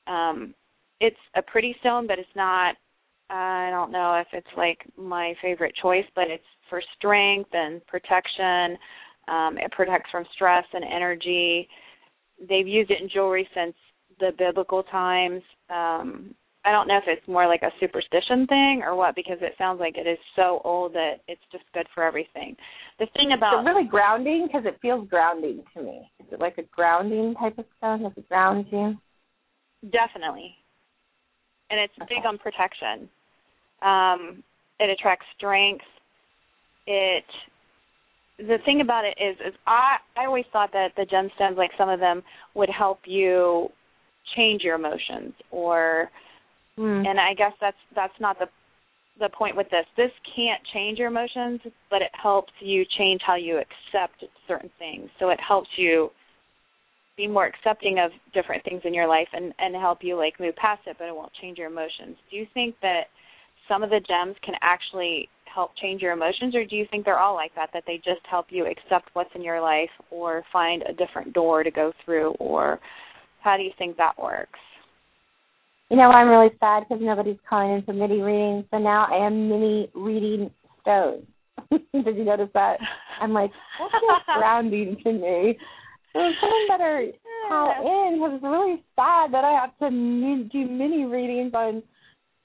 Um, 0.08 0.54
it's 1.00 1.17
a 1.36 1.41
pretty 1.41 1.76
stone, 1.80 2.08
but 2.08 2.20
it's 2.20 2.28
not. 2.36 2.76
I 3.30 3.70
don't 3.72 3.91
know 3.91 4.15
if 4.15 4.28
it's 4.32 4.48
like 4.56 4.80
my 4.98 5.34
favorite 5.41 5.74
choice, 5.82 6.06
but 6.15 6.30
it's 6.30 6.43
for 6.70 6.82
strength 6.98 7.50
and 7.54 7.86
protection. 7.86 8.78
Um, 9.28 9.58
it 9.58 9.72
protects 9.72 10.10
from 10.10 10.26
stress 10.34 10.63
and 10.74 10.84
energy. 10.84 11.67
They've 12.39 12.67
used 12.67 12.91
it 12.91 13.02
in 13.02 13.10
jewelry 13.10 13.48
since 13.54 13.74
the 14.20 14.32
biblical 14.38 14.84
times. 14.84 15.41
Um, 15.70 16.34
I 16.63 16.72
don't 16.72 16.88
know 16.88 16.98
if 16.98 17.06
it's 17.08 17.28
more 17.28 17.48
like 17.48 17.62
a 17.62 17.72
superstition 17.80 18.46
thing 18.48 18.82
or 18.84 18.96
what 18.96 19.15
because 19.15 19.38
it 19.41 19.54
sounds 19.58 19.80
like 19.80 19.98
it 19.98 20.08
is 20.08 20.17
so 20.36 20.62
old 20.63 20.93
that 20.93 21.20
it's 21.28 21.41
just 21.52 21.63
good 21.74 21.88
for 21.93 22.04
everything. 22.04 22.56
The 23.00 23.08
thing 23.16 23.32
about 23.36 23.60
it's 23.60 23.68
really 23.68 23.88
grounding 23.88 24.48
because 24.48 24.66
it 24.66 24.78
feels 24.82 25.08
grounding 25.08 25.64
to 25.76 25.84
me. 25.84 26.10
Is 26.20 26.26
it 26.32 26.40
like 26.40 26.58
a 26.58 26.64
grounding 26.64 27.36
type 27.36 27.58
of 27.58 27.66
stone? 27.78 28.02
Does 28.02 28.12
it 28.18 28.28
ground 28.28 28.66
you? 28.72 28.96
Definitely, 29.92 30.56
and 31.70 31.80
it's 31.80 31.94
okay. 32.02 32.16
big 32.16 32.26
on 32.26 32.38
protection. 32.40 33.08
Um, 33.82 34.44
it 34.80 34.90
attracts 34.90 35.26
strength. 35.38 35.86
It 36.88 37.26
the 38.40 38.58
thing 38.66 38.82
about 38.82 39.06
it 39.06 39.16
is 39.22 39.38
is 39.46 39.54
I 39.68 39.98
I 40.16 40.26
always 40.26 40.46
thought 40.52 40.72
that 40.74 40.90
the 40.96 41.06
gemstones 41.06 41.58
like 41.58 41.72
some 41.78 41.90
of 41.90 42.00
them 42.00 42.24
would 42.56 42.70
help 42.70 43.00
you 43.06 43.70
change 44.36 44.64
your 44.64 44.76
emotions 44.76 45.34
or 45.52 46.10
Mm. 46.78 47.08
And 47.08 47.20
I 47.20 47.34
guess 47.34 47.54
that's 47.60 47.78
that's 47.96 48.14
not 48.20 48.38
the 48.40 48.48
the 49.20 49.30
point 49.30 49.56
with 49.56 49.70
this. 49.70 49.86
This 49.96 50.12
can't 50.36 50.62
change 50.74 51.00
your 51.00 51.08
emotions, 51.08 51.62
but 51.90 52.02
it 52.02 52.12
helps 52.14 52.54
you 52.60 52.84
change 52.98 53.22
how 53.26 53.36
you 53.36 53.58
accept 53.58 54.24
certain 54.48 54.70
things. 54.80 55.10
So 55.20 55.30
it 55.30 55.40
helps 55.46 55.70
you 55.78 56.10
be 57.16 57.28
more 57.28 57.48
accepting 57.48 57.98
of 58.00 58.12
different 58.34 58.64
things 58.64 58.82
in 58.86 58.94
your 58.94 59.08
life 59.08 59.28
and 59.34 59.54
and 59.58 59.76
help 59.76 60.00
you 60.02 60.16
like 60.16 60.40
move 60.40 60.56
past 60.56 60.82
it, 60.86 60.98
but 61.00 61.06
it 61.06 61.16
won't 61.16 61.32
change 61.42 61.58
your 61.58 61.68
emotions. 61.68 62.16
Do 62.30 62.38
you 62.38 62.46
think 62.54 62.76
that 62.82 63.06
some 63.68 63.84
of 63.84 63.90
the 63.90 64.00
gems 64.08 64.36
can 64.44 64.56
actually 64.62 65.30
help 65.54 65.72
change 65.82 66.02
your 66.02 66.12
emotions 66.12 66.54
or 66.54 66.64
do 66.66 66.76
you 66.76 66.86
think 66.92 67.04
they're 67.04 67.20
all 67.20 67.34
like 67.34 67.54
that 67.56 67.70
that 67.74 67.84
they 67.88 67.98
just 67.98 68.22
help 68.30 68.46
you 68.50 68.68
accept 68.68 69.10
what's 69.14 69.30
in 69.34 69.42
your 69.42 69.60
life 69.60 69.90
or 70.12 70.44
find 70.54 70.84
a 70.84 70.94
different 70.94 71.34
door 71.34 71.64
to 71.64 71.72
go 71.72 71.92
through 72.06 72.32
or 72.34 72.80
how 73.42 73.58
do 73.58 73.64
you 73.64 73.72
think 73.78 73.98
that 73.98 74.18
works? 74.22 74.60
You 75.89 75.95
know, 75.95 76.10
I'm 76.10 76.28
really 76.28 76.52
sad 76.60 76.84
because 76.84 77.02
nobody's 77.02 77.38
calling 77.50 77.71
in 77.78 77.84
for 77.84 77.93
mini 77.93 78.21
readings, 78.21 78.65
so 78.71 78.78
now 78.78 79.08
I 79.10 79.26
am 79.26 79.47
mini 79.47 79.89
reading 79.95 80.52
stones. 80.82 81.26
Did 81.71 82.17
you 82.17 82.26
notice 82.26 82.50
that? 82.54 82.78
I'm 83.21 83.32
like, 83.32 83.52
that's 83.80 83.93
just 83.93 84.26
grounding 84.38 84.97
to 85.04 85.13
me. 85.13 85.58
So 86.12 86.19
someone 86.41 86.67
better 86.67 87.08
call 87.47 87.71
in 87.82 88.15
because 88.15 88.34
it's 88.36 88.43
really 88.43 88.84
sad 88.95 89.34
that 89.34 89.45
I 89.45 89.60
have 89.62 89.78
to 89.80 90.50
do 90.52 90.65
mini 90.67 91.06
readings 91.06 91.54
on 91.54 91.82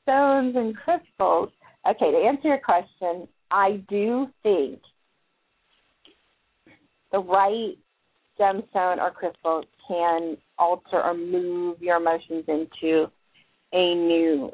stones 0.02 0.54
and 0.56 0.76
crystals. 0.76 1.50
Okay, 1.88 2.12
to 2.12 2.18
answer 2.18 2.48
your 2.48 2.58
question, 2.58 3.26
I 3.50 3.82
do 3.88 4.28
think 4.42 4.78
the 7.10 7.18
right 7.18 7.76
gemstone 8.38 8.98
or 8.98 9.10
crystal 9.10 9.64
can 9.88 10.36
alter 10.58 11.02
or 11.02 11.14
move 11.14 11.80
your 11.80 11.96
emotions 11.96 12.44
into 12.46 13.06
a 13.72 13.94
new 13.94 14.50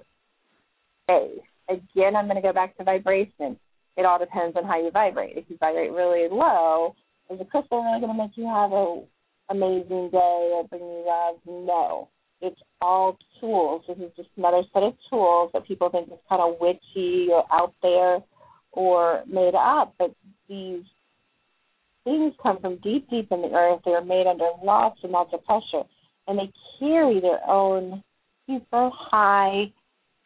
space. 1.04 1.40
Again, 1.68 2.16
I'm 2.16 2.26
going 2.26 2.36
to 2.36 2.42
go 2.42 2.52
back 2.52 2.76
to 2.76 2.84
vibration. 2.84 3.58
It 3.96 4.04
all 4.04 4.18
depends 4.18 4.56
on 4.56 4.64
how 4.64 4.82
you 4.82 4.90
vibrate. 4.90 5.36
If 5.36 5.44
you 5.48 5.56
vibrate 5.58 5.92
really 5.92 6.28
low, 6.30 6.94
is 7.30 7.38
the 7.38 7.44
crystal 7.44 7.82
really 7.82 8.00
going 8.00 8.16
to 8.16 8.22
make 8.22 8.36
you 8.36 8.46
have 8.46 8.72
a 8.72 9.02
amazing 9.50 10.10
day 10.10 10.50
or 10.54 10.66
bring 10.68 10.82
you 10.82 11.04
love? 11.06 11.36
No. 11.46 12.08
It's 12.40 12.60
all 12.80 13.18
tools. 13.40 13.82
This 13.88 13.98
is 13.98 14.12
just 14.16 14.28
another 14.36 14.62
set 14.72 14.82
of 14.82 14.94
tools 15.10 15.50
that 15.52 15.66
people 15.66 15.90
think 15.90 16.08
is 16.08 16.18
kind 16.28 16.40
of 16.40 16.56
witchy 16.60 17.28
or 17.32 17.44
out 17.52 17.74
there 17.82 18.20
or 18.72 19.22
made 19.26 19.54
up. 19.54 19.94
But 19.98 20.14
these 20.48 20.84
things 22.04 22.34
come 22.42 22.60
from 22.60 22.76
deep, 22.76 23.10
deep 23.10 23.32
in 23.32 23.42
the 23.42 23.48
earth. 23.48 23.80
They 23.84 23.90
are 23.90 24.04
made 24.04 24.26
under 24.26 24.48
lots 24.62 25.00
and 25.02 25.12
lots 25.12 25.30
of 25.34 25.44
pressure. 25.44 25.82
And 26.28 26.38
they 26.38 26.52
carry 26.78 27.20
their 27.20 27.40
own 27.48 28.04
super 28.48 28.90
high 28.92 29.72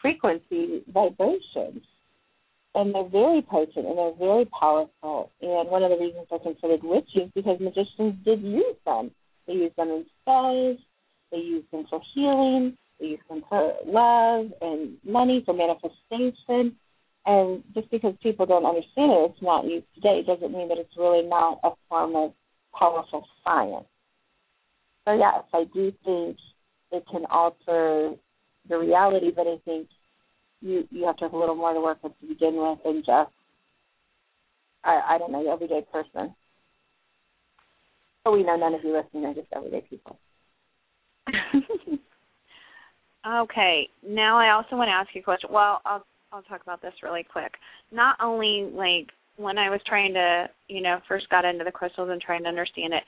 frequency 0.01 0.83
vibrations. 0.93 1.83
And 2.75 2.95
they're 2.95 3.09
very 3.09 3.43
potent 3.43 3.87
and 3.87 3.99
they're 3.99 4.15
very 4.19 4.47
powerful. 4.47 5.31
And 5.43 5.69
one 5.69 5.83
of 5.83 5.91
the 5.91 5.99
reasons 5.99 6.27
they're 6.31 6.39
considered 6.39 6.83
witches 6.83 7.31
because 7.35 7.61
magicians 7.61 8.15
did 8.25 8.41
use 8.43 8.77
them. 8.87 9.11
They 9.47 9.55
used 9.55 9.77
them 9.77 9.89
in 9.89 10.07
spells, 10.23 10.79
they 11.31 11.39
used 11.39 11.71
them 11.71 11.85
for 11.91 12.01
healing, 12.15 12.79
they 12.99 13.07
used 13.09 13.29
them 13.29 13.43
for 13.49 13.75
love 13.85 14.53
and 14.63 14.97
money, 15.05 15.43
for 15.45 15.53
manifestation. 15.53 16.77
And 17.27 17.63
just 17.75 17.91
because 17.91 18.15
people 18.23 18.47
don't 18.47 18.65
understand 18.65 19.13
it, 19.13 19.31
it's 19.33 19.43
not 19.43 19.67
used 19.67 19.87
today, 19.95 20.23
doesn't 20.27 20.53
mean 20.53 20.69
that 20.69 20.79
it's 20.79 20.97
really 20.97 21.27
not 21.27 21.61
a 21.63 21.71
form 21.89 22.17
of 22.17 22.33
powerful 22.79 23.27
science. 23.45 23.87
So 25.07 25.15
yes, 25.15 25.45
I 25.53 25.65
do 25.75 25.93
think 26.05 26.37
it 26.93 27.05
can 27.11 27.25
alter 27.31 28.15
the 28.69 28.79
reality, 28.79 29.31
but 29.35 29.47
I 29.47 29.57
think 29.65 29.89
you 30.61 30.87
you 30.91 31.05
have 31.07 31.17
to 31.17 31.25
have 31.25 31.33
a 31.33 31.39
little 31.39 31.55
more 31.55 31.75
to 31.75 31.81
work 31.81 32.03
with 32.03 32.13
to 32.21 32.27
begin 32.27 32.57
with 32.57 32.79
than 32.85 33.03
just 33.05 33.33
I, 34.85 35.01
I 35.11 35.19
don't 35.19 35.33
know, 35.33 35.45
the 35.45 35.51
everyday 35.51 35.85
person. 35.93 36.35
But 38.25 38.33
we 38.33 38.43
know 38.45 38.57
none 38.57 38.75
of 38.75 38.85
you 38.85 38.93
listening 38.97 39.25
are 39.25 39.35
just 39.35 39.49
everyday 39.55 39.81
people. 39.83 40.19
okay. 43.27 43.89
Now 44.07 44.39
I 44.39 44.51
also 44.51 44.77
want 44.77 44.89
to 44.89 44.93
ask 44.93 45.09
you 45.15 45.21
a 45.21 45.25
question. 45.25 45.51
Well, 45.53 45.81
I'll 45.85 46.05
I'll 46.33 46.43
talk 46.43 46.63
about 46.63 46.81
this 46.83 46.95
really 47.03 47.25
quick. 47.25 47.53
Not 47.91 48.17
only 48.21 48.71
like 48.73 49.09
when 49.37 49.59
I 49.59 49.71
was 49.71 49.81
trying 49.87 50.15
to, 50.15 50.49
you 50.69 50.83
know, 50.83 50.99
first 51.09 51.29
got 51.31 51.45
into 51.45 51.65
the 51.65 51.73
crystals 51.73 52.11
and 52.11 52.21
trying 52.21 52.43
to 52.43 52.49
understand 52.49 52.93
it, 52.93 53.03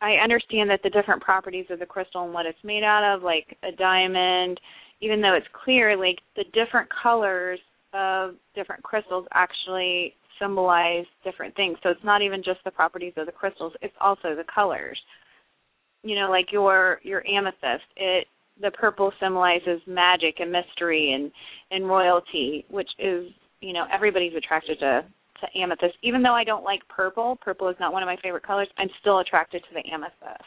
I 0.00 0.12
understand 0.14 0.70
that 0.70 0.80
the 0.82 0.90
different 0.90 1.22
properties 1.22 1.66
of 1.70 1.78
the 1.78 1.86
crystal 1.86 2.24
and 2.24 2.32
what 2.32 2.46
it's 2.46 2.58
made 2.64 2.82
out 2.82 3.14
of, 3.14 3.22
like 3.22 3.56
a 3.62 3.72
diamond, 3.72 4.58
even 5.00 5.20
though 5.20 5.34
it's 5.34 5.46
clear, 5.64 5.96
like 5.96 6.18
the 6.36 6.44
different 6.52 6.88
colors 7.02 7.60
of 7.92 8.34
different 8.54 8.82
crystals 8.82 9.26
actually 9.32 10.14
symbolize 10.38 11.04
different 11.22 11.54
things. 11.54 11.76
So 11.82 11.90
it's 11.90 12.04
not 12.04 12.22
even 12.22 12.42
just 12.42 12.60
the 12.64 12.70
properties 12.70 13.12
of 13.16 13.26
the 13.26 13.32
crystals, 13.32 13.72
it's 13.82 13.94
also 14.00 14.34
the 14.34 14.44
colors. 14.52 14.98
You 16.02 16.14
know, 16.16 16.30
like 16.30 16.50
your 16.50 16.98
your 17.02 17.26
amethyst, 17.26 17.84
it 17.96 18.26
the 18.60 18.70
purple 18.70 19.12
symbolizes 19.20 19.80
magic 19.86 20.36
and 20.38 20.50
mystery 20.50 21.12
and 21.12 21.30
and 21.70 21.88
royalty, 21.88 22.64
which 22.70 22.88
is 22.98 23.26
you 23.60 23.74
know 23.74 23.84
everybody's 23.92 24.34
attracted 24.34 24.78
to 24.80 25.04
to 25.40 25.58
amethyst. 25.58 25.94
Even 26.02 26.22
though 26.22 26.34
I 26.34 26.44
don't 26.44 26.64
like 26.64 26.80
purple, 26.88 27.38
purple 27.40 27.68
is 27.68 27.76
not 27.80 27.92
one 27.92 28.02
of 28.02 28.06
my 28.06 28.16
favorite 28.22 28.42
colors. 28.46 28.68
I'm 28.78 28.88
still 29.00 29.20
attracted 29.20 29.62
to 29.62 29.74
the 29.74 29.92
amethyst. 29.92 30.44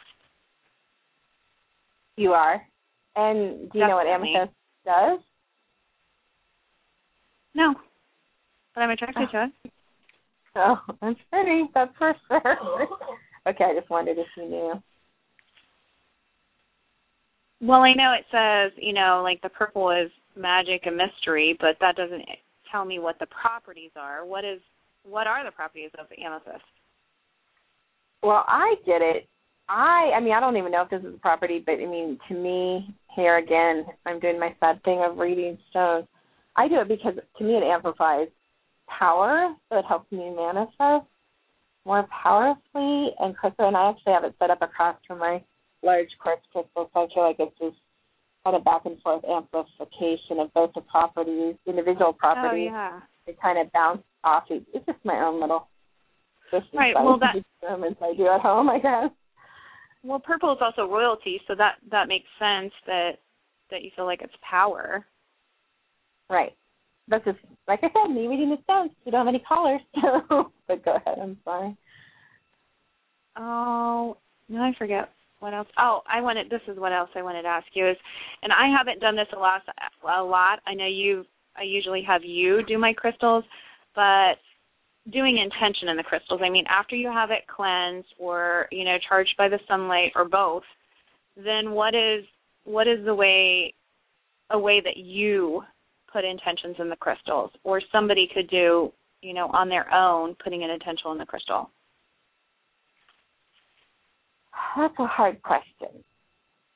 You 2.16 2.32
are, 2.32 2.62
and 3.16 3.70
do 3.72 3.78
you 3.78 3.86
Definitely. 3.86 3.88
know 3.88 3.96
what 3.96 4.06
amethyst 4.06 4.54
does? 4.84 5.20
No, 7.54 7.74
but 8.74 8.80
I'm 8.82 8.90
attracted 8.90 9.28
to 9.30 9.44
it. 9.44 9.70
Oh, 10.56 10.76
that's 11.02 11.18
pretty. 11.32 11.64
That's 11.74 11.90
for 11.98 12.14
sure. 12.28 12.40
okay, 13.48 13.64
I 13.64 13.74
just 13.76 13.90
wondered 13.90 14.18
if 14.18 14.26
you 14.36 14.48
knew. 14.48 14.74
Well, 17.60 17.80
I 17.80 17.92
know 17.94 18.12
it 18.12 18.24
says, 18.30 18.72
you 18.80 18.92
know, 18.92 19.20
like 19.24 19.40
the 19.42 19.48
purple 19.48 19.90
is 19.90 20.10
magic 20.36 20.82
and 20.84 20.96
mystery, 20.96 21.56
but 21.60 21.76
that 21.80 21.96
doesn't 21.96 22.22
tell 22.70 22.84
me 22.84 22.98
what 22.98 23.18
the 23.18 23.26
properties 23.26 23.90
are. 23.96 24.24
What 24.24 24.44
is 24.44 24.60
what 25.04 25.26
are 25.26 25.44
the 25.44 25.50
properties 25.50 25.90
of 25.98 26.06
the 26.08 26.22
amethyst? 26.22 26.64
Well, 28.22 28.44
I 28.48 28.74
get 28.86 29.02
it. 29.02 29.28
I 29.68 30.12
I 30.16 30.20
mean, 30.20 30.32
I 30.32 30.40
don't 30.40 30.56
even 30.56 30.72
know 30.72 30.82
if 30.82 30.90
this 30.90 31.00
is 31.00 31.14
a 31.14 31.18
property, 31.18 31.62
but 31.64 31.74
I 31.74 31.86
mean, 31.86 32.18
to 32.28 32.34
me, 32.34 32.94
here 33.14 33.38
again, 33.38 33.86
I'm 34.06 34.20
doing 34.20 34.40
my 34.40 34.54
sad 34.60 34.82
thing 34.82 35.02
of 35.04 35.18
reading 35.18 35.58
stones. 35.70 36.06
I 36.56 36.68
do 36.68 36.80
it 36.80 36.88
because 36.88 37.14
to 37.38 37.44
me 37.44 37.54
it 37.54 37.62
amplifies 37.62 38.28
power, 38.88 39.54
so 39.68 39.78
it 39.78 39.84
helps 39.86 40.10
me 40.12 40.34
manifest 40.34 41.06
more 41.84 42.06
powerfully. 42.22 43.10
And 43.18 43.36
crystal, 43.36 43.68
and 43.68 43.76
I 43.76 43.90
actually 43.90 44.12
have 44.12 44.24
it 44.24 44.34
set 44.38 44.50
up 44.50 44.62
across 44.62 44.96
from 45.06 45.18
my 45.18 45.42
large 45.82 46.08
quartz 46.18 46.42
crystal, 46.52 46.90
so 46.92 47.00
I 47.00 47.14
feel 47.14 47.22
like 47.24 47.36
it's 47.38 47.58
just 47.58 47.76
kind 48.44 48.56
of 48.56 48.64
back 48.64 48.82
and 48.84 49.00
forth 49.00 49.24
amplification 49.24 50.38
of 50.38 50.52
both 50.52 50.72
the 50.74 50.82
properties, 50.82 51.56
individual 51.66 52.08
oh, 52.08 52.12
properties. 52.12 52.68
Oh 52.70 52.74
yeah. 52.74 53.00
They 53.26 53.32
kind 53.40 53.58
of 53.58 53.72
bounce 53.72 54.02
off. 54.22 54.44
each- 54.50 54.66
It's 54.74 54.84
just 54.86 55.04
my 55.04 55.20
own 55.24 55.40
little. 55.40 55.68
just 56.50 56.66
Right, 56.74 56.94
well, 56.94 57.18
that- 57.18 57.36
experiments 57.60 58.00
I 58.02 58.14
do 58.14 58.28
at 58.28 58.40
home, 58.40 58.68
I 58.68 58.78
guess. 58.78 59.10
Well, 60.02 60.18
purple 60.20 60.52
is 60.52 60.58
also 60.60 60.86
royalty, 60.86 61.40
so 61.46 61.54
that 61.54 61.76
that 61.90 62.08
makes 62.08 62.26
sense 62.38 62.72
that 62.86 63.12
that 63.70 63.82
you 63.82 63.90
feel 63.96 64.04
like 64.04 64.20
it's 64.20 64.34
power. 64.48 65.06
Right. 66.28 66.54
That's 67.08 67.24
just 67.24 67.38
like 67.66 67.80
I 67.82 67.88
said, 67.92 68.12
me 68.14 68.26
reading 68.28 68.50
the 68.50 68.58
stones. 68.64 68.90
You 69.04 69.12
don't 69.12 69.26
have 69.26 69.34
any 69.34 69.42
callers, 69.46 69.80
so 70.00 70.52
but 70.68 70.84
go 70.84 70.96
ahead. 70.96 71.18
I'm 71.20 71.38
sorry. 71.44 71.76
Oh, 73.36 74.16
no, 74.48 74.60
I 74.60 74.72
forget 74.78 75.10
what 75.40 75.54
else. 75.54 75.68
Oh, 75.78 76.02
I 76.08 76.20
wanted. 76.20 76.50
This 76.50 76.60
is 76.68 76.78
what 76.78 76.92
else 76.92 77.10
I 77.14 77.22
wanted 77.22 77.42
to 77.42 77.48
ask 77.48 77.66
you 77.74 77.88
is, 77.88 77.96
and 78.42 78.52
I 78.52 78.68
haven't 78.76 79.00
done 79.00 79.16
this 79.16 79.26
a 79.34 79.38
lot. 79.38 79.62
A 80.06 80.22
lot. 80.22 80.60
I 80.66 80.74
know 80.74 80.86
you. 80.86 81.24
I 81.56 81.62
usually 81.62 82.02
have 82.02 82.24
you 82.24 82.62
do 82.66 82.78
my 82.78 82.92
crystals, 82.92 83.44
but 83.94 84.34
doing 85.12 85.38
intention 85.38 85.88
in 85.88 85.96
the 85.96 86.02
crystals. 86.02 86.40
I 86.42 86.50
mean, 86.50 86.64
after 86.68 86.96
you 86.96 87.08
have 87.08 87.30
it 87.30 87.46
cleansed 87.54 88.08
or 88.18 88.68
you 88.70 88.84
know 88.84 88.96
charged 89.08 89.34
by 89.36 89.48
the 89.48 89.58
sunlight 89.68 90.12
or 90.14 90.24
both, 90.24 90.64
then 91.36 91.72
what 91.72 91.94
is 91.94 92.24
what 92.64 92.88
is 92.88 93.04
the 93.04 93.14
way 93.14 93.74
a 94.50 94.58
way 94.58 94.80
that 94.80 94.96
you 94.96 95.62
put 96.12 96.24
intentions 96.24 96.76
in 96.78 96.88
the 96.88 96.96
crystals, 96.96 97.50
or 97.64 97.80
somebody 97.92 98.28
could 98.32 98.48
do 98.48 98.92
you 99.20 99.34
know 99.34 99.48
on 99.52 99.68
their 99.68 99.92
own 99.92 100.34
putting 100.42 100.64
an 100.64 100.70
intention 100.70 101.10
in 101.12 101.18
the 101.18 101.26
crystal. 101.26 101.70
That's 104.76 104.94
a 104.98 105.06
hard 105.06 105.42
question. 105.42 106.02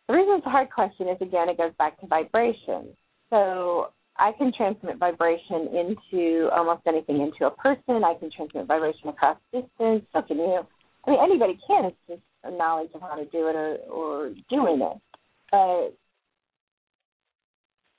The 0.09 0.15
reason 0.15 0.37
it's 0.39 0.47
a 0.47 0.51
hard 0.51 0.71
question 0.71 1.09
is 1.09 1.17
again, 1.21 1.49
it 1.49 1.59
goes 1.59 1.73
back 1.79 2.01
to 2.01 2.07
vibration. 2.07 2.89
So 3.31 3.89
I 4.19 4.33
can 4.33 4.53
transmit 4.53 4.99
vibration 4.99 5.69
into 5.73 6.49
almost 6.53 6.83
anything, 6.87 7.21
into 7.21 7.47
a 7.47 7.51
person. 7.53 8.03
I 8.05 8.15
can 8.19 8.31
transmit 8.35 8.67
vibration 8.67 9.09
across 9.09 9.39
distance. 9.53 10.05
So 10.13 10.23
can 10.23 10.39
you. 10.39 10.67
I 11.07 11.11
mean, 11.11 11.21
anybody 11.23 11.59
can. 11.67 11.87
It's 11.87 11.97
just 12.09 12.23
a 12.43 12.51
knowledge 12.51 12.91
of 12.95 13.01
how 13.01 13.15
to 13.15 13.25
do 13.27 13.47
it 13.47 13.55
or, 13.55 13.77
or 13.89 14.31
doing 14.51 14.83
it. 14.83 14.99
But 15.51 15.95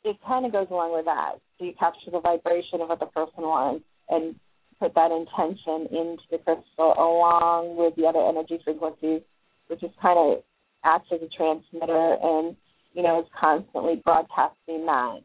it 0.10 0.18
kind 0.28 0.46
of 0.46 0.52
goes 0.52 0.68
along 0.70 0.94
with 0.94 1.06
that. 1.06 1.36
So 1.58 1.66
you 1.66 1.74
capture 1.80 2.12
the 2.12 2.20
vibration 2.20 2.82
of 2.82 2.90
what 2.90 3.00
the 3.00 3.08
person 3.08 3.44
wants 3.44 3.86
and 4.10 4.36
put 4.80 4.94
that 4.96 5.12
intention 5.12 5.88
into 5.96 6.24
the 6.32 6.38
crystal 6.38 6.94
along 6.98 7.78
with 7.78 7.96
the 7.96 8.06
other 8.06 8.20
energy 8.20 8.60
frequencies, 8.64 9.22
which 9.68 9.84
is 9.84 9.92
kind 10.02 10.20
of 10.20 10.44
acts 10.84 11.08
as 11.14 11.22
a 11.22 11.30
transmitter 11.36 12.18
and, 12.22 12.56
you 12.94 13.04
know, 13.04 13.20
is 13.22 13.28
constantly 13.40 14.02
broadcasting 14.04 14.86
that 14.86 15.20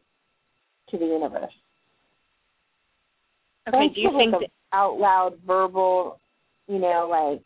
to 0.97 1.05
the 1.05 1.11
universe. 1.11 1.53
Okay, 3.67 3.77
Don't 3.77 3.95
do 3.95 4.01
you 4.01 4.11
think 4.17 4.33
like 4.33 4.49
a 4.73 4.75
out 4.75 4.99
loud 4.99 5.33
verbal, 5.45 6.19
you 6.67 6.79
know, 6.79 7.07
like 7.09 7.43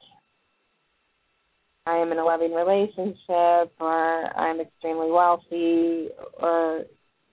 I 1.86 1.98
am 1.98 2.12
in 2.12 2.18
a 2.18 2.26
loving 2.26 2.54
relationship 2.54 3.72
or 3.80 4.38
I'm 4.38 4.60
extremely 4.60 5.12
wealthy 5.12 6.10
or 6.40 6.84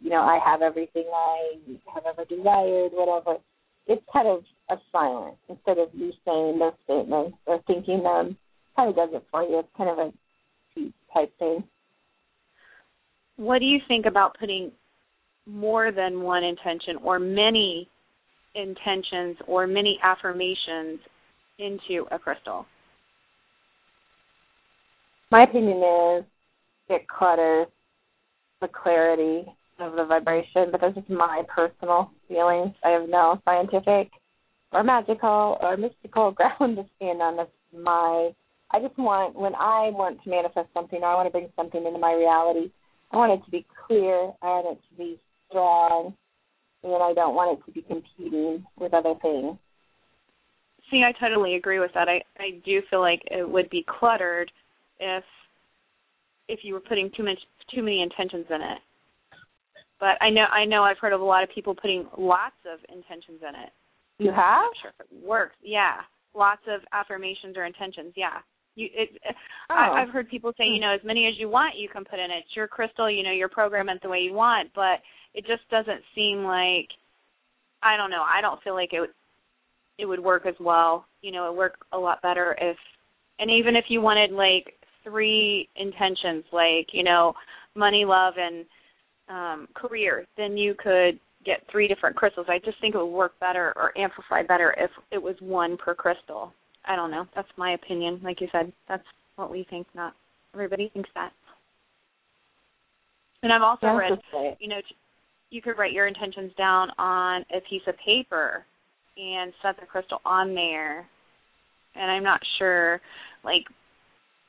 you 0.01 0.11
know, 0.11 0.21
I 0.21 0.39
have 0.45 0.63
everything 0.63 1.05
I 1.13 1.59
have 1.95 2.05
ever 2.07 2.25
desired, 2.25 2.93
whatever. 2.93 3.39
it's 3.87 4.03
kind 4.13 4.29
of 4.29 4.43
a 4.71 4.77
silence 4.93 5.37
instead 5.49 5.79
of 5.79 5.89
you 5.95 6.13
saying 6.25 6.59
those 6.59 6.75
statements 6.85 7.37
or 7.47 7.61
thinking 7.67 8.03
them. 8.03 8.37
Kind 8.77 8.91
of 8.91 8.97
does 8.97 9.09
it 9.15 9.25
for 9.31 9.43
you. 9.43 9.61
It's 9.61 9.69
kind 9.77 9.91
of 9.91 9.99
a 9.99 10.13
cheat 10.75 10.95
type 11.15 11.33
thing. 11.39 11.65
What 13.37 13.61
do 13.61 13.65
you 13.65 13.81
think 13.89 14.07
about 14.07 14.37
putting 14.39 14.71
more 15.47 15.93
than 15.93 16.23
one 16.23 16.45
intention 16.45 16.97
or 17.03 17.19
many 17.19 17.89
intentions 18.55 19.37
or 19.47 19.67
many 19.67 19.99
affirmations 20.03 21.01
into 21.59 22.07
a 22.11 22.19
crystal? 22.19 22.67
My 25.31 25.43
opinion 25.43 25.79
is 25.79 26.25
it 26.89 27.07
clutters 27.09 27.67
the 28.61 28.69
clarity 28.69 29.45
of 29.79 29.93
the 29.93 30.05
vibration, 30.05 30.69
but 30.71 30.81
that's 30.81 30.95
just 30.95 31.11
my 31.11 31.43
personal 31.55 32.11
feelings. 32.29 32.75
I 32.85 32.91
have 32.91 33.09
no 33.09 33.41
scientific 33.45 34.11
or 34.73 34.83
magical 34.83 35.59
or 35.61 35.77
mystical 35.77 36.31
ground 36.33 36.77
to 36.77 36.85
stand 36.97 37.21
on. 37.23 37.37
That's 37.37 37.51
my. 37.77 38.31
I 38.73 38.81
just 38.81 38.99
want 38.99 39.37
when 39.37 39.55
I 39.55 39.91
want 39.91 40.23
to 40.25 40.31
manifest 40.31 40.69
something, 40.75 41.01
or 41.03 41.07
I 41.07 41.15
want 41.15 41.27
to 41.27 41.31
bring 41.31 41.49
something 41.57 41.85
into 41.85 41.99
my 41.99 42.15
reality. 42.15 42.71
I 43.13 43.17
want 43.17 43.33
it 43.33 43.45
to 43.45 43.51
be 43.51 43.65
clear. 43.87 44.33
I 44.43 44.47
want 44.47 44.79
it 44.79 44.81
to 44.91 44.99
be 44.99 45.21
and 45.57 47.03
I 47.03 47.13
don't 47.15 47.35
want 47.35 47.59
it 47.59 47.65
to 47.67 47.73
be 47.73 47.83
competing 47.83 48.65
with 48.79 48.95
other 48.95 49.15
things. 49.21 49.57
See, 50.91 51.03
I 51.03 51.13
totally 51.19 51.57
agree 51.57 51.81
with 51.81 51.91
that. 51.95 52.09
I 52.09 52.23
I 52.39 52.61
do 52.65 52.81
feel 52.89 53.01
like 53.01 53.21
it 53.31 53.49
would 53.49 53.69
be 53.71 53.85
cluttered 53.89 54.51
if 55.01 55.25
if 56.49 56.61
you 56.63 56.75
were 56.75 56.81
putting 56.81 57.11
too 57.17 57.25
much 57.25 57.39
too 57.75 57.83
many 57.83 58.03
intentions 58.03 58.47
in 58.49 58.63
it. 58.63 58.79
But 59.99 60.21
I 60.21 60.31
know 60.31 60.45
I 60.45 60.65
know 60.65 60.85
I've 60.85 60.99
heard 60.99 61.13
of 61.13 61.21
a 61.21 61.25
lot 61.25 61.43
of 61.43 61.49
people 61.55 61.75
putting 61.75 62.07
lots 62.17 62.55
of 62.73 62.79
intentions 62.89 63.41
in 63.43 63.55
it. 63.61 63.71
You 64.19 64.31
have? 64.31 64.65
I'm 64.65 64.71
sure 64.81 64.93
if 64.99 65.07
it 65.07 65.27
works. 65.27 65.57
Yeah, 65.63 65.97
lots 66.35 66.63
of 66.69 66.83
affirmations 66.93 67.57
or 67.57 67.65
intentions. 67.65 68.13
Yeah. 68.17 68.39
You, 68.77 68.89
it, 68.93 69.09
oh. 69.71 69.75
I, 69.75 70.03
I've 70.03 70.11
heard 70.11 70.29
people 70.29 70.53
say, 70.59 70.65
you 70.65 70.81
know, 70.81 70.93
as 70.95 71.01
many 71.03 71.27
as 71.27 71.35
you 71.39 71.49
want, 71.49 71.77
you 71.79 71.89
can 71.89 72.05
put 72.05 72.19
in 72.19 72.31
it. 72.31 72.45
It's 72.45 72.55
your 72.55 72.69
crystal, 72.69 73.11
you 73.11 73.23
know, 73.23 73.33
your 73.33 73.49
program 73.49 73.89
it 73.89 73.99
the 74.03 74.09
way 74.09 74.19
you 74.19 74.35
want. 74.35 74.69
But 74.75 75.01
it 75.37 75.47
just 75.47 75.69
doesn't 75.71 76.01
seem 76.15 76.43
like, 76.43 76.89
I 77.83 77.97
don't 77.97 78.11
know. 78.11 78.23
I 78.23 78.41
don't 78.41 78.61
feel 78.63 78.75
like 78.75 78.93
it 78.93 79.01
would, 79.01 79.11
it 79.99 80.07
would 80.07 80.19
work 80.19 80.47
as 80.47 80.55
well. 80.59 81.05
You 81.23 81.31
know, 81.31 81.47
it 81.47 81.51
would 81.51 81.59
work 81.59 81.75
a 81.93 81.99
lot 81.99 82.23
better 82.23 82.57
if, 82.61 82.77
and 83.39 83.51
even 83.51 83.77
if 83.77 83.85
you 83.89 84.01
wanted 84.01 84.33
like 84.33 84.75
three 85.05 85.69
intentions, 85.77 86.45
like 86.53 86.89
you 86.93 87.05
know, 87.05 87.35
money, 87.75 88.05
love, 88.05 88.35
and 88.39 88.65
um, 89.29 89.69
career, 89.75 90.27
then 90.37 90.57
you 90.57 90.75
could 90.75 91.21
get 91.45 91.61
three 91.71 91.87
different 91.87 92.17
crystals. 92.17 92.47
I 92.49 92.59
just 92.59 92.81
think 92.81 92.95
it 92.95 92.99
would 92.99 93.07
work 93.07 93.39
better 93.39 93.73
or 93.77 93.97
amplify 93.97 94.43
better 94.43 94.75
if 94.79 94.91
it 95.13 95.23
was 95.23 95.37
one 95.41 95.77
per 95.77 95.95
crystal. 95.95 96.53
I 96.87 96.97
don't 96.97 97.11
know. 97.11 97.27
That's 97.35 97.49
my 97.57 97.73
opinion. 97.75 98.21
Like 98.25 98.41
you 98.41 98.49
said, 98.51 98.73
that's 98.89 99.05
what 99.37 99.51
we 99.51 99.67
think. 99.69 99.87
Not 99.95 100.15
everybody 100.55 100.91
thinks 100.93 101.11
that. 101.15 101.31
And 103.43 103.53
I've 103.53 103.63
also 103.63 103.87
read, 103.89 104.19
you 104.59 104.69
know, 104.69 104.81
you 105.57 105.63
could 105.63 105.79
write 105.79 105.93
your 105.93 106.07
intentions 106.07 106.53
down 106.57 106.91
on 106.99 107.45
a 107.51 107.61
piece 107.69 107.83
of 107.89 107.95
paper 108.05 108.65
and 109.17 109.53
set 109.63 109.81
the 109.81 109.87
crystal 109.87 110.21
on 110.25 110.55
there. 110.55 111.07
And 111.95 112.11
I'm 112.11 112.23
not 112.23 112.41
sure, 112.59 113.01
like, 113.43 113.65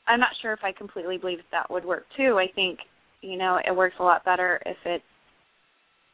I'm 0.05 0.19
not 0.19 0.31
sure 0.41 0.51
if 0.51 0.59
I 0.63 0.73
completely 0.73 1.17
believe 1.17 1.39
that 1.51 1.71
would 1.71 1.85
work 1.85 2.03
too. 2.15 2.37
I 2.37 2.47
think 2.53 2.79
you 3.21 3.37
know 3.37 3.59
it 3.65 3.75
works 3.75 3.95
a 3.99 4.03
lot 4.03 4.23
better 4.25 4.59
if 4.65 4.77
it's 4.85 5.03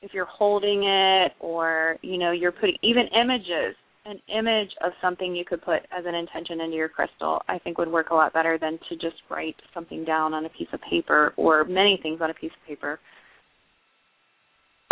if 0.02 0.14
you're 0.14 0.26
holding 0.26 0.84
it 0.84 1.34
or 1.40 1.98
you 2.02 2.18
know 2.18 2.32
you're 2.32 2.52
putting 2.52 2.76
even 2.82 3.04
images 3.20 3.76
an 4.06 4.20
image 4.38 4.70
of 4.84 4.92
something 5.02 5.36
you 5.36 5.46
could 5.46 5.62
put 5.62 5.82
as 5.98 6.06
an 6.06 6.16
intention 6.16 6.62
into 6.62 6.76
your 6.76 6.90
crystal 6.90 7.42
i 7.48 7.58
think 7.60 7.78
would 7.78 7.92
work 7.92 8.10
a 8.12 8.16
lot 8.16 8.34
better 8.34 8.58
than 8.60 8.80
to 8.90 8.96
just 8.96 9.22
write 9.30 9.56
something 9.74 10.04
down 10.06 10.34
on 10.34 10.46
a 10.46 10.50
piece 10.50 10.68
of 10.74 10.80
paper 10.90 11.34
or 11.38 11.64
many 11.66 12.00
things 12.02 12.20
on 12.22 12.30
a 12.30 12.34
piece 12.34 12.52
of 12.52 12.68
paper 12.68 13.00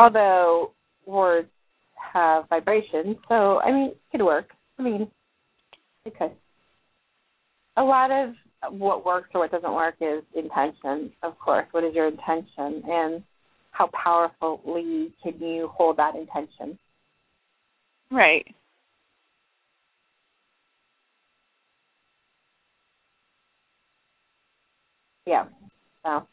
although 0.02 0.72
words 1.06 1.50
have 2.14 2.48
vibrations 2.50 3.16
so 3.30 3.60
i 3.60 3.72
mean 3.72 3.90
it 3.90 3.98
could 4.12 4.22
work 4.22 4.50
i 4.80 4.82
mean 4.82 5.10
it 6.06 6.18
could 6.18 6.32
a 7.78 7.84
lot 7.84 8.12
of 8.12 8.34
what 8.70 9.06
works 9.06 9.30
or 9.34 9.42
what 9.42 9.52
doesn't 9.52 9.74
work 9.74 9.96
is 10.02 10.24
intention, 10.36 11.12
of 11.24 11.38
course. 11.40 11.66
What 11.72 11.84
is 11.84 11.96
your 11.96 12.08
intention 12.08 12.84
and 12.88 13.24
how 13.72 13.90
powerfully 14.04 15.14
can 15.24 15.40
you 15.40 15.70
hold 15.74 15.98
that 15.98 16.16
intention? 16.16 16.78
Right. 18.12 18.46
Yeah. 25.26 25.46
So 26.04 26.28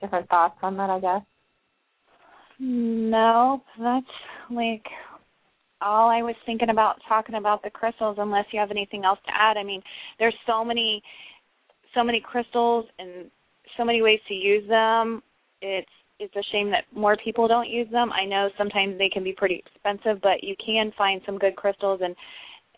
different 0.00 0.28
thoughts 0.28 0.56
on 0.62 0.76
that, 0.76 0.90
I 0.90 1.00
guess. 1.00 1.22
No, 2.58 3.62
that's 3.78 4.06
like 4.50 4.84
all 5.80 6.08
I 6.08 6.22
was 6.22 6.34
thinking 6.44 6.70
about 6.70 6.96
talking 7.08 7.36
about 7.36 7.62
the 7.62 7.70
crystals 7.70 8.16
unless 8.18 8.46
you 8.52 8.58
have 8.58 8.70
anything 8.72 9.04
else 9.04 9.18
to 9.26 9.32
add. 9.32 9.56
I 9.56 9.62
mean, 9.62 9.82
there's 10.18 10.34
so 10.46 10.64
many 10.64 11.02
so 11.94 12.02
many 12.02 12.20
crystals 12.20 12.86
and 12.98 13.30
so 13.76 13.84
many 13.84 14.02
ways 14.02 14.20
to 14.28 14.34
use 14.34 14.68
them. 14.68 15.22
It's 15.62 15.88
it's 16.18 16.34
a 16.34 16.42
shame 16.50 16.70
that 16.70 16.84
more 16.92 17.16
people 17.24 17.46
don't 17.46 17.68
use 17.68 17.88
them. 17.92 18.10
I 18.12 18.24
know 18.24 18.48
sometimes 18.58 18.98
they 18.98 19.08
can 19.08 19.22
be 19.22 19.32
pretty 19.32 19.62
expensive, 19.64 20.20
but 20.20 20.42
you 20.42 20.56
can 20.64 20.92
find 20.98 21.20
some 21.24 21.38
good 21.38 21.54
crystals 21.54 22.00
and 22.02 22.16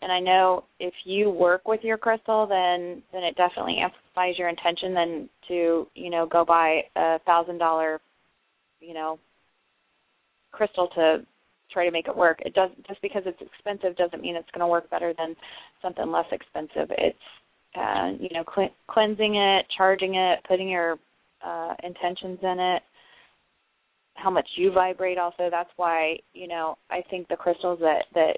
and 0.03 0.11
I 0.11 0.19
know 0.19 0.65
if 0.79 0.93
you 1.05 1.29
work 1.31 1.67
with 1.67 1.81
your 1.83 1.97
crystal 1.97 2.45
then 2.45 3.01
then 3.11 3.23
it 3.23 3.35
definitely 3.35 3.77
amplifies 3.79 4.37
your 4.37 4.49
intention 4.49 4.93
than 4.93 5.29
to, 5.47 5.87
you 5.95 6.09
know, 6.11 6.27
go 6.27 6.45
buy 6.45 6.81
a 6.95 7.17
thousand 7.25 7.57
dollar, 7.57 7.99
you 8.79 8.93
know, 8.93 9.17
crystal 10.51 10.87
to 10.95 11.25
try 11.71 11.85
to 11.85 11.91
make 11.91 12.07
it 12.07 12.15
work. 12.15 12.39
It 12.45 12.53
does 12.53 12.69
just 12.87 13.01
because 13.01 13.23
it's 13.25 13.41
expensive 13.41 13.95
doesn't 13.97 14.21
mean 14.21 14.35
it's 14.35 14.49
going 14.53 14.61
to 14.61 14.67
work 14.67 14.89
better 14.89 15.13
than 15.17 15.35
something 15.81 16.11
less 16.11 16.25
expensive. 16.31 16.91
It's 16.97 17.17
uh, 17.75 18.11
you 18.19 18.29
know 18.33 18.43
cl- 18.53 18.75
cleansing 18.89 19.35
it, 19.35 19.65
charging 19.77 20.15
it, 20.15 20.39
putting 20.47 20.69
your 20.69 20.97
uh, 21.45 21.73
intentions 21.83 22.39
in 22.43 22.59
it, 22.59 22.83
how 24.15 24.29
much 24.29 24.47
you 24.55 24.71
vibrate. 24.71 25.17
Also, 25.17 25.49
that's 25.49 25.69
why 25.77 26.17
you 26.33 26.47
know 26.47 26.77
I 26.89 27.01
think 27.09 27.27
the 27.27 27.35
crystals 27.35 27.79
that 27.79 28.03
that 28.13 28.37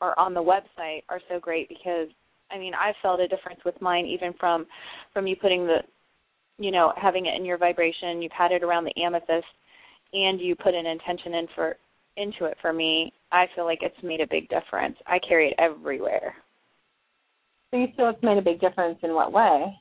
are 0.00 0.18
on 0.18 0.34
the 0.34 0.42
website 0.42 1.02
are 1.08 1.20
so 1.28 1.38
great 1.38 1.68
because 1.68 2.08
I 2.50 2.58
mean 2.58 2.74
I 2.74 2.92
felt 3.02 3.20
a 3.20 3.28
difference 3.28 3.60
with 3.64 3.80
mine 3.80 4.06
even 4.06 4.32
from 4.38 4.66
from 5.12 5.26
you 5.26 5.36
putting 5.36 5.66
the 5.66 5.78
you 6.58 6.70
know 6.70 6.92
having 7.00 7.26
it 7.26 7.34
in 7.36 7.44
your 7.44 7.58
vibration. 7.58 8.22
You've 8.22 8.32
had 8.32 8.52
it 8.52 8.62
around 8.62 8.84
the 8.84 9.02
amethyst 9.02 9.46
and 10.12 10.40
you 10.40 10.54
put 10.54 10.74
an 10.74 10.86
intention 10.86 11.34
in 11.34 11.46
for 11.54 11.76
into 12.16 12.44
it 12.44 12.56
for 12.60 12.72
me, 12.72 13.12
I 13.30 13.46
feel 13.54 13.64
like 13.64 13.78
it's 13.82 13.96
made 14.02 14.20
a 14.20 14.26
big 14.26 14.48
difference. 14.48 14.96
I 15.06 15.18
carry 15.26 15.48
it 15.48 15.54
everywhere. 15.58 16.34
So 17.70 17.78
you 17.78 17.86
feel 17.96 18.10
it's 18.10 18.22
made 18.22 18.36
a 18.36 18.42
big 18.42 18.60
difference 18.60 18.98
in 19.02 19.14
what 19.14 19.32
way? 19.32 19.74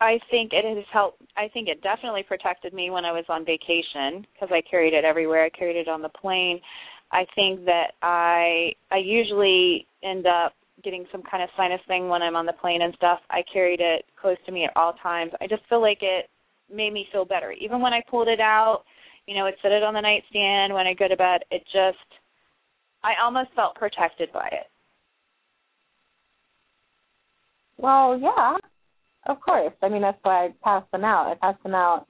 I 0.00 0.18
think 0.30 0.52
it 0.52 0.64
has 0.64 0.84
helped. 0.92 1.22
I 1.36 1.48
think 1.52 1.68
it 1.68 1.82
definitely 1.82 2.24
protected 2.26 2.72
me 2.72 2.90
when 2.90 3.04
I 3.04 3.12
was 3.12 3.24
on 3.28 3.44
vacation 3.44 4.26
because 4.32 4.48
I 4.50 4.62
carried 4.68 4.94
it 4.94 5.04
everywhere. 5.04 5.44
I 5.44 5.50
carried 5.50 5.76
it 5.76 5.88
on 5.88 6.02
the 6.02 6.08
plane. 6.08 6.60
I 7.12 7.26
think 7.34 7.64
that 7.66 7.92
I 8.02 8.72
I 8.90 8.96
usually 8.96 9.86
end 10.02 10.26
up 10.26 10.54
getting 10.82 11.04
some 11.12 11.22
kind 11.22 11.42
of 11.42 11.50
sinus 11.56 11.80
thing 11.86 12.08
when 12.08 12.22
I'm 12.22 12.36
on 12.36 12.46
the 12.46 12.54
plane 12.54 12.82
and 12.82 12.94
stuff. 12.94 13.20
I 13.30 13.42
carried 13.52 13.80
it 13.80 14.06
close 14.20 14.38
to 14.46 14.52
me 14.52 14.64
at 14.64 14.76
all 14.76 14.94
times. 14.94 15.32
I 15.40 15.46
just 15.46 15.62
feel 15.68 15.82
like 15.82 15.98
it 16.00 16.30
made 16.72 16.92
me 16.92 17.06
feel 17.12 17.24
better. 17.24 17.52
Even 17.52 17.80
when 17.80 17.92
I 17.92 18.02
pulled 18.08 18.28
it 18.28 18.40
out 18.40 18.84
you 19.30 19.36
know, 19.36 19.44
would 19.44 19.54
set 19.62 19.70
it 19.70 19.84
on 19.84 19.94
the 19.94 20.00
nightstand 20.00 20.74
when 20.74 20.88
I 20.88 20.94
go 20.94 21.06
to 21.06 21.16
bed. 21.16 21.42
It 21.52 21.62
just, 21.66 21.98
I 23.04 23.12
almost 23.22 23.50
felt 23.54 23.76
protected 23.76 24.32
by 24.32 24.48
it. 24.50 24.66
Well, 27.78 28.18
yeah, 28.18 28.56
of 29.26 29.40
course. 29.40 29.72
I 29.82 29.88
mean, 29.88 30.02
that's 30.02 30.18
why 30.22 30.46
I 30.46 30.54
pass 30.64 30.82
them 30.90 31.04
out. 31.04 31.30
I 31.30 31.34
pass 31.36 31.54
them 31.62 31.76
out 31.76 32.06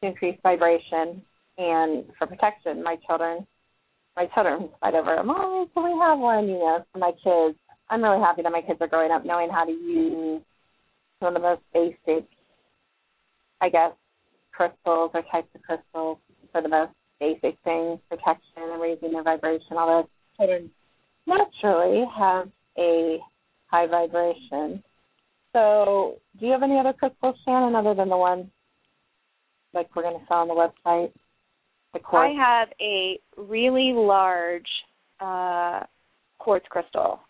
to 0.00 0.08
increase 0.08 0.38
vibration 0.44 1.20
and 1.58 2.04
for 2.16 2.28
protection. 2.28 2.82
My 2.84 2.96
children, 3.08 3.44
my 4.16 4.26
children 4.32 4.68
fight 4.80 4.94
over, 4.94 5.20
Mom, 5.24 5.68
can 5.74 5.84
we 5.84 5.98
have 6.00 6.18
one? 6.20 6.46
You 6.46 6.58
know, 6.60 6.84
for 6.92 6.98
my 6.98 7.10
kids. 7.24 7.58
I'm 7.90 8.04
really 8.04 8.20
happy 8.20 8.42
that 8.42 8.52
my 8.52 8.62
kids 8.62 8.78
are 8.80 8.86
growing 8.86 9.10
up 9.10 9.26
knowing 9.26 9.50
how 9.50 9.64
to 9.64 9.72
use 9.72 10.40
some 11.18 11.34
of 11.34 11.34
the 11.34 11.40
most 11.40 11.62
basic, 11.74 12.26
I 13.62 13.70
guess, 13.70 13.92
crystals 14.52 15.12
or 15.14 15.22
types 15.32 15.48
of 15.54 15.62
crystals 15.62 16.18
for 16.52 16.60
the 16.60 16.68
most 16.68 16.92
basic 17.18 17.56
things, 17.64 17.98
protection 18.08 18.42
and 18.56 18.82
raising 18.82 19.12
their 19.12 19.22
vibration, 19.22 19.78
all 19.78 20.02
that. 20.02 20.08
Children 20.36 20.70
naturally 21.26 22.04
have 22.18 22.48
a 22.78 23.18
high 23.66 23.86
vibration. 23.86 24.82
So, 25.52 26.18
do 26.38 26.46
you 26.46 26.52
have 26.52 26.62
any 26.62 26.78
other 26.78 26.92
crystals, 26.92 27.36
Shannon, 27.44 27.74
other 27.74 27.94
than 27.94 28.08
the 28.08 28.16
ones 28.16 28.46
like 29.72 29.94
we're 29.94 30.02
going 30.02 30.18
to 30.18 30.26
sell 30.26 30.38
on 30.38 30.48
the 30.48 30.54
website? 30.54 31.12
the 31.92 31.98
quartz? 31.98 32.32
I 32.34 32.42
have 32.42 32.68
a 32.80 33.18
really 33.36 33.92
large 33.94 34.68
uh 35.20 35.80
quartz 36.38 36.66
crystal 36.68 37.20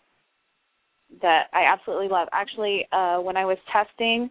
that 1.21 1.43
I 1.53 1.65
absolutely 1.71 2.07
love. 2.07 2.27
Actually, 2.31 2.87
uh 2.91 3.17
when 3.17 3.37
I 3.37 3.45
was 3.45 3.57
testing 3.71 4.29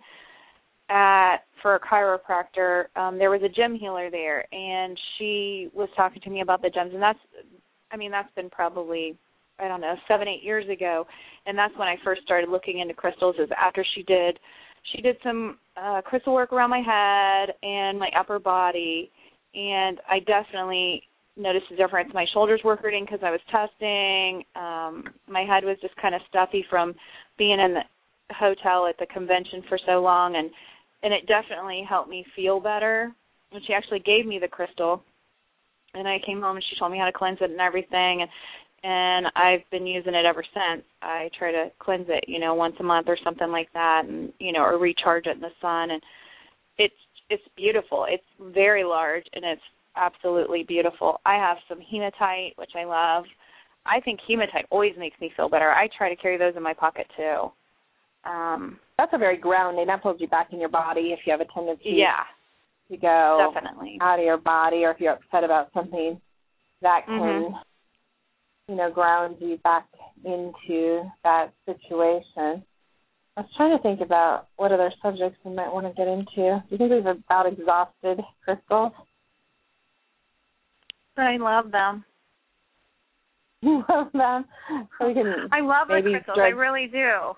at 0.93 1.39
for 1.63 1.77
a 1.77 1.81
chiropractor, 1.81 2.85
um 2.97 3.19
there 3.19 3.31
was 3.31 3.43
a 3.43 3.49
gem 3.49 3.75
healer 3.75 4.11
there 4.11 4.45
and 4.55 4.99
she 5.17 5.69
was 5.73 5.89
talking 5.97 6.21
to 6.23 6.31
me 6.31 6.43
about 6.43 6.61
the 6.61 6.71
gems 6.71 6.93
and 6.93 7.03
that's 7.03 7.19
I 7.91 7.97
mean 7.97 8.11
that's 8.11 8.33
been 8.35 8.51
probably 8.51 9.17
I 9.59 9.69
don't 9.69 9.81
know, 9.81 9.95
7 10.09 10.27
8 10.27 10.43
years 10.43 10.69
ago 10.69 11.07
and 11.47 11.57
that's 11.57 11.77
when 11.77 11.89
I 11.89 11.97
first 12.05 12.23
started 12.23 12.51
looking 12.51 12.81
into 12.81 12.95
crystals 12.95 13.37
is 13.39 13.49
after 13.59 13.85
she 13.95 14.03
did 14.03 14.39
she 14.93 15.01
did 15.01 15.17
some 15.23 15.59
uh 15.77 16.03
crystal 16.03 16.35
work 16.35 16.53
around 16.53 16.71
my 16.71 16.83
head 16.83 17.55
and 17.63 17.99
my 17.99 18.11
upper 18.19 18.39
body 18.39 19.11
and 19.55 19.99
I 20.09 20.19
definitely 20.21 21.03
noticed 21.37 21.67
a 21.73 21.77
difference. 21.77 22.11
My 22.13 22.27
shoulders 22.33 22.61
were 22.65 22.77
hurting 22.77 23.05
because 23.05 23.21
I 23.23 23.31
was 23.31 23.41
testing. 23.51 24.45
Um, 24.55 25.05
my 25.29 25.43
head 25.43 25.65
was 25.65 25.77
just 25.81 25.97
kind 25.97 26.15
of 26.15 26.21
stuffy 26.29 26.65
from 26.69 26.95
being 27.39 27.59
in 27.59 27.75
the 27.75 28.35
hotel 28.35 28.87
at 28.87 28.99
the 28.99 29.07
convention 29.07 29.63
for 29.69 29.79
so 29.87 30.03
long, 30.03 30.37
and 30.37 30.51
and 31.03 31.13
it 31.13 31.27
definitely 31.27 31.85
helped 31.89 32.11
me 32.11 32.25
feel 32.37 32.61
better. 32.61 33.13
And 33.53 33.63
she 33.67 33.75
actually 33.75 34.01
gave 34.01 34.27
me 34.27 34.39
the 34.39 34.49
crystal, 34.49 35.03
and 35.95 36.09
I 36.09 36.19
came 36.25 36.41
home 36.41 36.57
and 36.57 36.65
she 36.71 36.79
told 36.79 36.93
me 36.93 36.99
how 36.99 37.05
to 37.05 37.13
cleanse 37.13 37.39
it 37.41 37.51
and 37.51 37.61
everything, 37.61 38.23
and 38.23 38.31
and 38.85 39.27
I've 39.37 39.69
been 39.71 39.87
using 39.87 40.15
it 40.15 40.27
ever 40.27 40.43
since. 40.43 40.85
I 41.03 41.31
try 41.39 41.53
to 41.53 41.71
cleanse 41.79 42.07
it, 42.09 42.25
you 42.27 42.41
know, 42.41 42.55
once 42.55 42.75
a 42.81 42.83
month 42.83 43.07
or 43.09 43.17
something 43.23 43.51
like 43.51 43.73
that, 43.75 44.07
and 44.09 44.33
you 44.41 44.53
know, 44.53 44.63
or 44.63 44.79
recharge 44.79 45.27
it 45.27 45.37
in 45.37 45.41
the 45.41 45.51
sun, 45.61 45.91
and 45.91 46.03
it's 46.79 46.95
it's 47.31 47.43
beautiful. 47.57 48.07
It's 48.09 48.25
very 48.53 48.85
large 48.85 49.25
and 49.33 49.45
it's 49.45 49.63
absolutely 49.97 50.65
beautiful. 50.65 51.21
I 51.25 51.35
have 51.35 51.57
some 51.69 51.81
hematite, 51.81 52.55
which 52.57 52.73
I 52.77 52.85
love. 52.85 53.25
I 53.87 54.01
think 54.01 54.21
hematite 54.29 54.67
always 54.71 54.93
makes 54.99 55.21
me 55.21 55.33
feel 55.37 55.49
better. 55.49 55.71
I 55.71 55.89
try 55.97 56.09
to 56.09 56.21
carry 56.21 56.39
those 56.39 56.55
in 56.57 56.63
my 56.63 56.75
pocket 56.75 57.07
too. 57.17 57.51
Um 58.25 58.79
That's 58.99 59.13
a 59.13 59.19
very 59.19 59.37
grounding. 59.37 59.87
That 59.87 60.03
pulls 60.03 60.21
you 60.21 60.29
back 60.29 60.53
in 60.53 60.61
your 60.61 60.69
body 60.69 61.13
if 61.13 61.21
you 61.27 61.33
have 61.33 61.41
a 61.41 61.53
tendency 61.53 61.91
yeah, 61.95 62.25
to 62.91 62.97
go 62.97 63.51
definitely. 63.53 63.99
out 64.01 64.19
of 64.19 64.25
your 64.25 64.37
body 64.39 64.85
or 64.85 64.91
if 64.93 65.01
you're 65.01 65.15
upset 65.15 65.45
about 65.45 65.73
something 65.73 66.21
that 66.83 67.07
can 67.07 67.53
Mhm. 67.53 67.63
you 68.69 68.75
know 68.77 68.91
ground 68.91 69.37
you 69.41 69.57
back 69.59 69.87
into 70.25 71.11
that 71.25 71.53
situation 71.67 72.65
i 73.37 73.41
was 73.41 73.51
trying 73.57 73.77
to 73.77 73.83
think 73.83 74.01
about 74.01 74.49
what 74.57 74.73
other 74.73 74.93
subjects 75.03 75.39
we 75.45 75.53
might 75.55 75.73
want 75.73 75.87
to 75.87 75.93
get 75.95 76.07
into 76.09 76.35
do 76.35 76.65
you 76.71 76.79
think 76.79 76.91
we've 76.91 77.07
about 77.07 77.47
exhausted 77.47 78.21
crystals 78.45 78.93
I 81.17 81.37
love 81.37 81.71
them. 81.71 82.05
you 83.63 83.85
love 83.89 84.11
them 84.13 84.45
so 84.99 85.07
we 85.07 85.15
can 85.15 85.49
I 85.53 85.61
love 85.61 85.89
the 85.89 86.01
crystals. 86.03 86.39
I 86.41 86.49
really 86.49 86.87
do. 86.87 87.37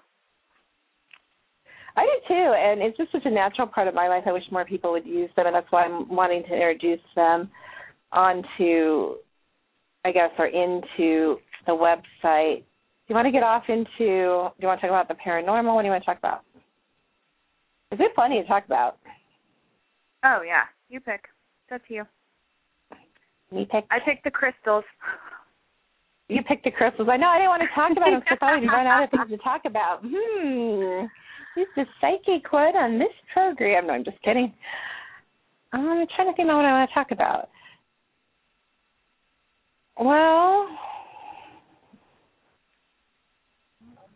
I 1.96 2.02
do 2.02 2.34
too, 2.34 2.54
and 2.56 2.82
it's 2.82 2.96
just 2.96 3.12
such 3.12 3.24
a 3.24 3.30
natural 3.30 3.68
part 3.68 3.86
of 3.86 3.94
my 3.94 4.08
life. 4.08 4.24
I 4.26 4.32
wish 4.32 4.42
more 4.50 4.64
people 4.64 4.90
would 4.92 5.06
use 5.06 5.30
them, 5.36 5.46
and 5.46 5.54
that's 5.54 5.70
why 5.70 5.84
I'm 5.84 6.08
wanting 6.08 6.42
to 6.42 6.52
introduce 6.52 7.00
them 7.14 7.48
onto, 8.10 9.14
I 10.04 10.10
guess, 10.12 10.30
or 10.38 10.46
into 10.46 11.38
the 11.66 11.72
website. 11.72 12.58
Do 12.58 13.08
you 13.08 13.14
want 13.14 13.26
to 13.26 13.32
get 13.32 13.42
off 13.42 13.64
into? 13.68 13.84
Do 13.96 14.04
you 14.06 14.68
want 14.68 14.80
to 14.80 14.86
talk 14.86 14.90
about 14.90 15.08
the 15.08 15.14
paranormal? 15.14 15.74
What 15.74 15.82
do 15.82 15.86
you 15.86 15.92
want 15.92 16.02
to 16.02 16.06
talk 16.06 16.18
about? 16.18 16.42
Is 17.92 17.98
there 17.98 18.08
plenty 18.14 18.42
to 18.42 18.48
talk 18.48 18.64
about? 18.66 18.98
Oh 20.24 20.42
yeah, 20.44 20.62
you 20.88 20.98
pick. 21.00 21.26
That's 21.70 21.84
you. 21.88 22.04
You 23.52 23.66
pick. 23.66 23.84
I 23.90 23.98
picked 24.04 24.24
the 24.24 24.30
crystals. 24.30 24.84
You 26.28 26.42
picked 26.42 26.64
the 26.64 26.70
crystals. 26.70 27.08
I 27.10 27.18
know. 27.18 27.28
I 27.28 27.38
didn't 27.38 27.50
want 27.50 27.62
to 27.62 27.68
talk 27.74 27.92
about 27.92 28.10
them 28.10 28.20
because 28.20 28.38
I 28.40 28.46
thought 28.46 28.60
we'd 28.60 28.66
run 28.66 28.86
out 28.86 29.04
of 29.04 29.10
things 29.10 29.28
to 29.28 29.36
talk 29.36 29.62
about. 29.66 30.00
Hmm. 30.02 31.06
Who's 31.54 31.68
the 31.76 31.84
psychic 32.00 32.52
one 32.52 32.76
on 32.76 32.98
this 32.98 33.12
program? 33.32 33.86
No, 33.86 33.94
I'm 33.94 34.04
just 34.04 34.20
kidding. 34.22 34.52
I'm 35.72 36.06
trying 36.16 36.30
to 36.30 36.36
think 36.36 36.46
about 36.46 36.56
what 36.56 36.64
I 36.64 36.72
want 36.72 36.90
to 36.90 36.94
talk 36.94 37.10
about. 37.10 37.48
Well, 39.98 40.68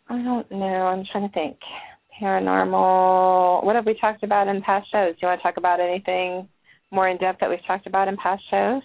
I 0.08 0.22
don't 0.22 0.50
know. 0.50 0.86
I'm 0.86 1.04
trying 1.12 1.28
to 1.28 1.34
think. 1.34 1.56
Paranormal. 2.20 3.64
What 3.64 3.76
have 3.76 3.86
we 3.86 3.94
talked 4.00 4.24
about 4.24 4.48
in 4.48 4.60
past 4.62 4.90
shows? 4.90 5.14
Do 5.14 5.18
you 5.22 5.28
want 5.28 5.40
to 5.40 5.42
talk 5.42 5.56
about 5.56 5.78
anything 5.78 6.48
more 6.90 7.08
in 7.08 7.18
depth 7.18 7.38
that 7.40 7.50
we've 7.50 7.64
talked 7.66 7.86
about 7.86 8.08
in 8.08 8.16
past 8.16 8.42
shows? 8.50 8.82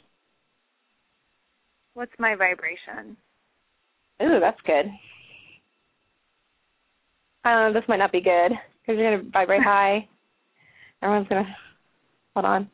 What's 1.95 2.11
my 2.19 2.35
vibration? 2.35 3.17
Ooh, 4.21 4.39
that's 4.39 4.61
good. 4.65 4.85
Um, 7.45 7.73
this 7.73 7.83
might 7.87 7.97
not 7.97 8.11
be 8.11 8.21
good 8.21 8.51
because 8.81 8.99
you're 8.99 9.17
gonna 9.17 9.29
vibrate 9.31 9.61
high. 9.65 10.07
Everyone's 11.01 11.27
gonna 11.27 11.55
hold 12.33 12.45
on. 12.45 12.69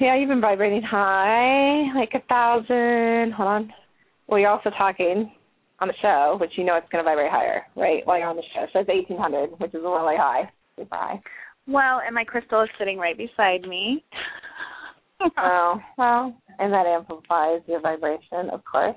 Yeah, 0.00 0.16
you've 0.16 0.28
been 0.28 0.40
vibrating 0.40 0.82
high, 0.82 1.92
like 1.94 2.12
a 2.14 2.24
thousand. 2.28 3.32
Hold 3.32 3.48
on. 3.48 3.72
Well, 4.28 4.38
you're 4.38 4.50
also 4.50 4.70
talking 4.70 5.32
on 5.80 5.88
the 5.88 5.94
show, 6.00 6.36
which 6.40 6.52
you 6.56 6.64
know 6.64 6.76
it's 6.76 6.88
gonna 6.90 7.04
vibrate 7.04 7.30
higher, 7.30 7.62
right? 7.76 8.06
While 8.06 8.18
you're 8.18 8.28
on 8.28 8.36
the 8.36 8.42
show, 8.54 8.66
so 8.72 8.80
it's 8.80 8.90
eighteen 8.90 9.18
hundred, 9.18 9.50
which 9.58 9.74
is 9.74 9.80
really 9.82 10.16
high, 10.16 10.50
super 10.76 10.94
high. 10.94 11.20
Well, 11.66 12.00
and 12.04 12.14
my 12.14 12.24
crystal 12.24 12.62
is 12.62 12.68
sitting 12.78 12.98
right 12.98 13.16
beside 13.16 13.62
me. 13.62 14.04
oh, 15.36 15.80
well, 15.96 16.34
and 16.58 16.72
that 16.72 16.86
amplifies 16.86 17.60
your 17.66 17.80
vibration, 17.80 18.50
of 18.50 18.64
course. 18.64 18.96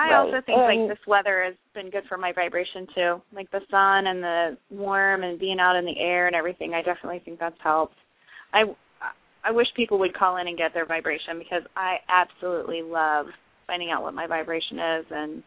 I 0.00 0.10
Right. 0.10 0.14
also 0.16 0.40
think 0.40 0.58
And- 0.58 0.80
like 0.88 0.96
this 0.98 1.06
weather 1.06 1.42
has 1.44 1.54
been 1.74 1.90
good 1.90 2.06
for 2.06 2.16
my 2.16 2.32
vibration 2.32 2.86
too. 2.94 3.22
Like 3.32 3.50
the 3.50 3.60
sun 3.70 4.06
and 4.06 4.22
the 4.22 4.56
warm 4.70 5.22
and 5.22 5.38
being 5.38 5.60
out 5.60 5.76
in 5.76 5.84
the 5.84 5.98
air 5.98 6.26
and 6.26 6.34
everything. 6.34 6.74
I 6.74 6.82
definitely 6.82 7.18
think 7.20 7.38
that's 7.38 7.60
helped. 7.60 7.96
I 8.52 8.64
I 9.42 9.50
wish 9.52 9.72
people 9.74 9.98
would 9.98 10.12
call 10.14 10.36
in 10.36 10.48
and 10.48 10.56
get 10.58 10.74
their 10.74 10.84
vibration 10.84 11.38
because 11.38 11.62
I 11.76 12.00
absolutely 12.08 12.82
love 12.82 13.26
finding 13.66 13.90
out 13.90 14.02
what 14.02 14.12
my 14.14 14.26
vibration 14.26 14.78
is 14.78 15.06
and 15.10 15.42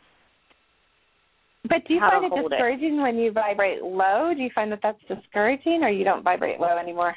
But 1.65 1.85
do 1.85 1.93
you 1.93 1.99
find 1.99 2.25
it 2.25 2.29
hold 2.31 2.45
it. 2.51 2.55
discouraging 2.55 3.01
when 3.01 3.17
you 3.17 3.31
vibrate 3.31 3.81
low? 3.83 4.33
Do 4.35 4.41
you 4.41 4.49
find 4.51 4.71
that 4.71 4.81
that's 4.81 5.01
discouraging, 5.03 5.83
or 5.83 5.89
you 5.89 6.03
don't 6.03 6.23
vibrate 6.23 6.59
low 6.59 6.77
anymore? 6.77 7.15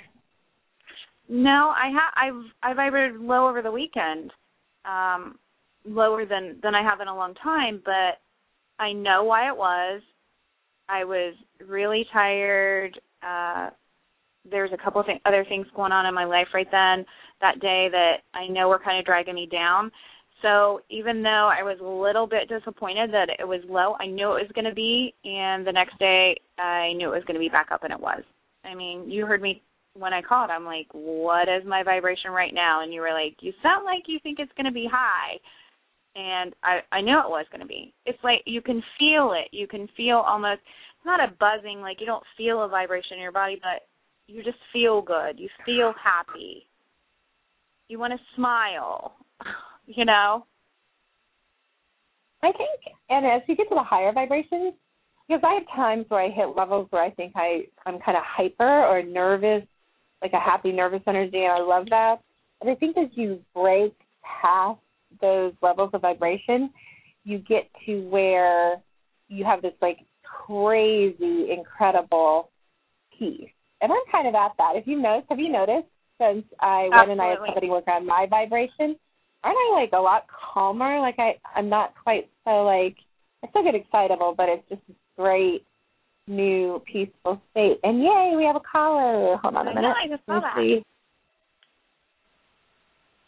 No, 1.28 1.70
I 1.70 1.90
ha 1.90 2.12
I've 2.14 2.52
I 2.62 2.72
vibrated 2.74 3.20
low 3.20 3.48
over 3.48 3.60
the 3.62 3.72
weekend. 3.72 4.32
Um 4.84 5.38
lower 5.86 6.26
than 6.26 6.58
than 6.62 6.74
I 6.74 6.82
have 6.82 7.00
in 7.00 7.08
a 7.08 7.16
long 7.16 7.34
time, 7.34 7.82
but 7.84 8.20
I 8.78 8.92
know 8.92 9.24
why 9.24 9.48
it 9.48 9.56
was. 9.56 10.02
I 10.88 11.04
was 11.04 11.34
really 11.66 12.06
tired. 12.12 12.98
Uh 13.22 13.70
there's 14.48 14.70
a 14.72 14.82
couple 14.82 15.00
of 15.00 15.06
th- 15.06 15.20
other 15.24 15.44
things 15.48 15.66
going 15.74 15.92
on 15.92 16.06
in 16.06 16.14
my 16.14 16.24
life 16.24 16.46
right 16.54 16.68
then 16.70 17.04
that 17.40 17.60
day 17.60 17.88
that 17.90 18.18
I 18.34 18.46
know 18.46 18.68
were 18.68 18.78
kind 18.78 18.98
of 18.98 19.04
dragging 19.04 19.34
me 19.34 19.48
down. 19.50 19.90
So 20.42 20.80
even 20.90 21.22
though 21.22 21.50
I 21.52 21.62
was 21.62 21.78
a 21.80 21.84
little 21.84 22.26
bit 22.26 22.48
disappointed 22.48 23.10
that 23.12 23.30
it 23.38 23.46
was 23.46 23.60
low, 23.68 23.96
I 23.98 24.06
knew 24.06 24.36
it 24.36 24.42
was 24.42 24.52
going 24.54 24.66
to 24.66 24.74
be, 24.74 25.14
and 25.24 25.66
the 25.66 25.72
next 25.72 25.98
day 25.98 26.36
I 26.58 26.92
knew 26.92 27.08
it 27.12 27.16
was 27.16 27.24
going 27.24 27.34
to 27.34 27.40
be 27.40 27.48
back 27.48 27.68
up, 27.72 27.84
and 27.84 27.92
it 27.92 28.00
was. 28.00 28.22
I 28.64 28.74
mean, 28.74 29.10
you 29.10 29.26
heard 29.26 29.40
me 29.40 29.62
when 29.94 30.12
I 30.12 30.20
called. 30.20 30.50
I'm 30.50 30.64
like, 30.64 30.88
"What 30.92 31.48
is 31.48 31.64
my 31.66 31.82
vibration 31.82 32.30
right 32.32 32.52
now?" 32.52 32.82
And 32.82 32.92
you 32.92 33.00
were 33.00 33.12
like, 33.12 33.36
"You 33.40 33.52
sound 33.62 33.84
like 33.84 34.04
you 34.08 34.18
think 34.22 34.38
it's 34.38 34.52
going 34.56 34.66
to 34.66 34.72
be 34.72 34.86
high," 34.90 35.38
and 36.16 36.54
I 36.64 36.78
I 36.90 37.00
knew 37.00 37.18
it 37.18 37.28
was 37.28 37.46
going 37.52 37.60
to 37.60 37.66
be. 37.66 37.92
It's 38.06 38.18
like 38.24 38.40
you 38.46 38.62
can 38.62 38.82
feel 38.98 39.34
it. 39.34 39.48
You 39.52 39.66
can 39.66 39.88
feel 39.96 40.16
almost 40.16 40.60
not 41.04 41.20
a 41.20 41.32
buzzing, 41.38 41.80
like 41.80 42.00
you 42.00 42.06
don't 42.06 42.24
feel 42.36 42.64
a 42.64 42.68
vibration 42.68 43.14
in 43.14 43.22
your 43.22 43.32
body, 43.32 43.60
but 43.62 43.86
you 44.26 44.42
just 44.42 44.58
feel 44.72 45.02
good. 45.02 45.38
You 45.38 45.48
feel 45.64 45.92
happy. 46.02 46.66
You 47.88 47.98
want 47.98 48.12
to 48.12 48.18
smile. 48.34 49.16
You 49.88 50.04
know. 50.04 50.44
I 52.42 52.50
think, 52.50 52.96
and 53.08 53.24
as 53.24 53.40
you 53.46 53.54
get 53.54 53.68
to 53.68 53.76
the 53.76 53.84
higher 53.84 54.10
vibrations, 54.12 54.74
because 55.28 55.42
I 55.44 55.54
have 55.54 55.76
times 55.76 56.06
where 56.08 56.20
I 56.20 56.28
hit 56.28 56.56
levels 56.56 56.88
where 56.90 57.04
I 57.04 57.10
think 57.10 57.34
I 57.36 57.66
I'm 57.86 58.00
kind 58.00 58.18
of 58.18 58.24
hyper 58.26 58.84
or 58.84 59.00
nervous, 59.04 59.62
like 60.22 60.32
a 60.32 60.40
happy 60.40 60.72
nervous 60.72 61.02
energy, 61.06 61.44
and 61.44 61.52
I 61.52 61.60
love 61.60 61.86
that. 61.90 62.16
And 62.60 62.68
I 62.68 62.74
think 62.74 62.96
as 62.96 63.10
you 63.12 63.38
break 63.54 63.94
past 64.42 64.80
those 65.20 65.52
levels 65.62 65.90
of 65.92 66.02
vibration, 66.02 66.70
you 67.24 67.38
get 67.38 67.68
to 67.86 68.00
where 68.08 68.76
you 69.28 69.44
have 69.44 69.62
this 69.62 69.74
like 69.82 69.98
crazy, 70.22 71.50
incredible 71.50 72.50
peace. 73.18 73.50
And 73.80 73.92
I'm 73.92 73.98
kind 74.10 74.28
of 74.28 74.34
at 74.34 74.52
that. 74.58 74.72
If 74.76 74.86
you 74.86 75.00
notice, 75.00 75.26
have 75.28 75.38
you 75.38 75.50
noticed 75.50 75.88
since 76.18 76.44
I 76.60 76.88
went 76.90 77.10
and 77.10 77.20
I 77.20 77.30
had 77.30 77.38
somebody 77.44 77.68
work 77.68 77.88
on 77.88 78.06
my 78.06 78.26
vibration? 78.28 78.96
Aren't 79.44 79.58
I 79.58 79.80
like 79.80 79.90
a 79.92 79.98
lot 79.98 80.26
calmer? 80.28 81.00
Like 81.00 81.18
I, 81.18 81.38
I'm 81.54 81.68
not 81.68 81.94
quite 82.02 82.28
so 82.44 82.64
like 82.64 82.96
I 83.44 83.48
still 83.50 83.62
get 83.62 83.74
excitable, 83.74 84.34
but 84.36 84.48
it's 84.48 84.68
just 84.68 84.80
this 84.88 84.96
great 85.16 85.64
new 86.26 86.82
peaceful 86.90 87.40
state. 87.50 87.78
And 87.82 88.00
yay, 88.00 88.32
we 88.36 88.44
have 88.44 88.56
a 88.56 88.60
caller. 88.60 89.36
Hold 89.36 89.54
on 89.56 89.68
a 89.68 89.74
minute. 89.74 89.94
I 89.96 90.08
just 90.08 90.24
saw 90.26 90.34
Let 90.34 90.42
me 90.42 90.48
that. 90.48 90.56
see. 90.56 90.82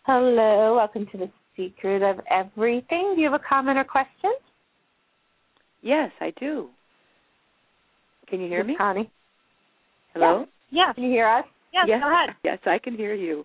Hello, 0.07 0.77
welcome 0.77 1.07
to 1.13 1.19
the 1.19 1.31
Secret 1.59 2.03
of 2.03 2.21
Everything. 2.31 3.15
Do 3.17 3.21
you 3.21 3.31
have 3.31 3.39
a 3.39 3.45
comment 3.47 3.77
or 3.77 3.85
question? 3.85 4.33
Yes, 5.83 6.11
I 6.21 6.33
do. 6.39 6.69
Can 8.29 8.41
you 8.41 8.49
hear 8.49 8.63
me? 8.65 8.77
Connie. 8.77 9.11
Hello? 10.15 10.47
Yes. 10.71 10.95
Can 10.95 11.05
you 11.05 11.11
hear 11.11 11.29
us? 11.29 11.45
Yes, 11.73 11.85
yes, 11.89 12.01
go 12.01 12.09
ahead. 12.09 12.37
Yes, 12.45 12.59
I 12.65 12.79
can 12.79 12.95
hear 12.95 13.15
you. 13.15 13.45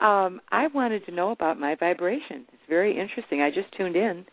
Um, 0.00 0.40
I 0.50 0.68
wanted 0.74 1.04
to 1.06 1.12
know 1.12 1.30
about 1.32 1.58
my 1.58 1.74
vibration. 1.78 2.44
It's 2.52 2.62
very 2.68 2.98
interesting. 2.98 3.42
I 3.42 3.50
just 3.50 3.76
tuned 3.76 3.96
in. 3.96 4.24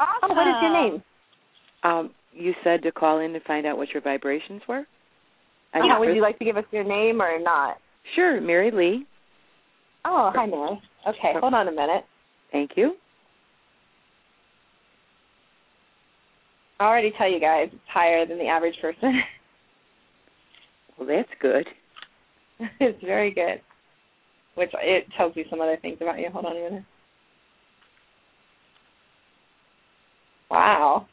Awesome. 0.00 0.30
Oh, 0.30 0.34
what 0.34 0.48
is 0.48 0.54
your 0.62 0.72
name? 0.72 1.02
Um, 1.84 2.10
you 2.32 2.52
said 2.64 2.82
to 2.82 2.92
call 2.92 3.20
in 3.20 3.32
to 3.32 3.40
find 3.40 3.66
out 3.66 3.76
what 3.76 3.88
your 3.92 4.02
vibrations 4.02 4.62
were. 4.68 4.84
I 5.74 5.78
Yeah, 5.78 5.98
would 5.98 6.14
you 6.14 6.22
like 6.22 6.38
to 6.38 6.44
give 6.44 6.56
us 6.56 6.64
your 6.70 6.84
name 6.84 7.20
or 7.20 7.38
not? 7.40 7.78
Sure, 8.14 8.40
Mary 8.40 8.70
Lee. 8.70 9.06
Oh, 10.04 10.32
hi, 10.34 10.46
Mary. 10.46 10.80
Okay, 11.08 11.32
hold 11.40 11.54
on 11.54 11.68
a 11.68 11.72
minute. 11.72 12.04
Thank 12.52 12.72
you. 12.76 12.94
I 16.78 16.84
already 16.84 17.12
tell 17.16 17.30
you 17.30 17.40
guys 17.40 17.68
it's 17.72 17.82
higher 17.92 18.26
than 18.26 18.38
the 18.38 18.46
average 18.46 18.76
person. 18.80 19.20
Well, 20.98 21.06
that's 21.06 21.28
good. 21.40 21.64
it's 22.80 23.00
very 23.04 23.32
good. 23.32 23.60
Which 24.56 24.70
it 24.74 25.06
tells 25.16 25.36
you 25.36 25.44
some 25.48 25.60
other 25.60 25.78
things 25.80 25.98
about 26.00 26.18
you. 26.18 26.28
Hold 26.32 26.46
on 26.46 26.56
a 26.56 26.60
minute. 26.60 26.84
Wow. 30.50 31.06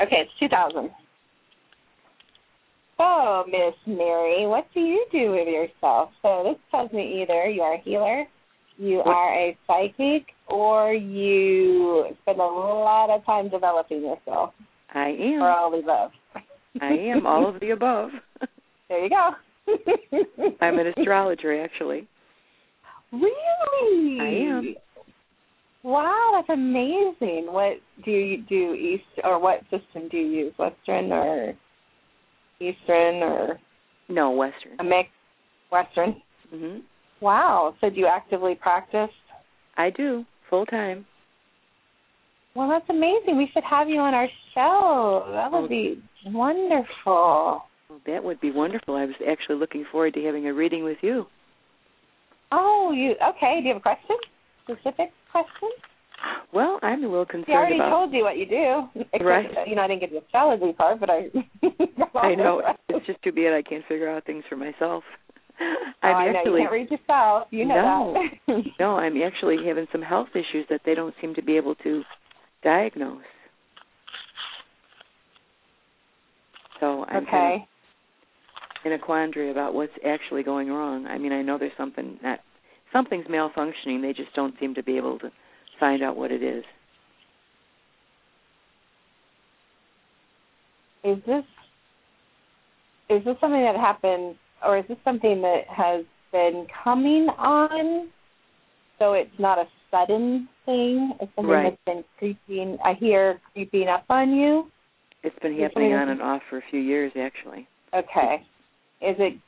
Okay, 0.00 0.18
it's 0.20 0.30
2000. 0.38 0.90
Oh, 2.98 3.44
Miss 3.46 3.74
Mary, 3.86 4.46
what 4.46 4.66
do 4.74 4.80
you 4.80 5.04
do 5.12 5.30
with 5.30 5.46
yourself? 5.46 6.10
So 6.22 6.42
this 6.44 6.58
tells 6.70 6.92
me 6.92 7.22
either 7.22 7.48
you 7.48 7.62
are 7.62 7.74
a 7.74 7.80
healer, 7.80 8.24
you 8.76 9.00
are 9.00 9.34
a 9.34 9.56
psychic, 9.66 10.26
or 10.48 10.92
you 10.92 12.06
spend 12.22 12.40
a 12.40 12.44
lot 12.44 13.10
of 13.10 13.24
time 13.24 13.50
developing 13.50 14.02
yourself, 14.02 14.52
I 14.94 15.08
am. 15.10 15.42
or 15.42 15.50
all 15.50 15.66
of 15.66 15.72
the 15.72 15.90
above. 15.90 16.10
I 16.80 16.92
am 16.92 17.26
all 17.26 17.48
of 17.48 17.60
the 17.60 17.70
above. 17.70 18.10
There 18.88 19.04
you 19.04 19.10
go. 19.10 19.30
I'm 20.62 20.78
an 20.78 20.86
astrologer, 20.96 21.62
actually. 21.62 22.08
Really? 23.12 24.18
I 24.18 24.48
am. 24.48 24.74
Wow, 25.82 26.30
that's 26.34 26.58
amazing. 26.58 27.48
What 27.50 27.74
do 28.02 28.10
you 28.10 28.42
do 28.48 28.72
east 28.72 29.04
or 29.24 29.38
what 29.38 29.60
system 29.64 30.08
do 30.10 30.16
you 30.16 30.46
use? 30.46 30.54
Western 30.58 31.12
or 31.12 31.52
Eastern 32.60 33.22
or 33.22 33.58
No, 34.08 34.30
Western. 34.32 34.72
a 34.78 34.84
mix? 34.84 35.08
Western. 35.70 36.20
hmm 36.50 36.78
Wow. 37.20 37.74
So 37.80 37.90
do 37.90 37.96
you 37.96 38.06
actively 38.06 38.54
practice? 38.54 39.10
I 39.76 39.90
do 39.90 40.24
full 40.48 40.66
time. 40.66 41.04
Well, 42.54 42.68
that's 42.68 42.88
amazing. 42.88 43.36
We 43.36 43.48
should 43.52 43.64
have 43.64 43.88
you 43.88 43.98
on 44.00 44.14
our 44.14 44.28
show. 44.54 45.26
That 45.32 45.52
would 45.52 45.68
be 45.68 46.02
wonderful. 46.26 47.62
Well, 47.88 48.00
that 48.06 48.22
would 48.24 48.40
be 48.40 48.50
wonderful. 48.50 48.96
I 48.96 49.04
was 49.04 49.14
actually 49.28 49.56
looking 49.56 49.84
forward 49.90 50.14
to 50.14 50.22
having 50.24 50.46
a 50.48 50.54
reading 50.54 50.84
with 50.84 50.98
you. 51.02 51.26
Oh, 52.50 52.92
you 52.94 53.14
okay? 53.36 53.60
Do 53.60 53.68
you 53.68 53.74
have 53.74 53.76
a 53.76 53.80
question? 53.80 54.16
Specific 54.64 55.10
question? 55.30 55.70
Well, 56.52 56.78
I'm 56.82 57.04
a 57.04 57.08
little 57.08 57.26
concerned 57.26 57.46
See, 57.46 57.52
I 57.52 57.56
already 57.56 57.74
about. 57.76 57.90
told 57.90 58.12
you 58.12 58.22
what 58.24 58.36
you 58.38 58.46
do. 58.46 58.88
Except, 59.12 59.24
Right. 59.24 59.46
Uh, 59.56 59.64
you 59.66 59.76
know, 59.76 59.82
I 59.82 59.86
didn't 59.88 60.00
get 60.00 60.10
the 60.10 60.18
astrology 60.18 60.72
part, 60.72 60.98
but 61.00 61.10
I. 61.10 61.28
I 62.18 62.34
know 62.34 62.62
it's 62.88 63.06
just 63.06 63.22
too 63.22 63.32
bad 63.32 63.52
I 63.52 63.62
can't 63.62 63.84
figure 63.86 64.08
out 64.08 64.24
things 64.26 64.44
for 64.48 64.56
myself. 64.56 65.04
Oh, 65.60 66.06
I'm 66.06 66.14
I 66.16 66.30
know 66.30 66.38
actually 66.38 66.52
you 66.52 66.58
can't 66.68 66.72
read 66.72 66.90
yourself. 66.92 67.48
You 67.50 67.64
know 67.64 68.14
No. 68.14 68.24
that. 68.46 68.62
no, 68.78 68.90
I'm 68.96 69.20
actually 69.20 69.56
having 69.66 69.86
some 69.90 70.02
health 70.02 70.28
issues 70.32 70.64
that 70.70 70.82
they 70.86 70.94
don't 70.94 71.12
seem 71.20 71.34
to 71.34 71.42
be 71.42 71.56
able 71.56 71.74
to 71.76 72.02
diagnose. 72.62 73.22
So 76.78 77.04
I'm 77.08 77.26
kind 77.26 77.28
okay. 77.28 77.54
of 78.84 78.86
in 78.86 78.92
a 78.92 78.98
quandary 79.04 79.50
about 79.50 79.74
what's 79.74 79.92
actually 80.06 80.44
going 80.44 80.68
wrong. 80.68 81.06
I 81.06 81.18
mean, 81.18 81.32
I 81.32 81.42
know 81.42 81.58
there's 81.58 81.72
something 81.76 82.18
that 82.22 82.40
something's 82.92 83.26
malfunctioning. 83.26 84.00
They 84.00 84.12
just 84.12 84.32
don't 84.36 84.54
seem 84.60 84.74
to 84.76 84.82
be 84.84 84.96
able 84.96 85.18
to 85.18 85.30
find 85.78 86.02
out 86.02 86.16
what 86.16 86.30
it 86.30 86.42
is. 86.42 86.64
Is 91.04 91.18
this 91.26 91.44
is 93.08 93.24
this 93.24 93.36
something 93.40 93.62
that 93.62 93.76
happened, 93.76 94.36
or 94.64 94.78
is 94.78 94.84
this 94.88 94.98
something 95.02 95.40
that 95.40 95.62
has 95.68 96.04
been 96.32 96.66
coming 96.84 97.28
on? 97.38 98.08
So 98.98 99.14
it's 99.14 99.30
not 99.38 99.58
a 99.58 99.64
sudden 99.90 100.48
thing. 100.66 101.12
It's 101.20 101.34
something 101.34 101.50
Right. 101.50 101.70
that's 101.70 101.84
been 101.84 102.04
creeping. 102.18 102.78
I 102.84 102.94
hear 102.94 103.40
creeping 103.52 103.88
up 103.88 104.04
on 104.10 104.34
you. 104.34 104.70
It's 105.22 105.38
been 105.38 105.58
happening 105.58 105.94
on 105.94 106.10
and 106.10 106.20
off 106.20 106.42
for 106.50 106.58
a 106.58 106.62
few 106.62 106.80
years, 106.80 107.12
actually. 107.16 107.66
Okay. 107.94 108.44
Is 109.00 109.16
it 109.18 109.38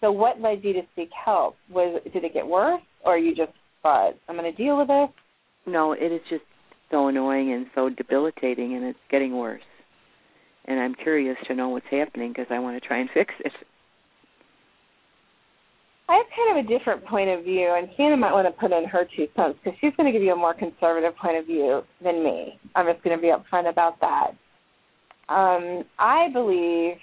so? 0.00 0.10
What 0.10 0.40
led 0.40 0.64
you 0.64 0.72
to 0.72 0.82
seek 0.96 1.10
help? 1.12 1.56
Was 1.70 2.00
did 2.12 2.24
it 2.24 2.32
get 2.32 2.46
worse, 2.46 2.82
or 3.04 3.16
you 3.18 3.34
just 3.34 3.52
thought 3.82 4.14
I'm 4.28 4.36
going 4.36 4.50
to 4.50 4.56
deal 4.56 4.76
with 4.78 4.88
this? 4.88 5.23
No, 5.66 5.92
it 5.92 6.12
is 6.12 6.20
just 6.28 6.44
so 6.90 7.08
annoying 7.08 7.52
and 7.52 7.66
so 7.74 7.88
debilitating, 7.88 8.74
and 8.74 8.84
it's 8.84 8.98
getting 9.10 9.36
worse. 9.36 9.62
And 10.66 10.78
I'm 10.80 10.94
curious 10.94 11.36
to 11.48 11.54
know 11.54 11.68
what's 11.70 11.86
happening 11.90 12.32
because 12.32 12.46
I 12.50 12.58
want 12.58 12.80
to 12.80 12.86
try 12.86 12.98
and 12.98 13.10
fix 13.14 13.32
it. 13.40 13.52
I 16.06 16.16
have 16.16 16.26
kind 16.36 16.58
of 16.58 16.64
a 16.64 16.78
different 16.78 17.04
point 17.06 17.30
of 17.30 17.44
view, 17.44 17.74
and 17.76 17.88
Shannon 17.96 18.20
might 18.20 18.32
want 18.32 18.46
to 18.46 18.60
put 18.60 18.72
in 18.72 18.84
her 18.84 19.06
two 19.16 19.26
cents 19.34 19.58
because 19.64 19.78
she's 19.80 19.92
going 19.96 20.06
to 20.06 20.12
give 20.12 20.22
you 20.22 20.32
a 20.32 20.36
more 20.36 20.52
conservative 20.52 21.16
point 21.16 21.38
of 21.38 21.46
view 21.46 21.80
than 22.02 22.22
me. 22.22 22.60
I'm 22.76 22.86
just 22.92 23.02
going 23.02 23.16
to 23.16 23.22
be 23.22 23.32
upfront 23.32 23.70
about 23.70 23.98
that. 24.00 24.32
Um, 25.32 25.84
I 25.98 26.28
believe, 26.30 26.96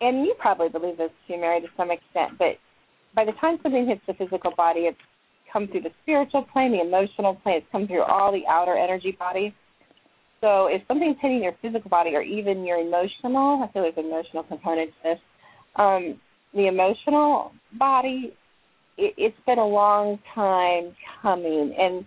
and 0.00 0.26
you 0.26 0.34
probably 0.40 0.70
believe 0.70 0.98
this 0.98 1.12
too, 1.28 1.38
Mary, 1.38 1.60
to 1.60 1.68
some 1.76 1.92
extent, 1.92 2.36
but 2.36 2.58
by 3.14 3.24
the 3.24 3.32
time 3.40 3.58
something 3.62 3.86
hits 3.86 4.02
the 4.08 4.14
physical 4.14 4.52
body, 4.56 4.80
it's 4.80 4.98
come 5.52 5.68
through 5.68 5.82
the 5.82 5.90
spiritual 6.02 6.46
plane, 6.52 6.72
the 6.72 6.80
emotional 6.80 7.34
plane, 7.36 7.56
it's 7.58 7.66
come 7.70 7.86
through 7.86 8.02
all 8.02 8.32
the 8.32 8.42
outer 8.48 8.76
energy 8.76 9.16
bodies. 9.18 9.52
So 10.40 10.66
if 10.66 10.82
something's 10.88 11.16
hitting 11.20 11.42
your 11.42 11.54
physical 11.62 11.88
body 11.88 12.10
or 12.14 12.22
even 12.22 12.64
your 12.64 12.78
emotional, 12.78 13.62
I 13.62 13.72
feel 13.72 13.82
there's 13.82 13.94
emotional 13.96 14.42
component 14.42 14.90
to 14.90 14.96
this, 15.04 15.18
um, 15.76 16.20
the 16.54 16.66
emotional 16.66 17.52
body, 17.78 18.34
it, 18.98 19.14
it's 19.16 19.36
been 19.46 19.58
a 19.58 19.66
long 19.66 20.18
time 20.34 20.94
coming. 21.22 21.74
And 21.78 22.04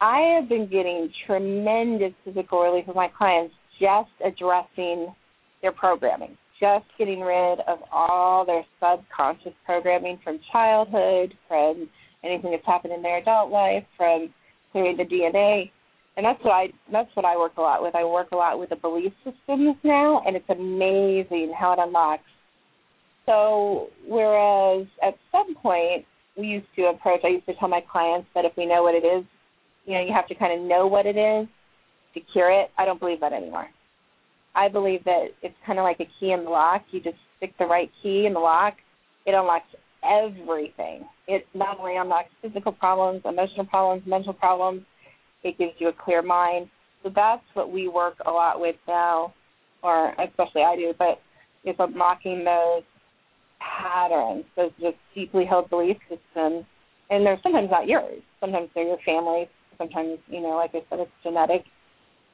I 0.00 0.36
have 0.36 0.48
been 0.48 0.68
getting 0.70 1.10
tremendous 1.26 2.12
physical 2.24 2.60
relief 2.60 2.86
with 2.86 2.96
my 2.96 3.08
clients 3.16 3.54
just 3.80 4.10
addressing 4.24 5.14
their 5.62 5.72
programming, 5.72 6.36
just 6.60 6.84
getting 6.98 7.20
rid 7.20 7.60
of 7.60 7.78
all 7.90 8.44
their 8.44 8.64
subconscious 8.78 9.54
programming 9.64 10.18
from 10.22 10.38
childhood, 10.52 11.34
from 11.48 11.88
anything 12.22 12.50
that's 12.50 12.66
happened 12.66 12.92
in 12.92 13.02
their 13.02 13.18
adult 13.18 13.50
life, 13.50 13.84
from 13.96 14.32
clearing 14.72 14.96
the 14.96 15.04
DNA. 15.04 15.70
And 16.16 16.26
that's 16.26 16.42
what 16.44 16.52
I 16.52 16.66
that's 16.92 17.08
what 17.14 17.24
I 17.24 17.36
work 17.36 17.52
a 17.56 17.62
lot 17.62 17.82
with. 17.82 17.94
I 17.94 18.04
work 18.04 18.28
a 18.32 18.36
lot 18.36 18.58
with 18.58 18.70
the 18.70 18.76
belief 18.76 19.12
systems 19.24 19.76
now 19.82 20.22
and 20.26 20.36
it's 20.36 20.50
amazing 20.50 21.54
how 21.58 21.72
it 21.72 21.78
unlocks. 21.80 22.24
So 23.26 23.88
whereas 24.06 24.86
at 25.02 25.14
some 25.32 25.54
point 25.54 26.04
we 26.36 26.46
used 26.46 26.66
to 26.76 26.86
approach 26.86 27.20
I 27.24 27.28
used 27.28 27.46
to 27.46 27.54
tell 27.54 27.68
my 27.68 27.80
clients 27.90 28.28
that 28.34 28.44
if 28.44 28.52
we 28.56 28.66
know 28.66 28.82
what 28.82 28.94
it 28.94 29.06
is, 29.06 29.24
you 29.86 29.94
know, 29.94 30.04
you 30.04 30.12
have 30.12 30.26
to 30.28 30.34
kind 30.34 30.60
of 30.60 30.66
know 30.66 30.86
what 30.86 31.06
it 31.06 31.16
is 31.16 31.48
to 32.14 32.20
cure 32.32 32.50
it. 32.50 32.70
I 32.76 32.84
don't 32.84 33.00
believe 33.00 33.20
that 33.20 33.32
anymore. 33.32 33.68
I 34.54 34.68
believe 34.68 35.04
that 35.04 35.26
it's 35.42 35.54
kind 35.66 35.78
of 35.78 35.84
like 35.84 36.00
a 36.00 36.08
key 36.18 36.32
in 36.32 36.44
the 36.44 36.50
lock. 36.50 36.82
You 36.90 37.00
just 37.00 37.16
stick 37.36 37.52
the 37.58 37.66
right 37.66 37.90
key 38.02 38.26
in 38.26 38.34
the 38.34 38.40
lock, 38.40 38.74
it 39.26 39.34
unlocks 39.34 39.66
everything. 40.02 41.06
It 41.26 41.46
not 41.54 41.78
only 41.78 41.96
unlocks 41.96 42.30
physical 42.42 42.72
problems, 42.72 43.22
emotional 43.24 43.66
problems, 43.66 44.02
mental 44.06 44.32
problems, 44.32 44.82
it 45.42 45.58
gives 45.58 45.72
you 45.78 45.88
a 45.88 45.92
clear 45.92 46.22
mind. 46.22 46.68
So 47.02 47.10
that's 47.14 47.42
what 47.54 47.72
we 47.72 47.88
work 47.88 48.16
a 48.26 48.30
lot 48.30 48.60
with 48.60 48.76
now, 48.86 49.32
or 49.82 50.12
especially 50.22 50.62
I 50.62 50.76
do, 50.76 50.92
but 50.98 51.20
it's 51.64 51.78
unlocking 51.78 52.44
those 52.44 52.82
patterns, 53.60 54.44
those 54.56 54.70
just 54.80 54.96
deeply 55.14 55.44
held 55.44 55.70
belief 55.70 55.96
systems. 56.08 56.64
And 57.10 57.26
they're 57.26 57.40
sometimes 57.42 57.70
not 57.70 57.88
yours. 57.88 58.22
Sometimes 58.38 58.68
they're 58.74 58.86
your 58.86 58.98
family's. 59.04 59.48
Sometimes, 59.78 60.18
you 60.28 60.40
know, 60.40 60.56
like 60.56 60.70
I 60.74 60.80
said, 60.88 61.00
it's 61.00 61.10
genetic 61.22 61.64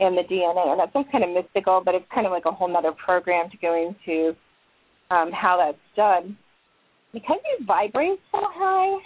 and 0.01 0.17
the 0.17 0.23
DNA. 0.23 0.71
And 0.71 0.81
that 0.81 0.93
sounds 0.93 1.09
kind 1.11 1.25
of 1.25 1.31
mystical, 1.31 1.83
but 1.85 1.95
it's 1.95 2.05
kind 2.15 2.27
of 2.27 2.33
like 2.33 2.45
a 2.47 2.53
whole 2.53 2.75
other 2.77 2.93
program 2.93 3.51
to 3.51 3.57
go 3.59 3.75
into 3.75 4.37
um, 5.11 5.31
how 5.33 5.57
that's 5.59 5.79
done. 5.97 6.37
Because 7.13 7.39
you 7.45 7.67
vibrate 7.67 8.19
so 8.31 8.41
high, 8.43 8.99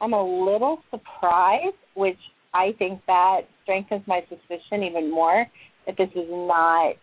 I'm 0.00 0.12
a 0.12 0.44
little 0.44 0.78
surprised, 0.90 1.76
which 1.94 2.18
I 2.54 2.72
think 2.78 3.00
that 3.06 3.42
strengthens 3.62 4.02
my 4.06 4.20
suspicion 4.28 4.82
even 4.82 5.10
more 5.10 5.46
That 5.86 5.96
this 5.98 6.08
is 6.14 6.28
not 6.30 6.94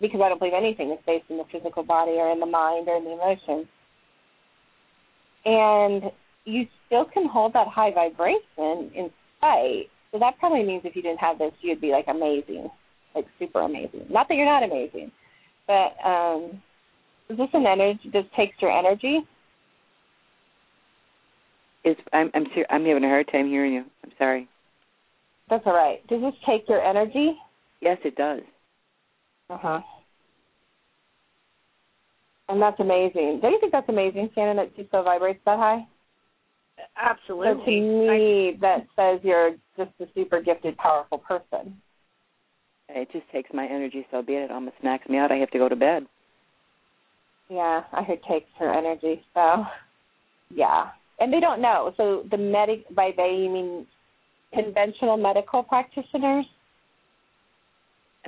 because 0.00 0.20
I 0.22 0.28
don't 0.28 0.38
believe 0.38 0.54
anything 0.56 0.92
is 0.92 0.98
based 1.06 1.24
in 1.28 1.38
the 1.38 1.44
physical 1.50 1.82
body 1.82 2.12
or 2.12 2.30
in 2.30 2.38
the 2.38 2.46
mind 2.46 2.88
or 2.88 2.96
in 2.96 3.04
the 3.04 3.12
emotions. 3.12 3.66
And 5.44 6.12
you 6.44 6.66
still 6.86 7.04
can 7.04 7.28
hold 7.28 7.52
that 7.54 7.68
high 7.68 7.92
vibration 7.92 8.92
in 8.94 9.10
spite. 9.38 9.90
So 10.12 10.18
that 10.18 10.38
probably 10.38 10.64
means 10.64 10.82
if 10.84 10.96
you 10.96 11.02
didn't 11.02 11.20
have 11.20 11.38
this, 11.38 11.52
you'd 11.60 11.80
be 11.80 11.90
like 11.90 12.06
amazing, 12.08 12.68
like 13.14 13.26
super 13.38 13.60
amazing. 13.60 14.06
Not 14.10 14.28
that 14.28 14.34
you're 14.34 14.46
not 14.46 14.62
amazing, 14.62 15.12
but 15.66 15.92
um, 16.04 16.62
is 17.28 17.36
this 17.36 17.48
an 17.52 17.66
energy? 17.66 18.10
This 18.12 18.24
takes 18.36 18.56
your 18.60 18.70
energy. 18.70 19.20
Is 21.84 21.96
I'm 22.12 22.30
I'm 22.34 22.46
ser- 22.54 22.66
I'm 22.70 22.84
having 22.84 23.04
a 23.04 23.08
hard 23.08 23.28
time 23.30 23.48
hearing 23.48 23.74
you. 23.74 23.84
I'm 24.04 24.12
sorry. 24.18 24.48
That's 25.50 25.62
all 25.66 25.74
right. 25.74 26.06
Does 26.08 26.20
this 26.20 26.34
take 26.46 26.68
your 26.68 26.82
energy? 26.82 27.36
Yes, 27.80 27.98
it 28.04 28.16
does. 28.16 28.40
Uh 29.50 29.58
huh. 29.60 29.80
And 32.48 32.60
that's 32.62 32.80
amazing. 32.80 33.40
Don't 33.42 33.52
you 33.52 33.60
think 33.60 33.72
that's 33.72 33.88
amazing, 33.88 34.30
Shannon, 34.34 34.56
that 34.56 34.70
she 34.74 34.86
still 34.88 35.02
vibrates 35.02 35.40
that 35.44 35.58
high? 35.58 35.86
Absolutely. 36.96 37.52
So 37.52 37.64
to 37.64 37.70
me, 37.70 38.58
that 38.60 38.86
says 38.96 39.20
you're 39.22 39.52
just 39.76 39.90
a 40.00 40.06
super 40.14 40.40
gifted, 40.40 40.76
powerful 40.76 41.18
person. 41.18 41.76
It 42.88 43.08
just 43.12 43.30
takes 43.30 43.50
my 43.52 43.66
energy 43.66 44.06
so 44.10 44.22
bad 44.22 44.44
it 44.44 44.50
almost 44.50 44.76
knocks 44.82 45.08
me 45.08 45.18
out. 45.18 45.30
I 45.30 45.36
have 45.36 45.50
to 45.50 45.58
go 45.58 45.68
to 45.68 45.76
bed. 45.76 46.06
Yeah, 47.48 47.82
I 47.92 48.02
heard 48.02 48.20
takes 48.28 48.48
her 48.58 48.72
energy. 48.72 49.22
So, 49.34 49.64
yeah, 50.50 50.90
and 51.18 51.32
they 51.32 51.40
don't 51.40 51.60
know. 51.60 51.92
So 51.96 52.24
the 52.30 52.36
medic 52.36 52.84
by 52.94 53.10
they 53.16 53.42
you 53.42 53.50
mean 53.50 53.86
conventional 54.54 55.16
medical 55.16 55.62
practitioners, 55.62 56.46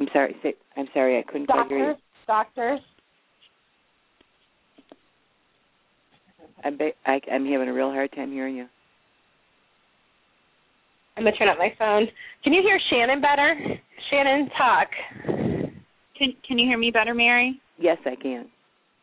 I'm 0.01 0.09
sorry. 0.12 0.34
I'm 0.76 0.88
sorry. 0.94 1.18
I 1.18 1.22
couldn't 1.22 1.46
quite 1.46 1.68
hear 1.68 1.90
you. 1.90 1.94
doctors, 2.26 2.80
doctors. 6.62 6.72
I 6.72 6.76
be, 6.76 6.92
I, 7.06 7.32
I'm 7.32 7.46
having 7.46 7.68
a 7.68 7.72
real 7.72 7.90
hard 7.90 8.12
time 8.12 8.32
hearing 8.32 8.56
you. 8.56 8.66
I'm 11.16 11.24
gonna 11.24 11.36
turn 11.36 11.48
up 11.48 11.58
my 11.58 11.72
phone. 11.78 12.06
Can 12.44 12.52
you 12.52 12.62
hear 12.62 12.78
Shannon 12.90 13.20
better? 13.20 13.54
Shannon, 14.11 14.48
talk. 14.56 14.88
Can 16.16 16.32
Can 16.46 16.58
you 16.58 16.66
hear 16.66 16.78
me 16.78 16.90
better, 16.90 17.14
Mary? 17.14 17.61
Yes, 17.78 17.98
I 18.06 18.14
can. 18.16 18.46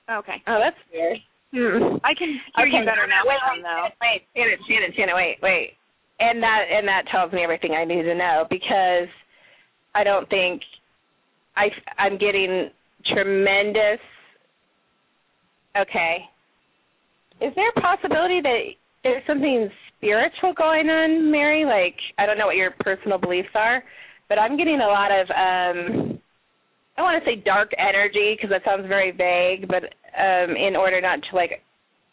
Okay. 0.10 0.42
Oh, 0.48 0.60
that's 0.64 0.78
weird. 0.92 1.18
Hmm. 1.54 1.98
I 2.04 2.14
can 2.18 2.40
hear 2.56 2.68
okay. 2.68 2.78
you 2.80 2.86
better 2.86 3.08
now, 3.08 3.22
Wait, 3.26 3.38
Sean, 3.46 3.58
wait, 3.58 3.64
though. 3.64 3.88
wait, 4.02 4.22
Shannon, 4.36 4.60
Shannon, 4.68 4.92
Shannon, 4.96 5.16
wait, 5.16 5.38
wait. 5.42 5.74
And 6.20 6.42
that 6.42 6.64
and 6.72 6.88
that 6.88 7.04
tells 7.12 7.32
me 7.32 7.44
everything 7.44 7.74
I 7.74 7.86
need 7.86 8.04
to 8.04 8.16
know 8.16 8.46
because 8.50 9.08
I 9.94 10.04
don't 10.04 10.28
think 10.30 10.62
I 11.56 11.68
I'm 11.98 12.18
getting 12.18 12.70
tremendous. 13.14 14.00
Okay. 15.78 16.26
Is 17.42 17.54
there 17.56 17.70
a 17.70 17.82
possibility 17.82 18.42
that 18.42 18.62
there's 19.04 19.24
something 19.28 19.70
spiritual 19.98 20.54
going 20.54 20.90
on, 20.90 21.32
Mary? 21.32 21.66
Like 21.66 21.98
I 22.18 22.26
don't 22.26 22.38
know 22.38 22.48
what 22.48 22.56
your 22.56 22.72
personal 22.80 23.18
beliefs 23.18 23.54
are, 23.56 23.84
but 24.30 24.40
I'm 24.40 24.58
getting 24.58 24.80
a 24.82 24.88
lot 24.88 25.12
of 25.12 25.30
um 25.30 26.20
I 26.98 27.02
want 27.02 27.24
to 27.24 27.30
say 27.30 27.42
dark 27.44 27.72
energy 27.78 28.36
because 28.36 28.50
that 28.50 28.66
sounds 28.66 28.88
very 28.88 29.12
vague, 29.12 29.68
but 29.68 29.84
um 30.18 30.56
in 30.56 30.76
order 30.76 31.00
not 31.02 31.20
to 31.30 31.36
like 31.36 31.62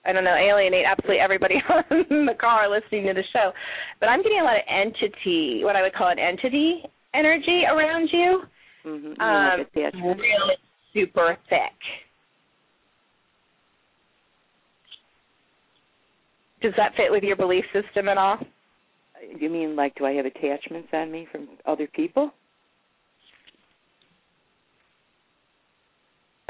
I 0.07 0.13
don't 0.13 0.25
know, 0.25 0.37
alienate 0.37 0.85
absolutely 0.85 1.21
everybody 1.21 1.55
on 1.69 2.27
the 2.27 2.37
car 2.39 2.69
listening 2.69 3.07
to 3.07 3.15
the 3.15 3.25
show. 3.33 3.53
But 4.01 4.09
I'm 4.09 4.23
getting 4.23 4.41
a 4.41 4.45
lot 4.45 4.57
of 4.57 4.69
entity, 4.69 5.65
what 5.65 5.77
I 5.77 5.83
would 5.83 5.95
call 5.95 6.09
an 6.09 6.19
entity 6.19 6.83
energy 7.15 7.63
around 7.65 8.11
you. 8.13 8.43
Mm-hmm. 8.85 9.21
Um, 9.21 9.59
like 9.59 9.69
a 9.69 9.71
theater. 9.71 9.99
really 10.03 10.57
super 10.93 11.39
thick. 11.49 11.73
Does 16.65 16.73
that 16.79 16.97
fit 16.97 17.13
with 17.13 17.23
your 17.23 17.37
belief 17.37 17.67
system 17.75 18.09
at 18.09 18.17
all? 18.17 18.39
You 19.39 19.51
mean 19.51 19.77
like 19.77 19.95
do 19.97 20.07
I 20.07 20.13
have 20.13 20.25
attachments 20.25 20.89
on 20.95 21.13
me 21.13 21.29
from 21.31 21.47
other 21.67 21.87
people? 21.95 22.31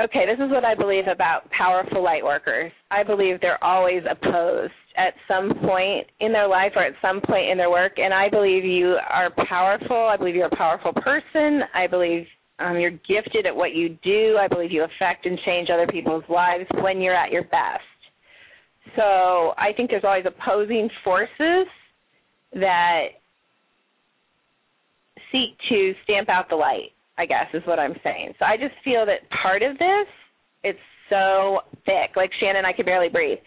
Okay, 0.01 0.25
this 0.25 0.45
is 0.45 0.53
what 0.53 0.65
I 0.65 0.77
believe 0.77 1.09
about 1.09 1.51
powerful 1.51 2.01
light 2.01 2.23
workers. 2.23 2.71
I 2.93 3.03
believe 3.03 3.41
they're 3.41 3.63
always 3.63 4.03
opposed 4.09 4.73
at 4.97 5.15
some 5.27 5.53
point 5.67 6.07
in 6.21 6.31
their 6.31 6.47
life 6.47 6.73
or 6.77 6.85
at 6.85 6.95
some 7.03 7.21
point 7.21 7.51
in 7.51 7.59
their 7.59 7.71
work, 7.71 7.95
and 7.97 8.15
I 8.15 8.29
believe 8.31 8.65
you 8.65 8.97
are 9.11 9.33
powerful. 9.49 9.97
I 9.97 10.17
believe 10.17 10.37
you're 10.37 10.47
a 10.47 10.57
powerful 10.57 10.93
person. 10.93 11.63
I 11.75 11.89
believe 11.89 12.25
um, 12.61 12.79
you're 12.79 12.91
gifted 12.91 13.47
at 13.47 13.55
what 13.55 13.75
you 13.75 13.99
do. 14.05 14.39
I 14.41 14.47
believe 14.47 14.71
you 14.71 14.85
affect 14.85 15.27
and 15.27 15.41
change 15.45 15.71
other 15.71 15.89
people's 15.89 16.25
lives 16.29 16.67
when 16.83 17.01
you're 17.01 17.17
at 17.17 17.33
your 17.33 17.45
best. 17.45 17.83
So 18.97 19.55
I 19.59 19.73
think 19.77 19.91
there's 19.91 20.05
always 20.05 20.25
opposing 20.27 20.89
forces 21.03 21.67
that 22.55 23.05
seek 25.33 25.57
to 25.69 25.93
stamp 26.05 26.29
out 26.29 26.49
the 26.49 26.57
light. 26.57 26.91
I 27.17 27.27
guess 27.27 27.47
is 27.55 27.63
what 27.65 27.79
I'm 27.79 27.95
saying. 28.03 28.35
So 28.41 28.45
I 28.45 28.57
just 28.57 28.75
feel 28.83 29.07
that 29.07 29.21
part 29.43 29.63
of 29.63 29.79
this, 29.79 30.09
it's 30.65 30.79
so 31.09 31.61
thick. 31.87 32.17
Like 32.17 32.31
Shannon, 32.41 32.65
I 32.65 32.73
could 32.73 32.87
barely 32.87 33.09
breathe. 33.09 33.39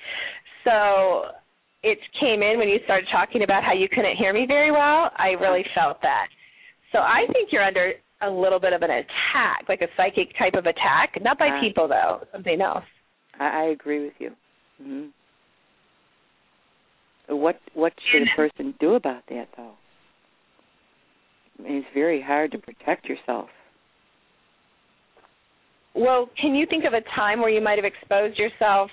So 0.63 1.25
it 1.83 1.97
came 2.19 2.41
in 2.41 2.57
when 2.57 2.69
you 2.69 2.79
started 2.85 3.07
talking 3.11 3.43
about 3.43 3.63
how 3.65 3.73
you 3.73 3.89
couldn't 3.89 4.15
hear 4.15 4.31
me 4.31 4.45
very 4.47 4.71
well. 4.71 5.11
I 5.17 5.35
really 5.39 5.65
felt 5.75 6.01
that. 6.01 6.27
So 6.93 6.99
I 6.99 7.25
think 7.33 7.49
you're 7.51 7.63
under 7.63 7.91
a 8.21 8.29
little 8.29 8.59
bit 8.59 8.71
of 8.71 8.81
an 8.83 8.89
attack, 8.89 9.65
like 9.67 9.81
a 9.81 9.87
psychic 9.97 10.31
type 10.39 10.53
of 10.53 10.65
attack. 10.65 11.21
Not 11.21 11.37
by 11.37 11.49
Uh, 11.49 11.59
people 11.59 11.87
though, 11.89 12.25
something 12.31 12.61
else. 12.61 12.85
I, 13.37 13.47
I 13.47 13.63
agree 13.65 13.99
with 14.05 14.13
you. 14.19 14.31
hmm 14.81 15.07
What 17.29 17.59
what 17.73 17.93
should 18.11 18.23
a 18.23 18.35
person 18.35 18.73
do 18.79 18.95
about 18.95 19.23
that 19.29 19.47
though? 19.55 19.73
I 21.59 21.63
mean, 21.63 21.73
it's 21.77 21.87
very 21.93 22.21
hard 22.21 22.51
to 22.51 22.57
protect 22.57 23.05
yourself. 23.05 23.49
Well, 25.93 26.29
can 26.39 26.53
you 26.53 26.65
think 26.69 26.85
of 26.85 26.93
a 26.93 27.01
time 27.15 27.39
where 27.39 27.49
you 27.49 27.61
might 27.61 27.77
have 27.77 27.85
exposed 27.85 28.37
yourself 28.37 28.91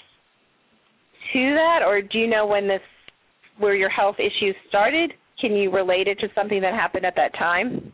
to 1.32 1.54
that, 1.54 1.80
or 1.86 2.00
do 2.00 2.18
you 2.18 2.26
know 2.26 2.46
when 2.46 2.66
this, 2.66 2.80
where 3.58 3.74
your 3.74 3.90
health 3.90 4.16
issues 4.18 4.56
started? 4.68 5.12
Can 5.38 5.52
you 5.52 5.70
relate 5.70 6.08
it 6.08 6.18
to 6.20 6.28
something 6.34 6.62
that 6.62 6.72
happened 6.72 7.04
at 7.04 7.14
that 7.16 7.34
time? 7.34 7.92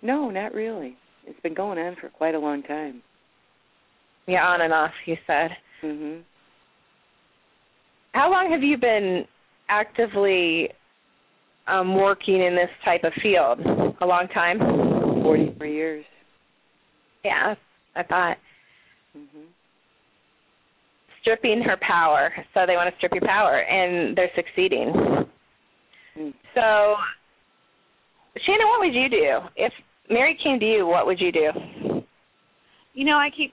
No, 0.00 0.30
not 0.30 0.54
really. 0.54 0.96
It's 1.26 1.40
been 1.40 1.54
going 1.54 1.78
on 1.78 1.96
for 2.00 2.08
quite 2.08 2.34
a 2.34 2.38
long 2.38 2.62
time. 2.62 3.02
Yeah, 4.26 4.46
on 4.46 4.62
and 4.62 4.72
off. 4.72 4.92
You 5.04 5.16
said. 5.26 5.50
Mhm. 5.82 6.22
How 8.12 8.30
long 8.30 8.50
have 8.50 8.62
you 8.62 8.78
been 8.78 9.26
actively 9.70 10.68
um, 11.66 11.94
working 11.94 12.42
in 12.42 12.54
this 12.54 12.70
type 12.84 13.04
of 13.04 13.12
field? 13.22 13.60
A 14.00 14.06
long 14.06 14.26
time. 14.34 14.58
Forty-four 15.22 15.66
years. 15.66 16.04
Yeah, 17.24 17.54
I 17.94 18.02
thought. 18.02 18.38
Mhm. 19.16 19.46
Stripping 21.20 21.62
her 21.62 21.76
power. 21.80 22.32
So 22.54 22.66
they 22.66 22.76
want 22.76 22.90
to 22.90 22.96
strip 22.96 23.12
your 23.12 23.26
power, 23.26 23.60
and 23.60 24.16
they're 24.16 24.30
succeeding. 24.34 24.92
Mm. 26.16 26.34
So, 26.54 26.96
Shannon, 28.44 28.68
what 28.68 28.80
would 28.80 28.94
you 28.94 29.08
do 29.08 29.40
if 29.56 29.72
Mary 30.08 30.36
came 30.42 30.58
to 30.58 30.66
you? 30.66 30.86
What 30.86 31.06
would 31.06 31.20
you 31.20 31.30
do? 31.30 32.02
You 32.94 33.04
know, 33.04 33.16
I 33.16 33.30
keep 33.30 33.52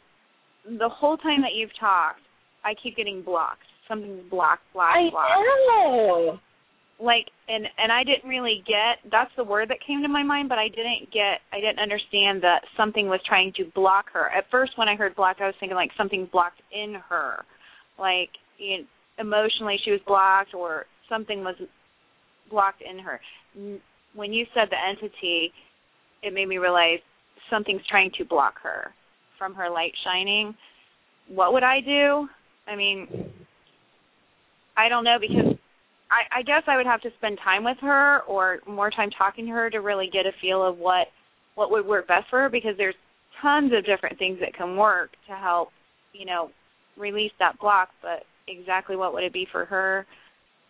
the 0.66 0.90
whole 0.90 1.18
time 1.18 1.42
that 1.42 1.54
you've 1.54 1.76
talked, 1.80 2.22
I 2.64 2.74
keep 2.82 2.96
getting 2.96 3.22
blocked. 3.22 3.67
Something's 3.88 4.30
blocked, 4.30 4.64
blocked, 4.74 4.98
blocked. 5.12 5.32
know. 5.68 6.40
Like, 7.00 7.28
and 7.48 7.66
and 7.78 7.92
I 7.92 8.04
didn't 8.04 8.28
really 8.28 8.64
get. 8.66 9.10
That's 9.12 9.32
the 9.38 9.44
word 9.44 9.70
that 9.70 9.78
came 9.86 10.02
to 10.02 10.08
my 10.08 10.24
mind, 10.24 10.50
but 10.50 10.58
I 10.58 10.68
didn't 10.68 11.12
get. 11.14 11.46
I 11.54 11.62
didn't 11.62 11.80
understand 11.80 12.42
that 12.42 12.62
something 12.76 13.08
was 13.08 13.20
trying 13.28 13.54
to 13.58 13.66
block 13.76 14.06
her. 14.14 14.30
At 14.30 14.46
first, 14.50 14.74
when 14.78 14.90
I 14.90 14.96
heard 14.96 15.16
blocked, 15.16 15.42
I 15.42 15.46
was 15.46 15.56
thinking 15.60 15.76
like 15.76 15.92
something 15.96 16.28
blocked 16.32 16.62
in 16.74 16.96
her, 17.08 17.46
like 18.00 18.30
you 18.58 18.80
know, 18.80 18.84
emotionally 19.20 19.78
she 19.86 19.92
was 19.92 20.02
blocked, 20.08 20.56
or 20.56 20.86
something 21.08 21.44
was 21.44 21.56
blocked 22.50 22.82
in 22.82 23.00
her. 23.00 23.22
When 24.16 24.34
you 24.34 24.46
said 24.54 24.70
the 24.72 24.78
entity, 24.90 25.52
it 26.24 26.34
made 26.34 26.48
me 26.48 26.58
realize 26.58 27.00
something's 27.50 27.86
trying 27.90 28.12
to 28.18 28.26
block 28.26 28.56
her 28.64 28.92
from 29.38 29.54
her 29.54 29.70
light 29.70 29.92
shining. 30.04 30.56
What 31.30 31.54
would 31.54 31.64
I 31.64 31.80
do? 31.82 32.28
I 32.68 32.76
mean, 32.76 33.27
I 34.78 34.90
don't 34.90 35.04
know 35.04 35.18
because 35.20 35.58
I, 36.12 36.40
I 36.40 36.42
guess 36.44 36.64
I 36.68 36.78
would 36.78 36.86
have 36.86 37.02
to 37.02 37.10
spend 37.18 37.40
time 37.44 37.64
with 37.64 37.78
her 37.82 38.22
or 38.22 38.60
more 38.68 38.92
time 38.92 39.10
talking 39.18 39.46
to 39.48 39.52
her 39.52 39.70
to 39.70 39.80
really 39.80 40.10
get 40.12 40.26
a 40.26 40.32
feel 40.42 40.66
of 40.66 40.78
what 40.78 41.08
what 41.56 41.72
would 41.72 41.86
work 41.86 42.08
best 42.08 42.26
for 42.30 42.40
her 42.42 42.50
because 42.50 42.76
there's 42.78 42.96
tons 43.42 43.72
of 43.76 43.86
different 43.86 44.18
things 44.20 44.38
that 44.40 44.54
can 44.54 44.78
work 44.78 45.10
to 45.28 45.36
help, 45.36 45.70
you 46.14 46.26
know, 46.26 46.52
release 46.96 47.32
that 47.40 47.60
block, 47.60 47.90
but 48.02 48.24
exactly 48.48 48.96
what 48.96 49.14
would 49.14 49.24
it 49.24 49.34
be 49.34 49.48
for 49.52 49.66
her 49.66 50.06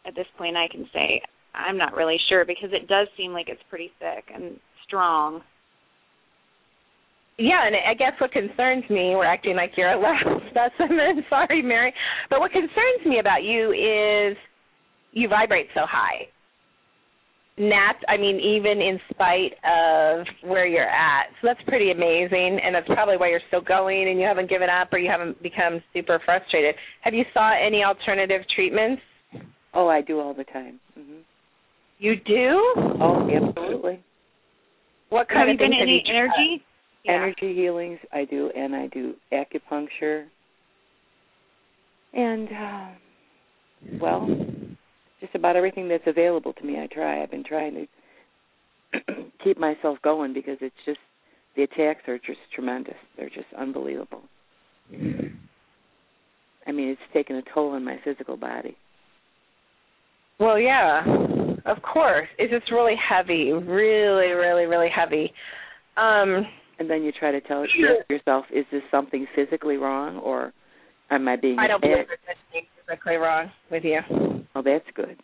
at 0.06 0.16
this 0.16 0.26
point 0.38 0.56
I 0.56 0.68
can 0.72 0.88
say 0.94 1.22
I'm 1.54 1.78
not 1.78 1.96
really 1.96 2.18
sure 2.30 2.46
because 2.46 2.70
it 2.72 2.88
does 2.88 3.08
seem 3.18 3.34
like 3.34 3.50
it's 3.50 3.62
pretty 3.70 3.92
thick 4.00 4.26
and 4.34 4.60
strong. 4.86 5.42
Yeah, 7.38 7.68
and 7.68 7.76
I 7.76 7.94
guess 7.94 8.14
what 8.20 8.32
concerns 8.32 8.84
me, 8.90 9.14
we're 9.16 9.26
acting 9.26 9.56
like 9.56 9.72
you're 9.78 9.92
a 9.92 10.00
lab 10.02 10.26
specimen. 10.50 11.24
Sorry, 11.30 11.62
Mary, 11.62 11.94
but 12.30 12.40
what 12.40 12.52
concerns 12.52 13.06
me 13.06 13.20
about 13.20 13.44
you 13.44 13.72
is 13.72 14.38
you 15.12 15.28
vibrate 15.28 15.68
so 15.74 15.82
high. 15.86 16.28
Nat, 17.60 17.98
I 18.08 18.18
mean, 18.18 18.40
even 18.40 18.82
in 18.82 19.00
spite 19.10 19.54
of 19.66 20.28
where 20.48 20.68
you're 20.68 20.88
at, 20.88 21.26
so 21.42 21.48
that's 21.48 21.62
pretty 21.68 21.90
amazing, 21.90 22.60
and 22.64 22.76
that's 22.76 22.86
probably 22.88 23.18
why 23.18 23.30
you're 23.30 23.42
still 23.48 23.62
going 23.62 24.10
and 24.10 24.20
you 24.20 24.28
haven't 24.28 24.48
given 24.48 24.70
up 24.70 24.94
or 24.94 25.00
you 25.00 25.10
haven't 25.10 25.42
become 25.42 25.82
super 25.92 26.22
frustrated. 26.24 26.76
Have 27.02 27.16
you 27.16 27.24
sought 27.34 27.56
any 27.66 27.84
alternative 27.84 28.42
treatments? 28.56 29.02
Oh, 29.74 29.88
I 29.88 30.02
do 30.02 30.20
all 30.20 30.36
the 30.36 30.44
time. 30.44 30.80
hmm 30.94 31.22
You 31.98 32.16
do? 32.16 32.74
Oh, 33.02 33.28
absolutely. 33.28 34.04
What 35.10 35.28
kind 35.28 35.40
Have 35.40 35.48
of 35.50 35.54
you 35.54 35.58
been 35.58 35.74
any 35.82 36.04
energy? 36.08 36.64
Yeah. 37.04 37.14
Energy 37.14 37.54
healings, 37.54 38.00
I 38.12 38.26
do, 38.26 38.52
and 38.56 38.76
I 38.76 38.88
do 38.88 39.14
acupuncture. 39.32 40.26
And, 42.14 42.50
uh, 42.50 42.88
well, 44.02 44.28
just 45.22 45.36
about 45.36 45.56
everything 45.56 45.88
that's 45.88 46.04
available 46.08 46.54
to 46.54 46.64
me, 46.64 46.78
I 46.80 46.88
try. 46.94 47.22
I've 47.22 47.32
been 47.32 47.44
trying 47.44 47.88
to 48.94 49.24
keep 49.44 49.58
myself 49.58 49.98
going 50.04 50.34
because 50.34 50.58
it's 50.62 50.76
just, 50.86 51.00
the 51.56 51.64
attacks 51.64 52.08
are 52.08 52.18
just 52.18 52.40
tremendous. 52.54 52.96
They're 53.18 53.30
just 53.30 53.48
unbelievable. 53.58 54.22
I 54.92 56.72
mean, 56.72 56.90
it's 56.90 57.02
taken 57.14 57.38
a 57.38 57.42
toll 57.54 57.72
on 57.72 57.84
my 57.84 57.98
physical 58.04 58.38
body. 58.38 58.76
Well, 60.40 60.60
yeah, 60.60 61.04
of 61.66 61.82
course. 61.82 62.28
It's 62.38 62.52
just 62.52 62.72
really 62.72 62.96
heavy, 62.96 63.52
really, 63.52 64.32
really, 64.34 64.66
really 64.66 64.90
heavy. 64.94 65.32
Um, 65.96 66.46
And 66.80 66.90
then 66.90 67.04
you 67.04 67.12
try 67.12 67.32
to 67.32 67.42
tell 67.42 67.66
yourself, 68.10 68.46
is 68.54 68.66
this 68.72 68.84
something 68.92 69.26
physically 69.36 69.78
wrong 69.78 70.18
or 70.18 70.54
am 71.10 71.28
I 71.28 71.36
being 71.36 71.58
I 71.60 71.68
don't 71.68 71.82
believe 71.82 72.06
there's 72.08 72.38
anything 72.54 72.68
physically 72.86 73.16
wrong 73.16 73.52
with 73.72 73.84
you. 73.84 74.00
Oh, 74.56 74.62
that's 74.62 74.86
good. 74.96 75.18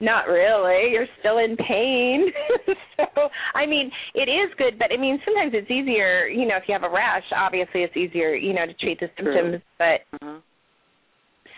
Not 0.00 0.26
really. 0.26 0.90
You're 0.90 1.06
still 1.20 1.38
in 1.38 1.56
pain. 1.56 2.26
so, 2.96 3.28
I 3.54 3.66
mean, 3.66 3.90
it 4.14 4.28
is 4.28 4.52
good, 4.58 4.78
but 4.78 4.88
I 4.92 5.00
mean, 5.00 5.20
sometimes 5.24 5.52
it's 5.54 5.70
easier, 5.70 6.26
you 6.26 6.46
know, 6.46 6.56
if 6.56 6.64
you 6.66 6.72
have 6.72 6.82
a 6.82 6.92
rash, 6.92 7.22
obviously 7.34 7.82
it's 7.82 7.96
easier, 7.96 8.34
you 8.34 8.52
know, 8.52 8.66
to 8.66 8.74
treat 8.74 8.98
the 8.98 9.06
True. 9.16 9.32
symptoms. 9.32 9.62
But 9.78 10.00
Uh-huh. 10.20 10.40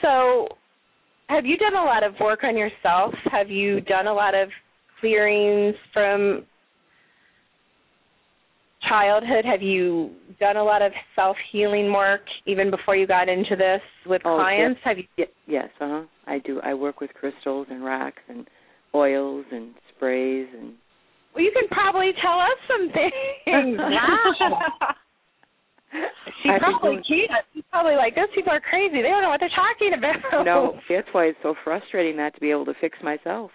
so, 0.02 0.48
have 1.30 1.46
you 1.46 1.56
done 1.56 1.74
a 1.74 1.84
lot 1.84 2.04
of 2.04 2.20
work 2.20 2.44
on 2.44 2.54
yourself? 2.54 3.14
Have 3.32 3.48
you 3.48 3.80
done 3.80 4.06
a 4.06 4.12
lot 4.12 4.34
of 4.34 4.50
clearings 5.00 5.74
from 5.94 6.44
childhood? 8.88 9.44
Have 9.44 9.62
you 9.62 10.10
done 10.40 10.56
a 10.56 10.64
lot 10.64 10.82
of 10.82 10.92
self 11.16 11.36
healing 11.52 11.92
work 11.92 12.22
even 12.46 12.70
before 12.70 12.96
you 12.96 13.06
got 13.06 13.28
into 13.28 13.56
this 13.56 13.80
with 14.06 14.22
Oh, 14.24 14.36
clients? 14.36 14.80
Have 14.84 14.98
you? 14.98 15.26
Yes, 15.46 15.68
uh-huh. 15.80 16.02
I 16.26 16.38
do. 16.38 16.60
I 16.62 16.74
work 16.74 17.00
with 17.00 17.10
crystals 17.14 17.66
and 17.70 17.84
rocks 17.84 18.22
and 18.28 18.46
oils 18.94 19.44
and 19.50 19.74
sprays 19.96 20.46
and 20.58 20.74
Well, 21.34 21.44
you 21.44 21.52
can 21.52 21.68
probably 21.68 22.12
tell 22.22 22.38
us 22.38 22.58
some 22.68 22.90
things. 22.92 23.78
wow. 23.78 24.94
She 26.42 26.48
I've 26.50 26.60
probably 26.60 26.96
can't. 26.96 27.30
She's 27.54 27.62
probably 27.70 27.94
like, 27.94 28.14
those 28.16 28.28
people 28.34 28.52
are 28.52 28.60
crazy. 28.60 28.96
They 28.96 29.08
don't 29.08 29.22
know 29.22 29.28
what 29.30 29.40
they're 29.40 29.48
talking 29.54 29.92
about. 29.96 30.44
No, 30.44 30.78
that's 30.88 31.06
why 31.12 31.26
it's 31.26 31.38
so 31.42 31.54
frustrating 31.62 32.16
not 32.16 32.34
to 32.34 32.40
be 32.40 32.50
able 32.50 32.64
to 32.66 32.74
fix 32.80 32.98
myself. 33.02 33.50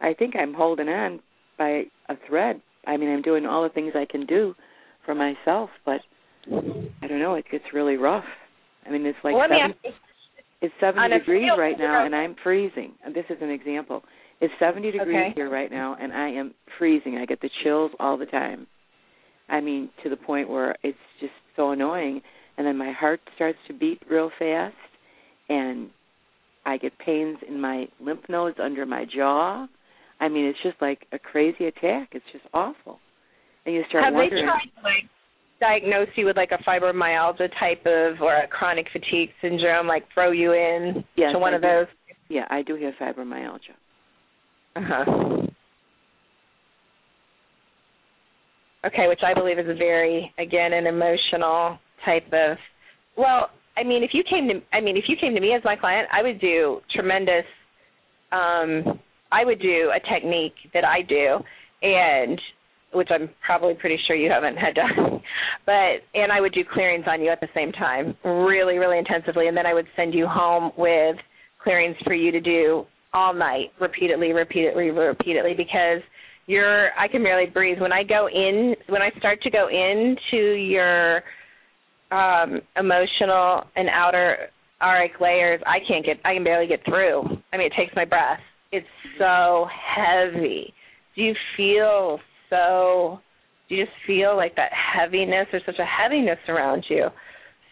I 0.00 0.14
think 0.14 0.34
I'm 0.36 0.52
holding 0.54 0.88
on 0.88 1.20
by 1.56 1.84
a 2.08 2.14
thread. 2.28 2.60
I 2.86 2.96
mean, 2.96 3.08
I'm 3.10 3.22
doing 3.22 3.46
all 3.46 3.62
the 3.62 3.68
things 3.68 3.92
I 3.94 4.06
can 4.10 4.26
do 4.26 4.54
for 5.04 5.14
myself, 5.14 5.70
but 5.84 6.00
I 7.02 7.06
don't 7.06 7.20
know. 7.20 7.34
It 7.34 7.44
gets 7.50 7.64
really 7.72 7.96
rough. 7.96 8.24
I 8.86 8.90
mean, 8.90 9.06
it's 9.06 9.18
like 9.22 9.34
Well, 9.34 9.48
me 9.48 9.56
seven, 9.58 9.74
you. 9.84 9.90
it's 10.60 10.74
70 10.80 11.18
degrees 11.18 11.44
scale 11.44 11.56
right 11.58 11.78
now, 11.78 12.04
and 12.04 12.14
I'm 12.14 12.34
freezing. 12.42 12.92
And 13.04 13.14
this 13.14 13.24
is 13.30 13.38
an 13.40 13.50
example. 13.50 14.02
It's 14.40 14.52
70 14.58 14.90
degrees 14.90 15.16
Okay. 15.16 15.32
here 15.36 15.48
right 15.48 15.70
now, 15.70 15.96
and 16.00 16.12
I 16.12 16.28
am 16.30 16.54
freezing. 16.78 17.16
I 17.18 17.26
get 17.26 17.40
the 17.40 17.50
chills 17.62 17.92
all 18.00 18.16
the 18.16 18.26
time. 18.26 18.66
I 19.48 19.60
mean, 19.60 19.90
to 20.02 20.08
the 20.08 20.16
point 20.16 20.48
where 20.48 20.74
it's 20.82 20.98
just 21.20 21.32
so 21.54 21.70
annoying. 21.70 22.22
And 22.58 22.66
then 22.66 22.76
my 22.76 22.92
heart 22.92 23.20
starts 23.36 23.58
to 23.68 23.72
beat 23.72 24.02
real 24.10 24.30
fast, 24.38 24.74
and 25.48 25.90
I 26.66 26.76
get 26.76 26.92
pains 26.98 27.38
in 27.48 27.60
my 27.60 27.86
lymph 28.00 28.28
nodes 28.28 28.58
under 28.60 28.84
my 28.84 29.04
jaw. 29.04 29.66
I 30.22 30.28
mean, 30.28 30.44
it's 30.44 30.58
just 30.62 30.80
like 30.80 31.00
a 31.12 31.18
crazy 31.18 31.64
attack. 31.66 32.10
It's 32.12 32.24
just 32.32 32.44
awful. 32.54 33.00
And 33.66 33.74
you 33.74 33.82
start 33.88 34.04
Have 34.04 34.14
they 34.14 34.28
tried 34.28 34.70
to 34.76 34.82
like 34.84 35.10
diagnose 35.58 36.08
you 36.14 36.26
with 36.26 36.36
like 36.36 36.50
a 36.52 36.62
fibromyalgia 36.62 37.48
type 37.58 37.84
of 37.84 38.22
or 38.22 38.36
a 38.36 38.46
chronic 38.46 38.86
fatigue 38.92 39.30
syndrome, 39.42 39.88
like 39.88 40.04
throw 40.14 40.30
you 40.30 40.52
in 40.52 41.04
Yes, 41.16 41.32
to 41.32 41.40
one 41.40 41.54
I 41.54 41.56
of 41.56 41.62
do. 41.62 41.68
those? 41.68 41.86
Yeah, 42.28 42.44
I 42.50 42.62
do 42.62 42.76
have 42.76 42.94
fibromyalgia. 43.00 43.74
Uh 44.76 44.80
huh. 44.80 45.46
Okay, 48.86 49.08
which 49.08 49.20
I 49.26 49.34
believe 49.34 49.58
is 49.58 49.68
a 49.68 49.74
very 49.74 50.32
again 50.38 50.72
an 50.72 50.86
emotional 50.86 51.78
type 52.04 52.26
of. 52.32 52.56
Well, 53.16 53.50
I 53.76 53.82
mean, 53.82 54.04
if 54.04 54.10
you 54.12 54.22
came 54.28 54.46
to, 54.48 54.60
I 54.76 54.80
mean, 54.80 54.96
if 54.96 55.04
you 55.08 55.16
came 55.20 55.34
to 55.34 55.40
me 55.40 55.52
as 55.56 55.62
my 55.64 55.74
client, 55.74 56.06
I 56.12 56.22
would 56.22 56.40
do 56.40 56.80
tremendous. 56.94 57.44
Um, 58.30 59.00
I 59.32 59.44
would 59.44 59.60
do 59.60 59.90
a 59.94 60.00
technique 60.12 60.54
that 60.74 60.84
I 60.84 61.02
do, 61.02 61.38
and 61.82 62.40
which 62.92 63.08
I'm 63.10 63.30
probably 63.44 63.74
pretty 63.74 63.98
sure 64.06 64.14
you 64.14 64.30
haven't 64.30 64.56
had 64.56 64.74
done, 64.74 65.22
but 65.66 66.04
and 66.14 66.30
I 66.30 66.40
would 66.40 66.52
do 66.52 66.62
clearings 66.72 67.06
on 67.08 67.22
you 67.22 67.30
at 67.30 67.40
the 67.40 67.48
same 67.54 67.72
time, 67.72 68.16
really, 68.24 68.78
really 68.78 68.98
intensively, 68.98 69.48
and 69.48 69.56
then 69.56 69.66
I 69.66 69.74
would 69.74 69.86
send 69.96 70.14
you 70.14 70.26
home 70.26 70.72
with 70.76 71.16
clearings 71.62 71.96
for 72.04 72.14
you 72.14 72.30
to 72.32 72.40
do 72.40 72.84
all 73.14 73.34
night, 73.34 73.72
repeatedly, 73.80 74.32
repeatedly, 74.32 74.90
repeatedly, 74.90 75.54
because 75.56 76.02
you're 76.46 76.90
I 76.98 77.08
can 77.08 77.22
barely 77.22 77.50
breathe 77.50 77.80
when 77.80 77.92
I 77.92 78.02
go 78.02 78.28
in 78.28 78.74
when 78.88 79.02
I 79.02 79.10
start 79.18 79.40
to 79.42 79.50
go 79.50 79.68
into 79.68 80.54
your 80.54 81.22
um 82.10 82.60
emotional 82.76 83.64
and 83.76 83.88
outer 83.88 84.48
auric 84.82 85.12
layers, 85.20 85.60
I 85.64 85.78
can't 85.86 86.04
get 86.04 86.16
I 86.24 86.34
can 86.34 86.44
barely 86.44 86.66
get 86.66 86.84
through. 86.84 87.22
I 87.52 87.56
mean, 87.56 87.66
it 87.66 87.72
takes 87.76 87.94
my 87.94 88.04
breath. 88.04 88.40
It's 88.72 88.86
so 89.18 89.66
heavy. 89.96 90.72
Do 91.14 91.22
you 91.22 91.34
feel 91.56 92.18
so 92.48 93.20
do 93.68 93.76
you 93.76 93.84
just 93.84 93.96
feel 94.06 94.36
like 94.36 94.56
that 94.56 94.70
heaviness 94.72 95.46
there's 95.50 95.62
such 95.64 95.78
a 95.78 95.84
heaviness 95.84 96.38
around 96.48 96.84
you. 96.88 97.06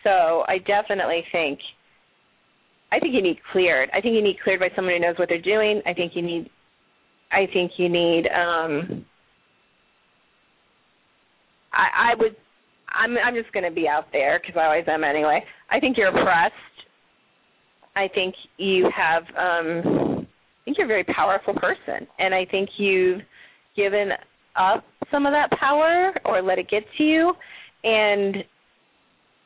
So, 0.03 0.45
I 0.49 0.57
definitely 0.67 1.23
think 1.31 1.59
I 2.93 2.99
think 2.99 3.15
you 3.15 3.23
need 3.23 3.39
cleared. 3.53 3.91
I 3.93 4.01
think 4.01 4.15
you 4.15 4.23
need 4.23 4.39
cleared 4.43 4.61
by 4.61 4.71
someone 4.75 4.95
who 4.95 5.01
knows 5.01 5.19
what 5.19 5.29
they're 5.29 5.41
doing. 5.41 5.83
I 5.87 5.95
think 5.95 6.13
you 6.15 6.23
need 6.23 6.51
I 7.33 7.47
think 7.53 7.73
you 7.77 7.89
need 7.89 8.27
um 8.29 9.05
I 11.73 12.13
I 12.13 12.15
would 12.19 12.37
I'm 12.89 13.17
I'm 13.19 13.35
just 13.35 13.53
going 13.53 13.65
to 13.65 13.71
be 13.71 13.87
out 13.89 14.07
there 14.13 14.41
cuz 14.41 14.57
I 14.57 14.65
always 14.65 14.89
am 14.89 15.05
anyway. 15.05 15.45
I 15.71 15.81
think 15.81 15.97
you're 15.97 16.09
oppressed. 16.09 16.55
I 17.95 18.09
think 18.09 18.35
you 18.57 18.91
have 18.97 19.25
um 19.37 20.20
think 20.71 20.79
you're 20.79 20.87
a 20.87 20.89
very 20.89 21.05
powerful 21.05 21.55
person 21.55 22.07
and 22.19 22.35
I 22.35 22.45
think 22.45 22.69
you've 22.79 23.21
given 23.77 24.11
up 24.57 24.85
some 25.11 25.27
of 25.27 25.33
that 25.33 25.51
power 25.59 26.13
or 26.25 26.43
let 26.43 26.59
it 26.59 26.71
get 26.71 26.85
to 26.99 27.03
you 27.03 27.33
and 27.83 28.37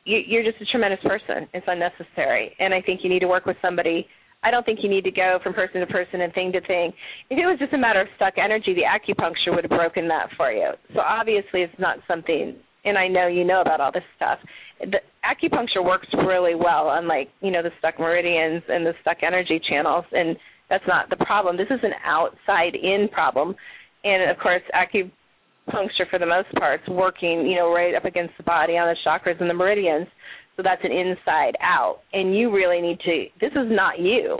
you, 0.05 0.19
you're 0.27 0.43
just 0.43 0.61
a 0.61 0.65
tremendous 0.65 0.99
person. 1.03 1.47
It's 1.53 1.65
unnecessary, 1.67 2.55
and 2.59 2.73
I 2.73 2.81
think 2.81 3.01
you 3.03 3.09
need 3.09 3.21
to 3.21 3.27
work 3.27 3.45
with 3.45 3.57
somebody. 3.61 4.05
I 4.43 4.51
don't 4.51 4.63
think 4.63 4.79
you 4.83 4.89
need 4.89 5.03
to 5.05 5.11
go 5.11 5.39
from 5.41 5.53
person 5.53 5.79
to 5.79 5.87
person 5.87 6.21
and 6.21 6.31
thing 6.33 6.51
to 6.51 6.61
thing. 6.61 6.93
If 7.31 7.39
it 7.39 7.45
was 7.45 7.57
just 7.59 7.73
a 7.73 7.77
matter 7.77 8.01
of 8.01 8.07
stuck 8.15 8.35
energy, 8.37 8.75
the 8.75 8.83
acupuncture 8.85 9.55
would 9.55 9.63
have 9.63 9.71
broken 9.71 10.07
that 10.09 10.27
for 10.37 10.51
you. 10.51 10.71
So 10.93 10.99
obviously, 10.99 11.61
it's 11.61 11.73
not 11.79 11.97
something. 12.07 12.55
And 12.83 12.99
I 12.99 13.07
know 13.07 13.25
you 13.25 13.43
know 13.43 13.61
about 13.61 13.81
all 13.81 13.91
this 13.91 14.03
stuff. 14.15 14.37
The 14.79 14.99
acupuncture 15.25 15.83
works 15.83 16.07
really 16.13 16.53
well, 16.53 16.91
unlike 16.91 17.29
you 17.41 17.49
know 17.49 17.63
the 17.63 17.71
stuck 17.79 17.99
meridians 17.99 18.61
and 18.67 18.85
the 18.85 18.93
stuck 19.01 19.23
energy 19.23 19.59
channels, 19.67 20.05
and 20.11 20.37
that's 20.69 20.83
not 20.87 21.09
the 21.09 21.17
problem. 21.17 21.57
This 21.57 21.69
is 21.69 21.79
an 21.83 21.93
outside-in 22.03 23.09
problem, 23.11 23.55
and 24.03 24.29
of 24.29 24.37
course, 24.37 24.61
acupuncture 24.73 26.09
for 26.09 26.19
the 26.19 26.25
most 26.25 26.51
part 26.57 26.81
is 26.81 26.89
working, 26.89 27.45
you 27.45 27.55
know, 27.55 27.73
right 27.73 27.95
up 27.95 28.05
against 28.05 28.33
the 28.37 28.43
body 28.43 28.73
on 28.73 28.87
the 28.87 28.97
chakras 29.05 29.39
and 29.39 29.49
the 29.49 29.53
meridians. 29.53 30.07
So 30.55 30.63
that's 30.63 30.81
an 30.83 30.91
inside 30.91 31.55
out. 31.61 31.99
And 32.13 32.35
you 32.35 32.53
really 32.53 32.81
need 32.81 32.99
to 32.99 33.25
this 33.41 33.51
is 33.51 33.67
not 33.69 33.99
you. 33.99 34.37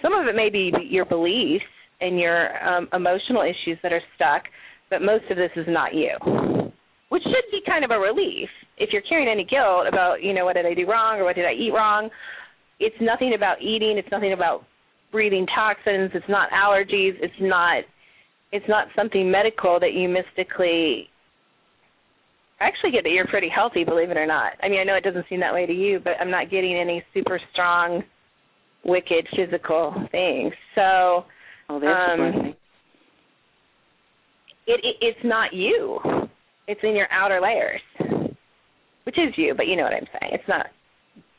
Some 0.00 0.14
of 0.14 0.26
it 0.26 0.36
may 0.36 0.48
be 0.48 0.72
your 0.88 1.04
beliefs 1.04 1.64
and 2.00 2.18
your 2.18 2.66
um, 2.66 2.88
emotional 2.92 3.42
issues 3.42 3.78
that 3.82 3.92
are 3.92 4.00
stuck, 4.14 4.44
but 4.90 5.02
most 5.02 5.24
of 5.30 5.36
this 5.36 5.50
is 5.56 5.66
not 5.68 5.92
you. 5.94 6.16
Which 7.08 7.22
should 7.24 7.50
be 7.50 7.60
kind 7.66 7.84
of 7.84 7.90
a 7.90 7.98
relief. 7.98 8.48
If 8.76 8.90
you're 8.92 9.02
carrying 9.02 9.28
any 9.28 9.44
guilt 9.44 9.86
about, 9.88 10.22
you 10.22 10.32
know, 10.32 10.44
what 10.44 10.54
did 10.54 10.66
I 10.66 10.74
do 10.74 10.86
wrong 10.86 11.18
or 11.18 11.24
what 11.24 11.34
did 11.34 11.46
I 11.46 11.52
eat 11.52 11.72
wrong, 11.74 12.10
it's 12.80 12.96
nothing 13.00 13.34
about 13.34 13.60
eating, 13.60 13.96
it's 13.98 14.10
nothing 14.10 14.32
about 14.32 14.64
breathing 15.10 15.46
toxins, 15.54 16.10
it's 16.14 16.28
not 16.28 16.50
allergies, 16.50 17.14
it's 17.20 17.34
not 17.40 17.84
it's 18.50 18.66
not 18.68 18.88
something 18.96 19.30
medical 19.30 19.78
that 19.78 19.92
you 19.92 20.08
mystically 20.08 21.08
I 22.60 22.66
actually 22.66 22.90
get 22.90 23.04
that 23.04 23.10
you're 23.10 23.26
pretty 23.26 23.48
healthy, 23.48 23.84
believe 23.84 24.10
it 24.10 24.16
or 24.16 24.26
not. 24.26 24.52
I 24.62 24.68
mean, 24.68 24.80
I 24.80 24.84
know 24.84 24.96
it 24.96 25.04
doesn't 25.04 25.26
seem 25.28 25.38
that 25.40 25.54
way 25.54 25.64
to 25.64 25.72
you, 25.72 26.00
but 26.02 26.14
I'm 26.20 26.30
not 26.30 26.50
getting 26.50 26.76
any 26.76 27.04
super 27.14 27.40
strong, 27.52 28.02
wicked 28.84 29.28
physical 29.36 29.94
things. 30.10 30.52
So, 30.74 31.24
oh, 31.68 31.80
that's 31.80 31.84
um. 31.84 32.54
It, 34.66 34.80
it 34.82 34.96
it's 35.00 35.20
not 35.24 35.52
you. 35.52 36.00
It's 36.66 36.80
in 36.82 36.96
your 36.96 37.06
outer 37.12 37.40
layers, 37.40 37.80
which 39.04 39.16
is 39.16 39.32
you, 39.36 39.54
but 39.56 39.66
you 39.66 39.76
know 39.76 39.84
what 39.84 39.94
I'm 39.94 40.06
saying. 40.20 40.32
It's 40.34 40.48
not 40.48 40.66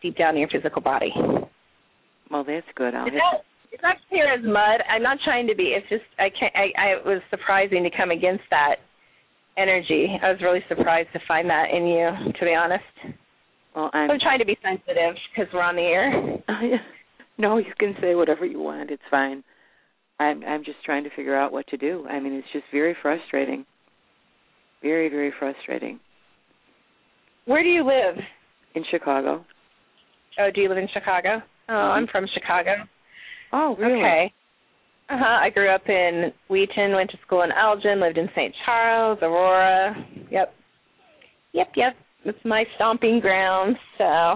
deep 0.02 0.18
down 0.18 0.36
in 0.36 0.40
your 0.40 0.50
physical 0.50 0.82
body. 0.82 1.12
Well, 2.32 2.44
that's 2.46 2.66
good. 2.76 2.94
I'll 2.94 3.08
it's, 3.08 3.16
not, 3.16 3.42
it's 3.72 3.84
not 3.84 3.98
clear 4.10 4.34
as 4.34 4.44
mud. 4.44 4.82
I'm 4.90 5.04
not 5.04 5.18
trying 5.24 5.48
to 5.48 5.56
be. 5.56 5.76
It's 5.76 5.88
just 5.90 6.04
I 6.18 6.30
can't. 6.30 6.54
I, 6.56 6.72
I 6.78 6.86
it 6.98 7.06
was 7.06 7.22
surprising 7.30 7.84
to 7.84 7.90
come 7.96 8.12
against 8.12 8.44
that 8.52 8.76
energy. 9.58 10.08
I 10.22 10.30
was 10.32 10.40
really 10.42 10.64
surprised 10.68 11.10
to 11.14 11.20
find 11.28 11.50
that 11.50 11.66
in 11.74 11.88
you, 11.88 12.32
to 12.32 12.46
be 12.46 12.54
honest. 12.54 12.84
Well, 13.76 13.90
I'm, 13.94 14.12
I'm 14.12 14.20
trying 14.20 14.40
to 14.40 14.46
be 14.46 14.58
sensitive 14.64 15.16
because 15.34 15.52
we're 15.54 15.62
on 15.62 15.76
the 15.76 15.82
air. 15.82 16.80
no, 17.38 17.58
you 17.58 17.74
can 17.80 17.96
say 18.02 18.16
whatever 18.16 18.46
you 18.46 18.60
want. 18.60 18.92
It's 18.92 19.02
fine. 19.10 19.44
I'm 20.20 20.44
I'm 20.44 20.64
just 20.64 20.84
trying 20.86 21.04
to 21.04 21.10
figure 21.16 21.36
out 21.36 21.52
what 21.52 21.68
to 21.68 21.78
do. 21.78 22.06
I 22.08 22.20
mean, 22.20 22.34
it's 22.34 22.48
just 22.54 22.66
very 22.72 22.96
frustrating. 23.02 23.66
Very, 24.82 25.10
very 25.10 25.34
frustrating. 25.38 26.00
Where 27.46 27.64
do 27.64 27.70
you 27.70 27.84
live? 27.84 28.24
In 28.76 28.84
Chicago. 28.92 29.46
Oh, 30.40 30.50
do 30.54 30.62
you 30.62 30.70
live 30.70 30.78
in 30.78 30.88
Chicago? 30.94 31.42
Oh. 31.68 31.74
I'm 31.74 32.08
from 32.08 32.26
Chicago. 32.34 32.72
Oh, 33.52 33.76
really? 33.78 34.00
Okay. 34.00 34.34
Uh 35.10 35.18
huh. 35.18 35.40
I 35.42 35.50
grew 35.50 35.70
up 35.70 35.88
in 35.90 36.32
Wheaton, 36.50 36.94
went 36.94 37.10
to 37.12 37.18
school 37.26 37.42
in 37.42 37.52
Elgin, 37.52 38.00
lived 38.00 38.18
in 38.18 38.30
St. 38.36 38.54
Charles, 38.66 39.20
Aurora. 39.22 39.96
Yep. 40.32 40.54
Yep, 41.54 41.68
yep. 41.76 41.94
It's 42.26 42.46
my 42.46 42.64
stomping 42.76 43.20
ground. 43.20 43.76
So, 43.98 44.36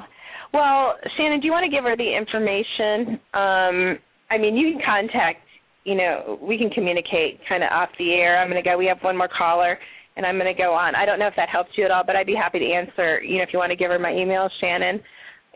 well, 0.53 0.95
Shannon, 1.15 1.39
do 1.39 1.45
you 1.45 1.51
want 1.51 1.63
to 1.63 1.75
give 1.75 1.83
her 1.83 1.95
the 1.95 2.17
information? 2.17 3.19
Um, 3.33 3.99
I 4.31 4.37
mean, 4.39 4.55
you 4.55 4.73
can 4.73 4.81
contact. 4.83 5.39
You 5.83 5.95
know, 5.95 6.39
we 6.41 6.57
can 6.57 6.69
communicate 6.69 7.39
kind 7.47 7.63
of 7.63 7.69
off 7.71 7.89
the 7.99 8.13
air. 8.13 8.41
I'm 8.41 8.49
going 8.49 8.61
to 8.61 8.67
go. 8.67 8.77
We 8.77 8.87
have 8.87 8.99
one 9.01 9.17
more 9.17 9.29
caller, 9.37 9.77
and 10.15 10.25
I'm 10.25 10.39
going 10.39 10.53
to 10.53 10.59
go 10.59 10.73
on. 10.73 10.95
I 10.95 11.05
don't 11.05 11.19
know 11.19 11.27
if 11.27 11.35
that 11.35 11.49
helps 11.49 11.71
you 11.77 11.85
at 11.85 11.91
all, 11.91 12.03
but 12.05 12.15
I'd 12.15 12.25
be 12.25 12.35
happy 12.35 12.59
to 12.59 12.65
answer. 12.65 13.21
You 13.21 13.37
know, 13.37 13.43
if 13.43 13.49
you 13.51 13.59
want 13.59 13.71
to 13.71 13.75
give 13.75 13.91
her 13.91 13.99
my 13.99 14.13
email, 14.13 14.49
Shannon, 14.61 15.01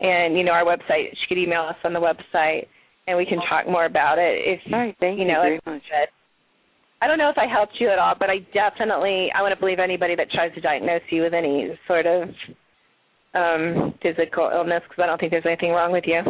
and 0.00 0.36
you 0.36 0.44
know 0.44 0.52
our 0.52 0.64
website. 0.64 1.10
She 1.12 1.26
could 1.28 1.38
email 1.38 1.62
us 1.62 1.76
on 1.84 1.92
the 1.92 2.00
website 2.00 2.66
and 3.06 3.16
we 3.16 3.24
can 3.24 3.38
talk 3.48 3.66
more 3.66 3.86
about 3.86 4.18
it. 4.18 4.38
If 4.44 4.60
All 4.72 4.78
right, 4.78 4.96
thank 5.00 5.18
you, 5.18 5.26
know, 5.26 5.40
very 5.40 5.60
much. 5.66 5.82
Said, 5.90 6.08
I 7.00 7.06
don't 7.06 7.18
know 7.18 7.30
if 7.30 7.38
I 7.38 7.46
helped 7.50 7.74
you 7.80 7.88
at 7.88 7.98
all, 7.98 8.14
but 8.18 8.28
I 8.28 8.38
definitely 8.52 9.28
I 9.34 9.42
want 9.42 9.54
to 9.54 9.60
believe 9.60 9.78
anybody 9.78 10.14
that 10.16 10.30
tries 10.30 10.54
to 10.54 10.60
diagnose 10.60 11.02
you 11.10 11.22
with 11.22 11.34
any 11.34 11.68
sort 11.86 12.06
of 12.06 12.28
um 13.34 13.94
physical 14.02 14.50
illness 14.52 14.82
because 14.88 15.02
I 15.02 15.06
don't 15.06 15.18
think 15.18 15.32
there's 15.32 15.46
anything 15.46 15.70
wrong 15.70 15.92
with 15.92 16.04
you. 16.06 16.22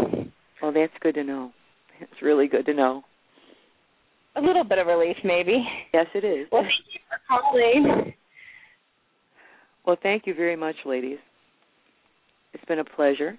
Well, 0.62 0.72
that's 0.72 0.92
good 1.00 1.14
to 1.14 1.24
know. 1.24 1.52
It's 2.00 2.22
really 2.22 2.46
good 2.48 2.66
to 2.66 2.74
know. 2.74 3.02
A 4.36 4.40
little 4.40 4.64
bit 4.64 4.78
of 4.78 4.86
relief, 4.86 5.16
maybe. 5.24 5.64
Yes, 5.92 6.06
it 6.14 6.24
is. 6.24 6.46
Well, 6.52 6.62
thank 6.62 6.94
you 6.94 7.00
for 7.08 7.18
calling. 7.28 8.14
Well, 9.84 9.96
thank 10.00 10.26
you 10.26 10.34
very 10.34 10.54
much, 10.54 10.76
ladies. 10.84 11.18
It's 12.52 12.64
been 12.66 12.78
a 12.78 12.84
pleasure. 12.84 13.36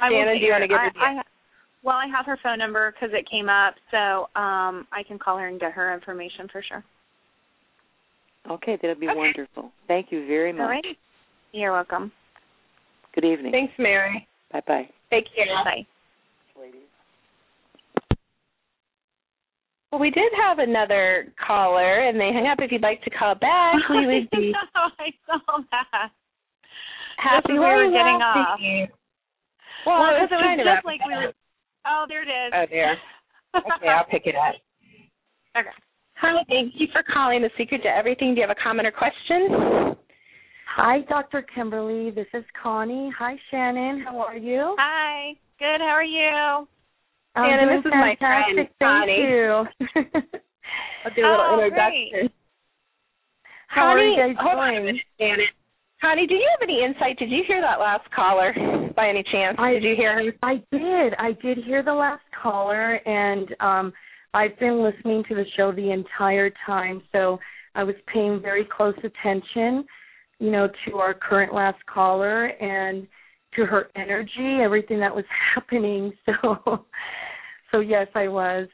I 0.00 0.10
Shannon, 0.10 0.38
do 0.38 0.44
you 0.44 0.52
want 0.52 0.62
to 0.62 0.68
give 0.68 0.78
her 0.78 0.92
I, 1.00 1.20
I, 1.20 1.22
well, 1.82 1.96
I 1.96 2.06
have 2.06 2.26
her 2.26 2.38
phone 2.42 2.58
number 2.58 2.92
because 2.92 3.14
it 3.14 3.28
came 3.30 3.48
up, 3.48 3.74
so 3.90 4.28
um 4.38 4.86
I 4.92 5.02
can 5.06 5.18
call 5.18 5.38
her 5.38 5.48
and 5.48 5.60
get 5.60 5.72
her 5.72 5.94
information 5.94 6.48
for 6.50 6.62
sure. 6.62 6.84
Okay, 8.50 8.78
that'll 8.80 9.00
be 9.00 9.08
okay. 9.08 9.16
wonderful. 9.16 9.72
Thank 9.88 10.12
you 10.12 10.26
very 10.26 10.52
much. 10.52 10.62
All 10.62 10.68
right. 10.68 10.84
You're 11.52 11.72
welcome. 11.72 12.12
Good 13.14 13.24
evening. 13.24 13.52
Thanks, 13.52 13.72
Mary. 13.78 14.26
Bye 14.52 14.62
bye. 14.66 14.88
Take 15.10 15.24
care. 15.34 15.46
Bye. 15.64 15.86
Ladies. 16.60 16.80
Well, 19.90 20.00
we 20.00 20.10
did 20.10 20.30
have 20.36 20.58
another 20.58 21.32
caller, 21.44 22.06
and 22.06 22.20
they 22.20 22.30
hung 22.32 22.46
up. 22.46 22.58
If 22.60 22.72
you'd 22.72 22.82
like 22.82 23.02
to 23.04 23.10
call 23.10 23.34
back, 23.34 23.74
we 23.90 24.06
would 24.06 24.30
be. 24.30 24.52
I 24.74 25.10
saw 25.26 25.58
that. 25.70 26.10
Happy 27.16 27.52
we 27.54 27.58
were 27.58 27.90
getting 27.90 28.20
off. 28.20 28.60
Well, 29.86 30.00
well 30.00 30.10
it 30.10 30.26
was, 30.26 30.30
it 30.32 30.34
was 30.34 30.66
just 30.66 30.84
like 30.84 31.00
we 31.06 31.14
were. 31.14 31.32
Oh, 31.86 32.04
there 32.08 32.22
it 32.22 32.28
is. 32.28 32.52
Oh, 32.52 32.66
there. 32.68 32.98
Okay, 33.54 33.88
I'll 33.88 34.04
pick 34.04 34.26
it 34.26 34.34
up. 34.34 34.54
Okay. 35.56 35.70
Hi, 36.16 36.42
thank 36.50 36.74
you 36.76 36.86
for 36.92 37.02
calling 37.02 37.40
The 37.40 37.48
Secret 37.56 37.82
to 37.84 37.88
Everything. 37.88 38.34
Do 38.34 38.42
you 38.42 38.46
have 38.46 38.54
a 38.54 38.62
comment 38.62 38.86
or 38.86 38.90
question? 38.90 39.96
Hi, 40.76 41.00
Dr. 41.08 41.40
Kimberly. 41.54 42.10
This 42.10 42.26
is 42.34 42.44
Connie. 42.62 43.10
Hi, 43.18 43.36
Shannon. 43.50 44.04
How 44.04 44.20
are 44.20 44.36
you? 44.36 44.76
Hi. 44.78 45.32
Good. 45.58 45.80
How 45.80 45.96
are 45.96 46.04
you? 46.04 46.68
I'm 47.34 47.48
Shannon, 47.48 47.68
doing 47.68 47.80
this 47.80 47.86
is 47.86 47.92
fantastic. 47.92 48.20
my 48.20 48.20
friend, 48.20 48.56
Thank 48.56 49.00
Connie. 49.00 49.16
you. 49.16 49.64
I'll 51.06 51.14
do 51.14 51.22
a 51.22 51.28
little 51.28 51.46
oh, 51.48 51.64
introduction. 51.64 52.08
Great. 52.12 52.32
How 53.68 53.82
Connie, 53.82 54.00
are 54.02 54.08
you 54.08 54.16
guys 54.34 54.44
hold 54.44 54.58
on 54.58 54.68
a 54.68 54.72
doing? 54.72 54.84
minute, 54.84 55.02
Shannon. 55.18 55.46
Connie, 56.00 56.26
do 56.26 56.34
you 56.34 56.48
have 56.58 56.68
any 56.68 56.84
insight? 56.84 57.18
Did 57.18 57.30
you 57.30 57.42
hear 57.46 57.60
that 57.60 57.80
last 57.80 58.08
caller 58.14 58.54
by 58.94 59.08
any 59.08 59.24
chance? 59.32 59.56
I, 59.58 59.72
did 59.72 59.82
you 59.82 59.96
hear 59.96 60.14
her? 60.14 60.32
I 60.42 60.54
did. 60.70 61.14
I 61.18 61.32
did 61.42 61.64
hear 61.64 61.82
the 61.82 61.94
last 61.94 62.22
caller, 62.42 62.94
and 62.94 63.48
um, 63.60 63.92
I've 64.34 64.58
been 64.58 64.82
listening 64.82 65.24
to 65.28 65.34
the 65.34 65.44
show 65.56 65.72
the 65.72 65.92
entire 65.92 66.50
time, 66.66 67.02
so 67.12 67.38
I 67.74 67.82
was 67.82 67.94
paying 68.12 68.40
very 68.42 68.66
close 68.76 68.94
attention, 68.98 69.86
you 70.38 70.50
know, 70.50 70.68
to 70.86 70.96
our 70.96 71.14
current 71.14 71.54
last 71.54 71.78
caller 71.86 72.46
and 72.46 73.06
to 73.54 73.64
her 73.64 73.88
energy, 73.96 74.60
everything 74.62 75.00
that 75.00 75.14
was 75.14 75.24
happening. 75.54 76.12
So, 76.26 76.84
so 77.72 77.80
yes, 77.80 78.06
I 78.14 78.28
was. 78.28 78.68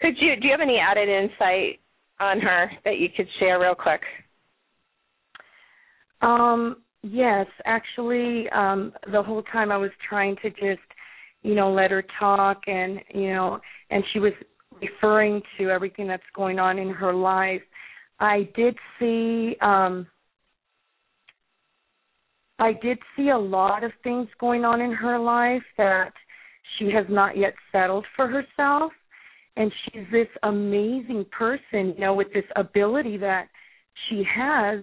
Could 0.00 0.14
you 0.20 0.36
do 0.40 0.46
you 0.46 0.52
have 0.52 0.60
any 0.60 0.78
added 0.78 1.08
insight 1.08 1.80
on 2.20 2.40
her 2.40 2.70
that 2.84 2.98
you 2.98 3.08
could 3.16 3.26
share 3.38 3.60
real 3.60 3.74
quick? 3.74 4.00
Um, 6.20 6.76
yes, 7.02 7.46
actually, 7.64 8.48
um, 8.50 8.92
the 9.12 9.22
whole 9.22 9.42
time 9.44 9.70
I 9.70 9.76
was 9.76 9.90
trying 10.08 10.36
to 10.42 10.50
just, 10.50 10.82
you 11.42 11.54
know, 11.54 11.72
let 11.72 11.90
her 11.90 12.04
talk 12.18 12.62
and, 12.66 13.00
you 13.14 13.32
know, 13.32 13.60
and 13.90 14.02
she 14.12 14.18
was 14.18 14.32
referring 14.80 15.42
to 15.58 15.70
everything 15.70 16.06
that's 16.06 16.22
going 16.34 16.58
on 16.58 16.78
in 16.78 16.90
her 16.90 17.12
life. 17.12 17.62
I 18.20 18.48
did 18.54 18.76
see 18.98 19.56
um 19.60 20.06
I 22.58 22.72
did 22.72 22.98
see 23.16 23.28
a 23.28 23.38
lot 23.38 23.84
of 23.84 23.92
things 24.02 24.28
going 24.40 24.64
on 24.64 24.80
in 24.80 24.90
her 24.92 25.18
life 25.18 25.62
that 25.76 26.12
she 26.76 26.90
has 26.90 27.06
not 27.08 27.36
yet 27.36 27.54
settled 27.70 28.04
for 28.16 28.26
herself 28.26 28.92
and 29.56 29.72
she's 29.84 30.02
this 30.10 30.28
amazing 30.42 31.26
person, 31.30 31.94
you 31.94 32.00
know, 32.00 32.14
with 32.14 32.32
this 32.32 32.44
ability 32.56 33.16
that 33.18 33.48
she 34.08 34.24
has 34.24 34.80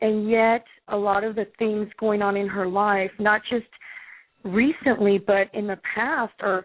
and 0.00 0.28
yet 0.30 0.64
a 0.88 0.96
lot 0.96 1.24
of 1.24 1.34
the 1.34 1.46
things 1.58 1.88
going 1.98 2.22
on 2.22 2.36
in 2.36 2.48
her 2.48 2.66
life, 2.66 3.10
not 3.18 3.40
just 3.50 3.66
recently, 4.44 5.18
but 5.18 5.48
in 5.54 5.66
the 5.66 5.78
past, 5.94 6.34
are 6.40 6.64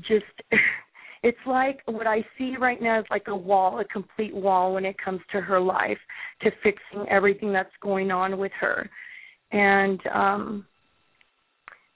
just. 0.00 0.24
it's 1.22 1.38
like 1.46 1.80
what 1.84 2.06
I 2.06 2.24
see 2.38 2.56
right 2.58 2.80
now 2.80 3.00
is 3.00 3.06
like 3.10 3.28
a 3.28 3.36
wall, 3.36 3.80
a 3.80 3.84
complete 3.84 4.34
wall 4.34 4.74
when 4.74 4.84
it 4.84 4.96
comes 5.02 5.20
to 5.32 5.40
her 5.40 5.60
life, 5.60 5.98
to 6.42 6.50
fixing 6.62 7.06
everything 7.10 7.52
that's 7.52 7.70
going 7.82 8.10
on 8.10 8.38
with 8.38 8.52
her, 8.60 8.88
and 9.52 10.00
um 10.12 10.66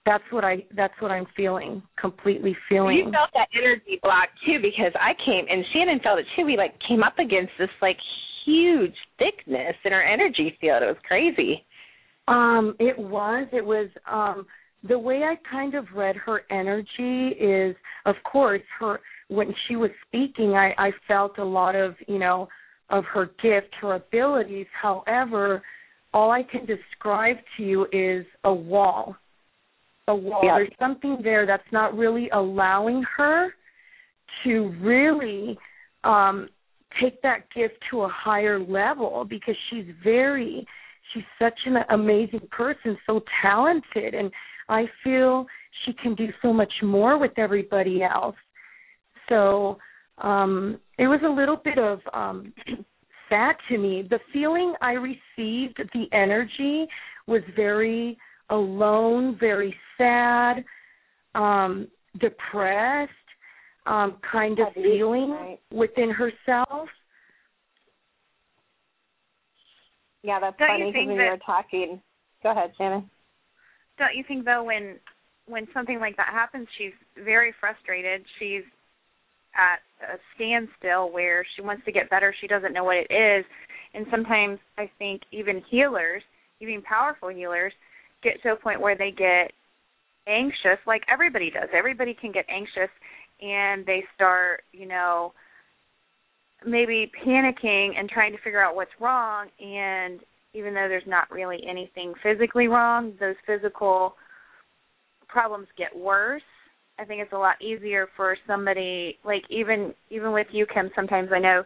that's 0.06 0.24
what 0.30 0.44
I 0.44 0.64
that's 0.76 0.94
what 1.00 1.10
I'm 1.10 1.26
feeling, 1.36 1.82
completely 1.98 2.56
feeling. 2.68 2.96
You 2.96 3.04
felt 3.04 3.30
that 3.32 3.48
energy 3.56 3.98
block 4.02 4.28
too 4.46 4.58
because 4.60 4.92
I 5.00 5.12
came 5.24 5.46
and 5.48 5.64
Shannon 5.72 6.00
felt 6.02 6.18
it 6.18 6.26
too. 6.36 6.44
We 6.44 6.56
like 6.56 6.74
came 6.86 7.02
up 7.02 7.18
against 7.18 7.52
this 7.58 7.70
like 7.80 7.96
huge 8.44 8.94
thickness 9.18 9.74
in 9.84 9.92
her 9.92 10.02
energy 10.02 10.56
field. 10.60 10.82
It 10.82 10.86
was 10.86 10.96
crazy. 11.06 11.64
Um, 12.28 12.74
it 12.78 12.98
was. 12.98 13.46
It 13.52 13.64
was 13.64 13.88
um 14.10 14.46
the 14.86 14.98
way 14.98 15.22
I 15.22 15.36
kind 15.50 15.74
of 15.74 15.86
read 15.94 16.16
her 16.16 16.42
energy 16.50 17.36
is 17.38 17.74
of 18.06 18.16
course 18.30 18.62
her 18.78 19.00
when 19.28 19.54
she 19.66 19.76
was 19.76 19.90
speaking 20.06 20.54
I, 20.54 20.74
I 20.76 20.90
felt 21.08 21.38
a 21.38 21.44
lot 21.44 21.74
of, 21.74 21.94
you 22.06 22.18
know, 22.18 22.48
of 22.90 23.04
her 23.12 23.26
gift, 23.42 23.74
her 23.80 23.94
abilities. 23.94 24.66
However, 24.80 25.62
all 26.12 26.30
I 26.30 26.42
can 26.42 26.66
describe 26.66 27.36
to 27.56 27.62
you 27.62 27.86
is 27.92 28.26
a 28.44 28.52
wall. 28.52 29.16
A 30.08 30.14
wall. 30.14 30.42
Yeah. 30.44 30.58
There's 30.58 30.78
something 30.78 31.18
there 31.22 31.46
that's 31.46 31.62
not 31.72 31.96
really 31.96 32.28
allowing 32.30 33.02
her 33.16 33.54
to 34.44 34.74
really 34.80 35.58
um 36.04 36.48
take 37.00 37.20
that 37.22 37.50
gift 37.54 37.74
to 37.90 38.02
a 38.02 38.08
higher 38.08 38.58
level 38.58 39.24
because 39.28 39.56
she's 39.70 39.86
very 40.02 40.66
she's 41.12 41.24
such 41.38 41.58
an 41.66 41.76
amazing 41.90 42.46
person 42.50 42.96
so 43.06 43.22
talented 43.42 44.14
and 44.14 44.30
i 44.68 44.84
feel 45.02 45.46
she 45.84 45.92
can 45.94 46.14
do 46.14 46.28
so 46.42 46.52
much 46.52 46.72
more 46.82 47.18
with 47.18 47.32
everybody 47.36 48.02
else 48.02 48.36
so 49.28 49.78
um 50.18 50.78
it 50.98 51.06
was 51.06 51.20
a 51.24 51.28
little 51.28 51.60
bit 51.64 51.78
of 51.78 52.00
um 52.12 52.52
sad 53.28 53.56
to 53.68 53.78
me. 53.78 54.06
The 54.08 54.20
feeling 54.32 54.74
I 54.80 54.92
received, 54.92 55.80
the 55.92 56.06
energy 56.12 56.86
was 57.26 57.42
very 57.56 58.16
alone, 58.50 59.36
very 59.38 59.74
sad, 59.96 60.64
um, 61.34 61.88
depressed, 62.20 63.10
um, 63.86 64.16
kind 64.30 64.58
of 64.58 64.68
Heavy, 64.74 64.82
feeling 64.98 65.30
right. 65.30 65.60
within 65.72 66.10
herself. 66.10 66.88
Yeah, 70.22 70.40
that's 70.40 70.56
Don't 70.58 70.68
funny 70.68 70.84
because 70.86 70.92
think 70.94 71.08
when 71.08 71.18
that- 71.18 71.24
you 71.24 71.30
were 71.30 71.36
talking. 71.38 72.02
Go 72.42 72.50
ahead, 72.50 72.72
Shannon. 72.76 73.08
Don't 73.98 74.14
you 74.14 74.24
think 74.26 74.44
though 74.44 74.64
when 74.64 74.98
when 75.46 75.66
something 75.74 76.00
like 76.00 76.16
that 76.16 76.28
happens, 76.32 76.66
she's 76.78 76.92
very 77.22 77.52
frustrated. 77.60 78.24
She's 78.38 78.62
at 79.54 79.80
a 80.02 80.18
standstill 80.34 81.10
where 81.12 81.44
she 81.54 81.62
wants 81.62 81.84
to 81.84 81.92
get 81.92 82.08
better. 82.10 82.34
She 82.40 82.46
doesn't 82.46 82.72
know 82.72 82.84
what 82.84 82.96
it 82.96 83.10
is, 83.12 83.44
and 83.92 84.06
sometimes 84.10 84.58
I 84.78 84.90
think 84.98 85.22
even 85.32 85.62
healers, 85.70 86.22
even 86.60 86.82
powerful 86.82 87.28
healers, 87.28 87.72
get 88.22 88.42
to 88.42 88.52
a 88.52 88.56
point 88.56 88.80
where 88.80 88.96
they 88.96 89.10
get 89.10 89.52
anxious, 90.26 90.78
like 90.86 91.02
everybody 91.12 91.50
does. 91.50 91.68
Everybody 91.72 92.14
can 92.14 92.32
get 92.32 92.46
anxious, 92.48 92.90
and 93.44 93.84
they 93.84 94.02
start, 94.14 94.62
you 94.72 94.86
know, 94.86 95.32
maybe 96.66 97.10
panicking 97.26 97.90
and 97.98 98.08
trying 98.08 98.32
to 98.32 98.38
figure 98.42 98.62
out 98.62 98.74
what's 98.74 98.90
wrong. 99.00 99.48
And 99.60 100.20
even 100.54 100.72
though 100.72 100.88
there's 100.88 101.02
not 101.06 101.30
really 101.30 101.60
anything 101.68 102.14
physically 102.22 102.68
wrong, 102.68 103.12
those 103.20 103.34
physical 103.46 104.14
problems 105.28 105.66
get 105.76 105.94
worse. 105.94 106.42
I 106.98 107.04
think 107.04 107.20
it's 107.20 107.32
a 107.32 107.38
lot 107.38 107.60
easier 107.60 108.06
for 108.16 108.36
somebody 108.46 109.18
like 109.24 109.42
even 109.50 109.92
even 110.10 110.32
with 110.32 110.46
you 110.52 110.64
Kim 110.72 110.90
sometimes 110.94 111.30
I 111.34 111.40
know 111.40 111.64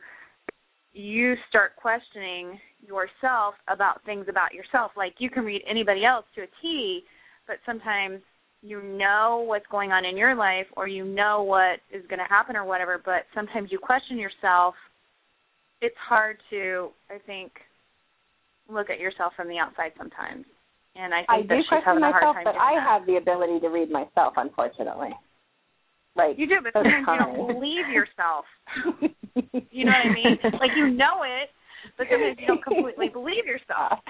you 0.95 1.35
start 1.51 1.77
questioning 1.77 2.59
yourself 2.81 3.55
about 3.69 4.03
things 4.07 4.25
about 4.31 4.55
yourself 4.55 4.93
like 4.97 5.17
you 5.19 5.29
can 5.29 5.45
read 5.45 5.61
anybody 5.69 6.07
else 6.07 6.25
to 6.35 6.45
a 6.45 6.47
T 6.63 7.03
but 7.47 7.57
sometimes 7.67 8.23
you 8.63 8.83
know 8.83 9.45
what's 9.47 9.67
going 9.71 9.93
on 9.93 10.05
in 10.05 10.17
your 10.17 10.35
life 10.35 10.67
or 10.77 10.89
you 10.89 11.05
know 11.05 11.43
what 11.43 11.79
is 11.93 12.05
going 12.09 12.19
to 12.19 12.25
happen 12.29 12.57
or 12.57 12.65
whatever 12.65 13.01
but 13.05 13.23
sometimes 13.35 13.71
you 13.71 13.79
question 13.79 14.19
yourself 14.19 14.75
it's 15.81 15.95
hard 16.09 16.37
to 16.51 16.89
I 17.09 17.19
think 17.25 17.53
look 18.69 18.91
at 18.91 18.99
yourself 19.01 19.33
from 19.37 19.49
the 19.49 19.59
outside 19.59 19.93
sometimes 19.97 20.45
and 20.97 21.15
I 21.15 21.19
think 21.19 21.29
I 21.31 21.41
that 21.43 21.49
do 21.49 21.61
she's 21.63 21.69
question 21.69 21.85
having 21.87 22.03
a 22.03 22.11
hard 22.11 22.23
myself, 22.23 22.35
time 22.37 22.45
but 22.45 22.53
doing 22.53 22.63
I 22.63 22.75
that. 22.75 22.83
have 22.89 23.07
the 23.07 23.17
ability 23.17 23.61
to 23.61 23.69
read 23.69 23.89
myself, 23.91 24.35
unfortunately. 24.37 25.11
Like 26.17 26.35
You 26.37 26.49
do, 26.49 26.57
but 26.61 26.73
so 26.73 26.83
sometimes 26.83 27.07
you 27.07 27.37
don't 27.39 27.55
believe 27.55 27.87
yourself. 27.95 28.45
You 29.71 29.85
know 29.85 29.93
what 29.93 30.11
I 30.11 30.15
mean? 30.15 30.39
Like 30.59 30.73
you 30.77 30.89
know 30.91 31.23
it, 31.23 31.49
but 31.97 32.09
sometimes 32.11 32.37
you 32.41 32.47
don't 32.49 32.65
completely 32.65 33.09
believe 33.13 33.47
yourself. 33.47 34.01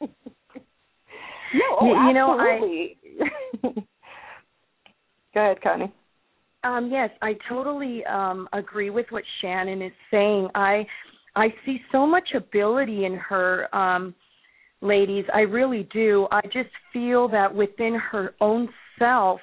no, 0.00 1.66
oh, 1.80 1.86
You- 1.86 2.06
you 2.08 2.12
know, 2.14 2.38
I- 2.38 2.54
absolutely. 2.54 3.86
Go 5.36 5.42
ahead, 5.44 5.60
Connie. 5.60 5.92
Um, 6.64 6.88
yes, 6.90 7.10
I 7.20 7.34
totally 7.46 8.02
um, 8.06 8.48
agree 8.54 8.88
with 8.88 9.04
what 9.10 9.22
Shannon 9.42 9.82
is 9.82 9.92
saying. 10.10 10.48
I 10.54 10.86
I 11.36 11.48
see 11.66 11.78
so 11.92 12.06
much 12.06 12.30
ability 12.34 13.04
in 13.04 13.16
her, 13.16 13.68
um, 13.76 14.14
ladies. 14.80 15.26
I 15.34 15.40
really 15.40 15.86
do. 15.92 16.26
I 16.32 16.40
just 16.44 16.70
feel 16.90 17.28
that 17.28 17.54
within 17.54 18.00
her 18.10 18.34
own 18.40 18.70
self, 18.98 19.38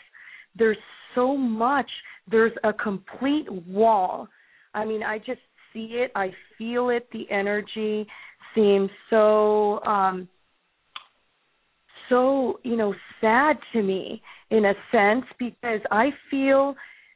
there's 0.57 0.79
so 1.13 1.37
much. 1.37 1.89
There's 2.27 2.53
a 2.63 2.73
complete 2.73 3.45
wall. 3.67 4.27
I 4.73 4.83
mean, 4.83 5.03
I 5.03 5.19
just 5.19 5.41
see 5.73 5.89
it. 5.91 6.11
I 6.15 6.31
feel 6.57 6.89
it. 6.89 7.07
The 7.13 7.29
energy 7.29 8.07
seems 8.55 8.89
so. 9.11 9.79
um 9.83 10.27
so 12.09 12.59
you 12.63 12.75
know 12.75 12.93
sad 13.21 13.57
to 13.71 13.81
me 13.81 14.21
in 14.54 14.66
a 14.66 14.74
sense 14.91 15.26
because 15.39 15.82
I 15.91 16.12
feel 16.30 16.76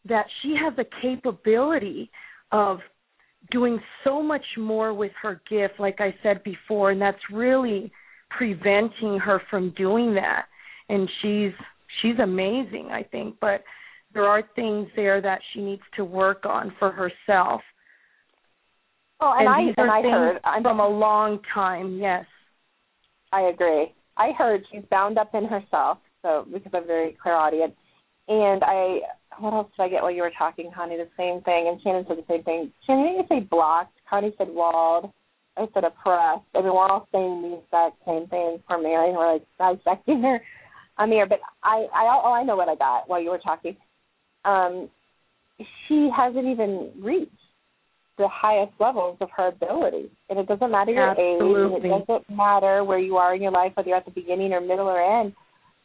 that 0.10 0.26
she 0.42 0.56
has 0.60 0.76
the 0.76 0.86
capability 1.02 2.10
of 2.52 2.80
doing 3.52 3.80
so 4.04 4.24
much 4.24 4.46
more 4.58 4.92
with 4.92 5.12
her 5.22 5.40
gift 5.48 5.76
like 5.80 6.02
I 6.02 6.16
said 6.24 6.44
before 6.44 6.92
and 6.92 7.00
that's 7.02 7.18
really 7.32 7.92
preventing 8.32 9.20
her 9.20 9.40
from 9.52 9.72
doing 9.78 10.16
that. 10.16 10.46
And 10.90 11.08
she's 11.22 11.52
she's 12.02 12.18
amazing 12.22 12.90
I 12.92 13.04
think 13.04 13.36
but 13.40 13.64
there 14.14 14.26
are 14.26 14.42
things 14.56 14.88
there 14.96 15.22
that 15.22 15.40
she 15.54 15.62
needs 15.62 15.84
to 15.96 16.04
work 16.04 16.44
on 16.46 16.74
for 16.80 16.92
herself. 16.92 17.62
Oh, 19.20 19.34
and, 19.38 19.48
and 19.48 19.50
I 19.50 19.82
and 19.82 19.92
I 19.92 20.02
heard 20.10 20.40
I'm 20.44 20.64
from 20.64 20.80
a 20.80 20.90
long 20.90 21.40
time 21.54 22.00
yes. 22.00 22.26
I 23.32 23.42
agree. 23.42 23.94
I 24.18 24.32
heard 24.32 24.64
she's 24.72 24.84
bound 24.90 25.20
up 25.20 25.36
in 25.36 25.46
herself, 25.46 26.00
so 26.28 26.46
because 26.52 26.72
I'm 26.74 26.86
very 26.86 27.18
clairaudient. 27.22 27.74
And 28.28 28.62
I, 28.64 29.00
what 29.40 29.54
else 29.54 29.70
did 29.78 29.84
I 29.84 29.90
get 29.90 30.02
while 30.02 30.12
you 30.12 30.22
were 30.22 30.32
talking, 30.38 30.70
Connie? 30.76 30.98
The 30.98 31.08
same 31.16 31.42
thing, 31.44 31.70
and 31.70 31.82
Shannon 31.82 32.06
said 32.08 32.18
the 32.18 32.26
same 32.28 32.44
thing. 32.44 32.72
Shannon, 32.86 33.06
didn't 33.06 33.18
you 33.18 33.26
say 33.30 33.48
blocked? 33.50 33.98
Connie 34.10 34.34
said 34.38 34.48
walled. 34.50 35.12
I 35.56 35.66
said 35.74 35.86
oppressed. 35.86 36.44
I 36.54 36.60
mean, 36.60 36.66
we're 36.66 36.88
all 36.88 37.08
saying 37.12 37.42
the 37.42 37.58
exact 37.64 37.98
same 38.06 38.28
thing 38.28 38.62
for 38.68 38.80
Mary, 38.80 39.10
and 39.10 39.18
we're 39.18 39.34
like 39.34 39.48
dissecting 39.58 40.22
her 40.22 40.40
on 40.98 41.10
the 41.10 41.16
air. 41.16 41.26
But 41.26 41.40
I, 41.64 41.88
I, 41.96 42.22
oh, 42.24 42.34
I 42.34 42.44
know 42.44 42.58
what 42.58 42.70
I 42.70 42.76
got 42.76 43.08
while 43.08 43.22
you 43.22 43.32
were 43.32 43.40
talking. 43.40 43.76
Um, 44.46 44.90
she 45.88 46.10
hasn't 46.16 46.46
even 46.46 46.92
reached 47.02 47.32
the 48.18 48.28
highest 48.28 48.74
levels 48.80 49.18
of 49.22 49.30
her 49.36 49.48
ability. 49.48 50.12
And 50.30 50.40
it 50.40 50.48
doesn't 50.48 50.72
matter 50.72 50.92
your 50.92 51.12
age, 51.12 51.40
Absolutely. 51.40 51.90
and 51.90 52.02
it 52.02 52.08
doesn't 52.08 52.36
matter 52.36 52.84
where 52.84 53.00
you 53.00 53.18
are 53.18 53.36
in 53.36 53.42
your 53.42 53.52
life, 53.52 53.72
whether 53.76 53.90
you're 53.90 53.98
at 53.98 54.06
the 54.06 54.12
beginning 54.12 54.54
or 54.54 54.62
middle 54.62 54.88
or 54.88 55.22
end. 55.22 55.34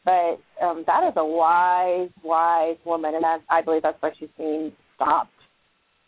But 0.04 0.40
um, 0.60 0.84
that 0.86 1.06
is 1.08 1.14
a 1.16 1.24
wise, 1.24 2.10
wise 2.24 2.76
woman, 2.84 3.14
and 3.14 3.24
I, 3.24 3.38
I 3.50 3.62
believe 3.62 3.82
that's 3.82 4.00
why 4.00 4.10
she's 4.18 4.28
being 4.36 4.72
stopped. 4.96 5.30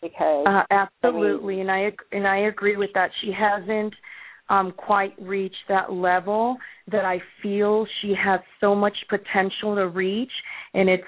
Because 0.01 0.45
Uh, 0.45 0.63
absolutely, 0.69 1.61
and 1.61 1.71
I 1.71 1.91
and 2.11 2.27
I 2.27 2.39
agree 2.39 2.75
with 2.75 2.91
that. 2.93 3.09
She 3.21 3.31
hasn't 3.31 3.93
um, 4.49 4.73
quite 4.75 5.13
reached 5.19 5.55
that 5.69 5.91
level 5.91 6.57
that 6.91 7.05
I 7.05 7.19
feel 7.41 7.87
she 8.01 8.13
has 8.21 8.39
so 8.59 8.75
much 8.75 8.95
potential 9.09 9.75
to 9.75 9.87
reach, 9.87 10.31
and 10.73 10.89
it's 10.89 11.03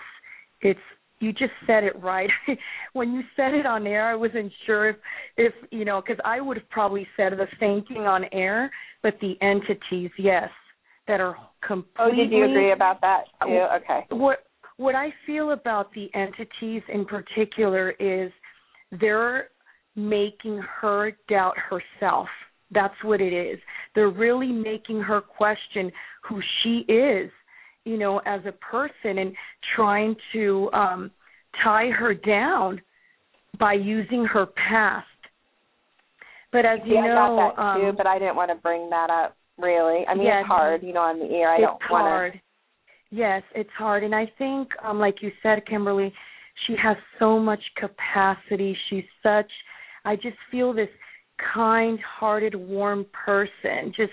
it's 0.62 0.80
you 1.20 1.34
just 1.34 1.54
said 1.66 1.84
it 1.84 2.00
right. 2.02 2.30
when 2.94 3.12
you 3.12 3.22
said 3.36 3.54
it 3.54 3.66
on 3.66 3.86
air, 3.86 4.08
I 4.08 4.16
wasn't 4.16 4.52
sure 4.66 4.90
if 4.90 4.96
if 5.36 5.54
you 5.72 5.86
know 5.86 6.02
because 6.02 6.22
I 6.26 6.42
would 6.42 6.58
have 6.58 6.70
probably 6.70 7.08
said 7.18 7.34
the 7.34 7.48
same 7.60 7.84
thing 7.86 8.04
on 8.04 8.26
air, 8.32 8.72
but 9.04 9.16
the 9.22 9.36
entities, 9.42 10.12
yes, 10.18 10.50
that 11.08 11.20
are 11.20 11.36
completely. 11.66 11.93
oh, 11.99 12.16
did 12.16 12.32
you 12.32 12.45
agree 12.45 12.72
about 12.72 13.01
that 13.01 13.24
too? 13.43 13.66
Okay. 13.78 14.05
What 14.10 14.39
what 14.78 14.95
I 14.95 15.10
feel 15.26 15.51
about 15.51 15.91
the 15.93 16.08
entities 16.14 16.84
in 16.93 17.05
particular 17.05 17.91
is 17.91 18.32
they're 18.99 19.49
making 19.95 20.62
her 20.82 21.12
doubt 21.28 21.55
herself. 21.58 22.28
That's 22.72 22.93
what 23.03 23.22
it 23.22 23.34
is. 23.34 23.60
They're 23.95 24.10
really 24.10 24.51
making 24.51 25.01
her 25.01 25.22
question 25.22 25.91
who 26.30 26.41
she 26.62 26.86
is, 26.91 27.32
you 27.86 27.97
know, 27.97 28.20
as 28.26 28.41
a 28.45 28.51
person 28.51 29.18
and 29.20 29.36
trying 29.76 30.16
to 30.34 30.70
um 30.74 31.12
tie 31.64 31.89
her 31.89 32.14
down 32.14 32.82
by 33.60 33.74
using 33.74 34.26
her 34.26 34.45
past. 34.70 35.08
But 36.51 36.66
as 36.66 36.80
you 36.86 36.95
yeah, 36.95 37.01
know, 37.01 37.08
I 37.08 37.16
got 37.16 37.55
that 37.55 37.88
um, 37.89 37.95
but 37.95 38.08
I 38.08 38.20
didn't 38.20 38.36
want 38.36 38.51
to 38.51 38.55
bring 38.55 38.89
that 38.89 39.10
up 39.10 39.37
really. 39.58 40.05
I 40.08 40.14
mean, 40.14 40.26
Yeah, 40.26 40.41
it's 40.41 40.47
hard, 40.47 40.84
you 40.84 40.93
know, 40.93 41.01
on 41.01 41.20
the 41.20 41.26
air. 41.26 41.51
I 41.51 41.60
don't 41.60 41.80
want 41.89 42.03
hard. 42.03 42.41
Yes, 43.10 43.41
it's 43.55 43.70
hard, 43.78 44.03
and 44.03 44.14
I 44.14 44.30
think, 44.38 44.68
um, 44.84 44.99
like 44.99 45.22
you 45.22 45.32
said, 45.41 45.66
Kimberly, 45.66 46.14
she 46.66 46.76
has 46.82 46.97
so 47.20 47.39
much 47.39 47.62
capacity. 47.78 48.78
She's 48.89 49.05
such. 49.24 49.49
I 50.03 50.16
just 50.16 50.38
feel 50.51 50.74
this 50.74 50.89
kind-hearted, 51.53 52.55
warm 52.55 53.05
person. 53.14 53.93
Just 53.95 54.12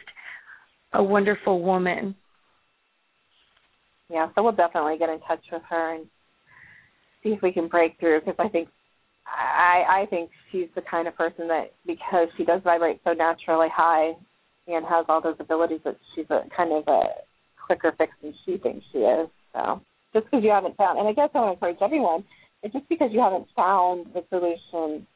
a 0.93 1.03
wonderful 1.03 1.63
woman. 1.63 2.15
Yeah, 4.09 4.29
so 4.35 4.43
we'll 4.43 4.53
definitely 4.53 4.99
get 4.99 5.09
in 5.09 5.19
touch 5.21 5.43
with 5.51 5.63
her 5.69 5.95
and 5.95 6.07
see 7.23 7.31
if 7.31 7.43
we 7.43 7.53
can 7.53 7.69
break 7.69 7.99
through 7.99 8.21
because 8.21 8.37
I 8.39 8.49
think 8.49 8.69
I 9.27 10.03
I 10.03 10.07
think 10.11 10.31
she's 10.53 10.69
the 10.75 10.83
kind 10.83 11.09
of 11.09 11.17
person 11.17 11.49
that 11.49 11.73
because 11.87 12.29
she 12.37 12.45
does 12.45 12.61
vibrate 12.63 13.01
so 13.03 13.13
naturally 13.13 13.69
high 13.75 14.13
and 14.67 14.85
has 14.87 15.07
all 15.09 15.21
those 15.21 15.37
abilities 15.41 15.81
that 15.85 15.97
she's 16.15 16.27
a 16.31 16.43
kind 16.57 16.73
of 16.73 16.85
a 16.89 17.03
quicker 17.67 17.93
fix 17.97 18.13
than 18.23 18.35
she 18.45 18.57
thinks 18.59 18.85
she 18.93 18.99
is. 18.99 19.29
So 19.53 19.81
just 20.13 20.27
because 20.27 20.45
you 20.45 20.51
haven't 20.51 20.77
found, 20.77 20.99
and 20.99 21.09
I 21.09 21.13
guess 21.13 21.31
I 21.35 21.39
want 21.39 21.61
to 21.61 21.67
encourage 21.67 21.83
everyone, 21.83 22.25
it's 22.63 22.73
just 22.73 22.89
because 22.89 23.11
you 23.13 23.21
haven't 23.21 23.47
found 23.57 24.07
the 24.15 24.25
solution. 24.31 25.07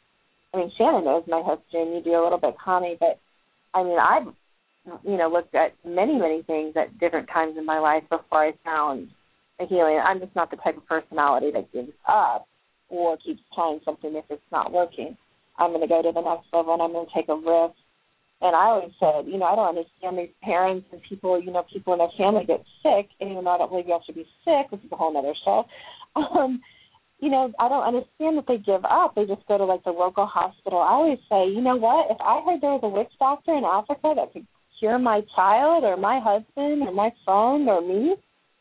I 0.53 0.59
mean, 0.59 0.73
Shannon 0.77 1.05
knows 1.05 1.25
my 1.29 1.41
history, 1.41 1.83
and 1.83 1.95
you 1.95 2.03
do 2.03 2.21
a 2.21 2.23
little 2.23 2.39
bit, 2.39 2.57
Connie, 2.63 2.97
but 2.99 3.19
I 3.75 3.83
mean, 3.83 3.99
I've 3.99 4.29
you 5.05 5.17
know 5.19 5.29
looked 5.29 5.55
at 5.55 5.75
many 5.85 6.19
many 6.19 6.43
things 6.43 6.75
at 6.77 6.99
different 6.99 7.29
times 7.29 7.57
in 7.59 7.67
my 7.67 7.79
life 7.79 8.05
before 8.09 8.45
I 8.45 8.53
found 8.65 9.09
a 9.61 9.67
healing. 9.67 10.01
I'm 10.03 10.21
just 10.21 10.35
not 10.35 10.51
the 10.51 10.57
type 10.57 10.77
of 10.77 10.87
personality 10.87 11.51
that 11.53 11.73
gives 11.73 11.93
up. 12.09 12.47
or 12.89 13.17
keeps 13.19 13.41
trying 13.55 13.81
something 13.85 14.15
if 14.15 14.25
it's 14.31 14.43
not 14.53 14.73
working. 14.73 15.17
I'm 15.59 15.71
going 15.71 15.83
to 15.83 15.89
go 15.89 16.03
to 16.03 16.13
the 16.13 16.21
next 16.21 16.47
level 16.53 16.73
and 16.75 16.83
I'm 16.83 16.93
going 16.93 17.07
to 17.07 17.13
take 17.15 17.29
a 17.29 17.35
risk. 17.35 17.75
And 18.41 18.55
I 18.55 18.67
always 18.71 18.93
said, 19.01 19.27
you 19.27 19.39
know, 19.39 19.47
I 19.47 19.57
don't 19.57 19.77
understand 19.77 20.19
these 20.19 20.35
parents 20.43 20.87
and 20.93 21.03
people, 21.03 21.43
you 21.43 21.51
know, 21.51 21.65
people 21.73 21.93
in 21.93 21.99
their 21.99 22.15
family 22.17 22.45
get 22.47 22.63
sick, 22.83 23.11
and 23.21 23.31
even 23.31 23.45
though 23.45 23.51
I 23.51 23.59
don't 23.59 23.71
believe 23.71 23.87
you 23.87 23.93
have 23.93 24.07
to 24.07 24.13
be 24.13 24.27
sick, 24.45 24.71
this 24.71 24.81
is 24.85 24.93
a 24.93 24.97
whole 24.97 25.17
other 25.17 25.35
show. 25.45 25.65
Um, 26.17 26.61
you 27.21 27.31
know, 27.31 27.53
I 27.59 27.69
don't 27.69 27.83
understand 27.83 28.39
that 28.39 28.47
they 28.47 28.59
give 28.59 28.85
up. 28.85 29.15
They 29.15 29.25
just 29.25 29.47
go 29.47 29.59
to 29.59 29.65
like 29.65 29.85
the 29.85 29.91
local 29.91 30.27
hospital. 30.27 30.79
I 30.79 30.93
always 30.93 31.19
say, 31.29 31.51
you 31.51 31.61
know 31.61 31.77
what? 31.77 32.11
If 32.11 32.19
I 32.21 32.41
heard 32.47 32.61
there 32.61 32.71
was 32.71 32.81
a 32.83 32.89
witch 32.89 33.13
doctor 33.19 33.55
in 33.55 33.65
Africa 33.65 34.15
that 34.15 34.33
could 34.33 34.47
cure 34.79 34.99
my 34.99 35.23
child 35.35 35.85
or 35.85 35.97
my 35.97 36.21
husband 36.23 36.83
or 36.83 36.93
my 36.93 37.11
phone 37.27 37.69
or 37.69 37.81
me, 37.81 38.15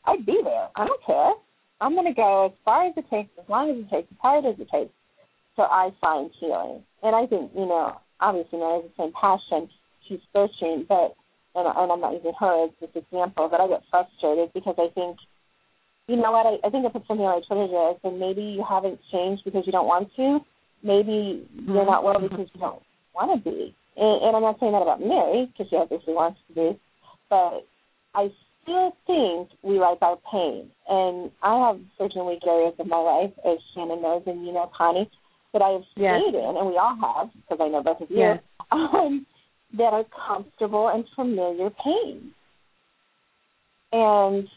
I'd 0.06 0.26
be 0.26 0.40
there. 0.44 0.70
I 0.76 0.88
don't 0.88 1.06
care. 1.06 1.34
I'm 1.80 1.94
going 1.94 2.08
to 2.08 2.14
go 2.14 2.48
as 2.48 2.52
far 2.66 2.88
as 2.88 2.94
it 2.98 3.06
takes, 3.10 3.30
as 3.40 3.48
long 3.48 3.70
as 3.70 3.78
it 3.78 3.90
takes, 3.90 4.12
as 4.12 4.18
hard 4.20 4.46
as 4.46 4.56
it 4.60 4.68
takes, 4.72 4.94
so 5.56 5.64
I 5.64 5.92
find 6.02 6.32
healing. 6.40 6.84
And 7.04 7.16
I 7.16 7.28
think, 7.28 7.52
you 7.54 7.68
know, 7.68 8.00
obviously 8.20 8.60
Mary 8.60 8.82
has 8.82 8.90
the 8.90 9.04
same 9.04 9.14
passion. 9.14 9.70
She's 10.08 10.24
searching, 10.34 10.86
but 10.88 11.16
and, 11.58 11.66
and 11.66 11.92
I'm 11.92 12.02
not 12.02 12.14
using 12.14 12.34
her 12.40 12.66
as 12.66 12.72
this 12.80 12.94
example, 12.94 13.50
but 13.50 13.60
I 13.60 13.68
get 13.68 13.84
frustrated 13.90 14.54
because 14.54 14.76
I 14.78 14.94
think, 14.94 15.18
you 16.08 16.16
know 16.16 16.32
what, 16.32 16.46
I, 16.46 16.68
I 16.68 16.70
think 16.70 16.86
if 16.86 16.96
it's 16.96 17.08
something 17.08 17.26
on 17.26 17.42
like 17.42 17.48
Trinidad, 17.50 17.98
then 18.04 18.20
maybe 18.20 18.42
you 18.42 18.64
haven't 18.64 19.00
changed 19.12 19.44
because 19.44 19.64
you 19.66 19.72
don't 19.72 19.88
want 19.88 20.10
to. 20.16 20.40
Maybe 20.84 21.50
you're 21.66 21.86
not 21.86 22.04
well 22.04 22.16
mm-hmm. 22.16 22.30
because 22.30 22.48
you 22.54 22.62
don't 22.62 22.82
want 23.16 23.34
to 23.34 23.50
be. 23.50 23.76
And, 23.98 24.24
and 24.24 24.36
I'm 24.36 24.46
not 24.46 24.60
saying 24.60 24.72
that 24.72 24.86
about 24.86 25.02
Mary 25.02 25.50
because 25.52 25.68
she 25.70 25.76
obviously 25.76 26.14
wants 26.14 26.40
to 26.48 26.54
be, 26.54 26.80
but 27.30 27.66
I 28.14 28.30
still 28.62 28.96
think 29.08 29.50
we 29.64 29.80
like 29.80 29.98
our 30.02 30.20
pain. 30.32 30.70
And 30.88 31.32
I 31.42 31.68
have 31.68 31.82
certain 31.98 32.28
weak 32.28 32.46
areas 32.48 32.76
of 32.78 32.86
my 32.86 33.02
life, 33.02 33.34
as 33.44 33.58
Shannon 33.74 34.02
knows, 34.02 34.24
and 34.28 34.46
you 34.46 34.54
know, 34.54 34.70
Connie, 34.78 35.10
that 35.58 35.66
I 35.66 35.70
have 35.72 35.84
Yes. 35.96 36.22
stayed 36.22 36.36
in, 36.36 36.58
and 36.58 36.68
we 36.68 36.78
all 36.78 36.96
have, 37.02 37.30
because 37.34 37.58
I 37.60 37.68
know 37.70 37.82
both 37.82 38.02
of 38.02 38.10
you, 38.12 38.18
Yes. 38.20 38.40
um, 38.72 39.26
that 39.74 39.94
are 39.94 40.06
comfortable 40.28 40.90
and 40.90 41.04
familiar 41.16 41.70
pain. 41.84 42.32
And 43.92 44.48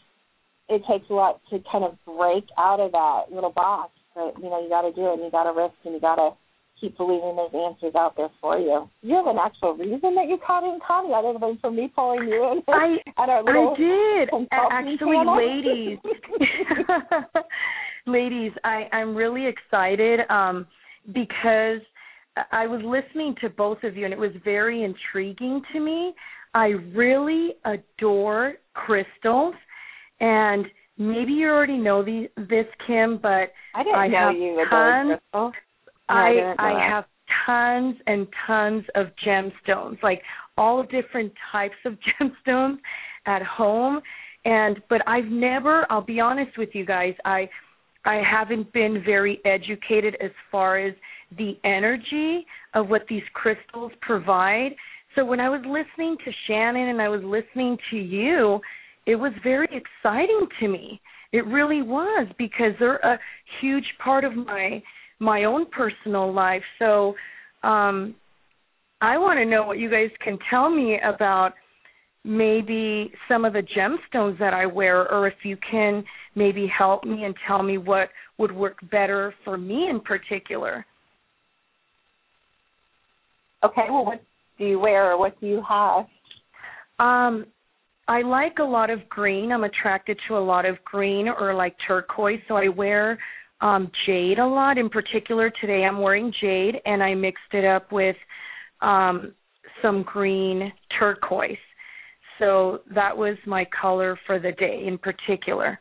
it 0.69 0.83
takes 0.89 1.09
a 1.09 1.13
lot 1.13 1.41
to 1.49 1.59
kind 1.71 1.83
of 1.83 1.97
break 2.05 2.45
out 2.57 2.79
of 2.79 2.91
that 2.91 3.31
little 3.31 3.51
box. 3.51 3.91
But 4.13 4.35
you 4.41 4.49
know, 4.49 4.61
you 4.61 4.69
got 4.69 4.81
to 4.83 4.91
do 4.93 5.07
it, 5.09 5.13
and 5.13 5.23
you 5.23 5.31
got 5.31 5.43
to 5.43 5.53
risk, 5.57 5.73
and 5.85 5.93
you 5.93 5.99
got 5.99 6.15
to 6.15 6.31
keep 6.79 6.97
believing 6.97 7.35
there's 7.35 7.53
answers 7.53 7.93
out 7.95 8.15
there 8.17 8.29
for 8.41 8.57
you. 8.57 8.89
You 9.01 9.15
have 9.15 9.27
an 9.27 9.37
actual 9.37 9.73
reason 9.75 10.15
that 10.15 10.27
you 10.27 10.37
caught 10.45 10.63
in, 10.63 10.79
Connie, 10.85 11.13
other 11.13 11.37
than 11.39 11.57
for 11.59 11.71
me 11.71 11.91
pulling 11.95 12.27
you 12.27 12.51
in 12.51 12.61
I 12.67 12.97
at 13.21 13.29
our 13.29 13.43
little 13.43 13.75
I 13.75 13.79
did. 13.79 14.29
Actually, 14.51 14.97
channel. 14.97 15.37
ladies, 15.37 15.97
ladies, 18.07 18.51
I 18.63 18.87
I'm 18.91 19.15
really 19.15 19.45
excited 19.47 20.21
um 20.29 20.65
because 21.07 21.81
I 22.51 22.67
was 22.67 22.81
listening 22.83 23.35
to 23.41 23.49
both 23.49 23.83
of 23.83 23.95
you 23.95 24.05
and 24.05 24.13
it 24.13 24.19
was 24.19 24.31
very 24.43 24.83
intriguing 24.83 25.61
to 25.73 25.79
me. 25.79 26.13
I 26.53 26.67
really 26.93 27.55
adore 27.65 28.55
crystals 28.73 29.55
and 30.19 30.65
maybe 30.97 31.33
you 31.33 31.49
already 31.49 31.77
know 31.77 32.03
this 32.03 32.65
Kim, 32.87 33.19
but 33.21 33.51
I 33.75 33.83
didn't 33.83 33.95
I 33.95 34.07
know 34.07 34.27
have 34.27 34.35
you 34.35 34.53
adored 34.53 34.69
tons-. 34.69 35.19
No, 35.33 35.51
I 36.09 36.13
I 36.13 36.55
I 36.57 36.73
that. 36.73 36.89
have 36.89 37.05
tons 37.45 37.95
and 38.07 38.27
tons 38.45 38.83
of 38.95 39.07
gemstones, 39.25 40.01
like 40.03 40.21
all 40.57 40.83
different 40.83 41.33
types 41.51 41.75
of 41.85 41.97
gemstones 42.21 42.77
at 43.25 43.41
home. 43.41 44.01
And 44.43 44.81
but 44.89 45.01
I've 45.07 45.25
never, 45.25 45.85
I'll 45.89 46.01
be 46.01 46.19
honest 46.19 46.57
with 46.57 46.69
you 46.73 46.85
guys, 46.85 47.13
I 47.25 47.49
I 48.05 48.21
haven't 48.29 48.71
been 48.73 49.03
very 49.05 49.39
educated 49.45 50.15
as 50.23 50.31
far 50.51 50.79
as 50.79 50.93
the 51.37 51.53
energy 51.63 52.45
of 52.73 52.89
what 52.89 53.03
these 53.07 53.23
crystals 53.33 53.91
provide. 54.01 54.71
So 55.15 55.25
when 55.25 55.39
I 55.39 55.49
was 55.49 55.61
listening 55.61 56.17
to 56.25 56.31
Shannon 56.47 56.89
and 56.89 57.01
I 57.01 57.09
was 57.09 57.21
listening 57.23 57.77
to 57.91 57.97
you, 57.97 58.59
it 59.05 59.15
was 59.15 59.33
very 59.43 59.67
exciting 59.67 60.47
to 60.59 60.67
me. 60.67 61.01
It 61.31 61.45
really 61.45 61.81
was 61.81 62.27
because 62.37 62.73
they're 62.79 62.97
a 62.97 63.19
huge 63.59 63.85
part 64.03 64.23
of 64.23 64.35
my 64.35 64.81
my 65.19 65.43
own 65.43 65.67
personal 65.69 66.33
life. 66.33 66.63
So 66.79 67.13
um 67.63 68.15
I 69.01 69.17
want 69.17 69.39
to 69.39 69.45
know 69.45 69.63
what 69.63 69.79
you 69.79 69.89
guys 69.89 70.09
can 70.23 70.37
tell 70.49 70.69
me 70.69 70.99
about 71.03 71.53
maybe 72.23 73.11
some 73.27 73.45
of 73.45 73.53
the 73.53 73.63
gemstones 73.75 74.37
that 74.39 74.53
I 74.53 74.65
wear 74.65 75.11
or 75.11 75.27
if 75.27 75.33
you 75.43 75.57
can 75.69 76.03
maybe 76.35 76.67
help 76.67 77.03
me 77.03 77.23
and 77.23 77.35
tell 77.47 77.63
me 77.63 77.77
what 77.77 78.09
would 78.37 78.51
work 78.51 78.77
better 78.89 79.33
for 79.43 79.57
me 79.57 79.89
in 79.89 79.99
particular. 79.99 80.85
Okay, 83.63 83.85
well, 83.89 84.05
what 84.05 84.21
do 84.57 84.65
you 84.65 84.79
wear 84.79 85.11
or 85.11 85.17
what 85.19 85.39
do 85.39 85.47
you 85.47 85.61
have? 85.67 86.05
Um 86.99 87.45
I 88.07 88.23
like 88.23 88.57
a 88.59 88.63
lot 88.63 88.89
of 88.89 89.07
green. 89.07 89.51
I'm 89.51 89.63
attracted 89.63 90.19
to 90.27 90.37
a 90.37 90.39
lot 90.39 90.65
of 90.65 90.83
green 90.83 91.29
or 91.29 91.53
like 91.53 91.75
turquoise, 91.87 92.39
so 92.47 92.55
I 92.55 92.67
wear 92.67 93.19
um 93.61 93.91
jade 94.05 94.39
a 94.39 94.45
lot. 94.45 94.77
In 94.77 94.89
particular, 94.89 95.51
today 95.61 95.83
I'm 95.83 95.99
wearing 95.99 96.33
jade 96.41 96.75
and 96.85 97.03
I 97.03 97.13
mixed 97.13 97.53
it 97.53 97.65
up 97.65 97.91
with 97.91 98.15
um 98.81 99.33
some 99.81 100.03
green 100.03 100.71
turquoise. 100.99 101.57
So 102.39 102.81
that 102.95 103.15
was 103.15 103.37
my 103.45 103.65
color 103.79 104.17
for 104.25 104.39
the 104.39 104.51
day 104.53 104.83
in 104.87 104.97
particular. 104.97 105.79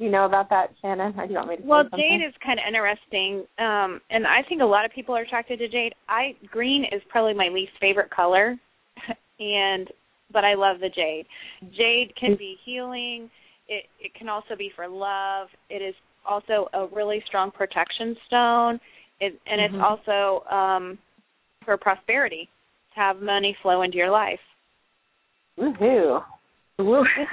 You 0.00 0.10
know 0.10 0.24
about 0.24 0.48
that, 0.48 0.70
Shannon? 0.80 1.12
Or 1.18 1.26
do 1.26 1.32
you 1.34 1.38
want 1.38 1.50
me 1.50 1.56
to 1.56 1.62
Well, 1.62 1.84
jade 1.94 2.22
is 2.26 2.32
kind 2.42 2.58
of 2.58 2.64
interesting, 2.66 3.44
um, 3.58 4.00
and 4.08 4.26
I 4.26 4.40
think 4.48 4.62
a 4.62 4.64
lot 4.64 4.86
of 4.86 4.92
people 4.92 5.14
are 5.14 5.20
attracted 5.20 5.58
to 5.58 5.68
jade. 5.68 5.94
I 6.08 6.34
green 6.50 6.84
is 6.90 7.02
probably 7.10 7.34
my 7.34 7.48
least 7.48 7.72
favorite 7.82 8.08
color, 8.08 8.56
and 9.38 9.88
but 10.32 10.42
I 10.42 10.54
love 10.54 10.80
the 10.80 10.88
jade. 10.88 11.26
Jade 11.76 12.16
can 12.18 12.34
be 12.36 12.56
healing. 12.64 13.28
It 13.68 13.84
it 14.00 14.14
can 14.14 14.30
also 14.30 14.56
be 14.56 14.72
for 14.74 14.88
love. 14.88 15.48
It 15.68 15.82
is 15.82 15.94
also 16.26 16.70
a 16.72 16.86
really 16.86 17.22
strong 17.26 17.50
protection 17.50 18.16
stone, 18.26 18.80
it, 19.20 19.38
and 19.46 19.60
it's 19.60 19.74
also 19.84 20.48
um, 20.48 20.98
for 21.62 21.76
prosperity 21.76 22.48
to 22.94 23.00
have 23.00 23.20
money 23.20 23.54
flow 23.60 23.82
into 23.82 23.98
your 23.98 24.10
life. 24.10 24.40
Woohoo. 25.58 26.22
Woo. 26.84 27.04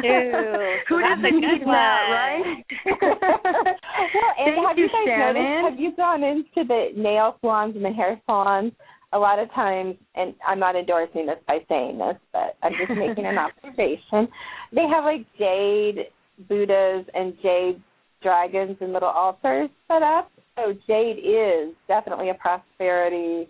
Who 0.89 1.01
doesn't 1.01 1.21
That's 1.21 1.33
a 1.33 1.35
need 1.35 1.59
good 1.59 1.67
that, 1.67 2.01
right? 2.09 2.65
well, 3.01 4.33
and 4.37 4.55
Thank 4.55 4.67
have 4.67 4.77
you, 4.77 4.85
you, 4.85 4.89
guys 4.89 5.07
Shannon. 5.07 5.43
noticed? 5.43 5.69
Have 5.69 5.79
you 5.79 5.95
gone 5.95 6.23
into 6.23 6.67
the 6.67 6.89
nail 6.95 7.37
salons 7.41 7.75
and 7.75 7.85
the 7.85 7.91
hair 7.91 8.19
salons? 8.25 8.73
A 9.13 9.17
lot 9.17 9.39
of 9.39 9.49
times, 9.53 9.95
and 10.15 10.35
I'm 10.45 10.59
not 10.59 10.75
endorsing 10.75 11.25
this 11.27 11.37
by 11.47 11.59
saying 11.69 11.97
this, 11.97 12.17
but 12.33 12.57
I'm 12.61 12.73
just 12.73 12.91
making 12.99 13.25
an 13.25 13.37
observation. 13.37 14.27
They 14.73 14.85
have 14.91 15.05
like 15.05 15.25
jade 15.39 16.07
Buddhas 16.49 17.05
and 17.13 17.33
jade 17.41 17.81
dragons 18.21 18.77
and 18.81 18.91
little 18.93 19.09
altars 19.09 19.69
set 19.87 20.03
up. 20.03 20.29
So 20.57 20.73
jade 20.87 21.19
is 21.19 21.73
definitely 21.87 22.29
a 22.29 22.33
prosperity 22.33 23.47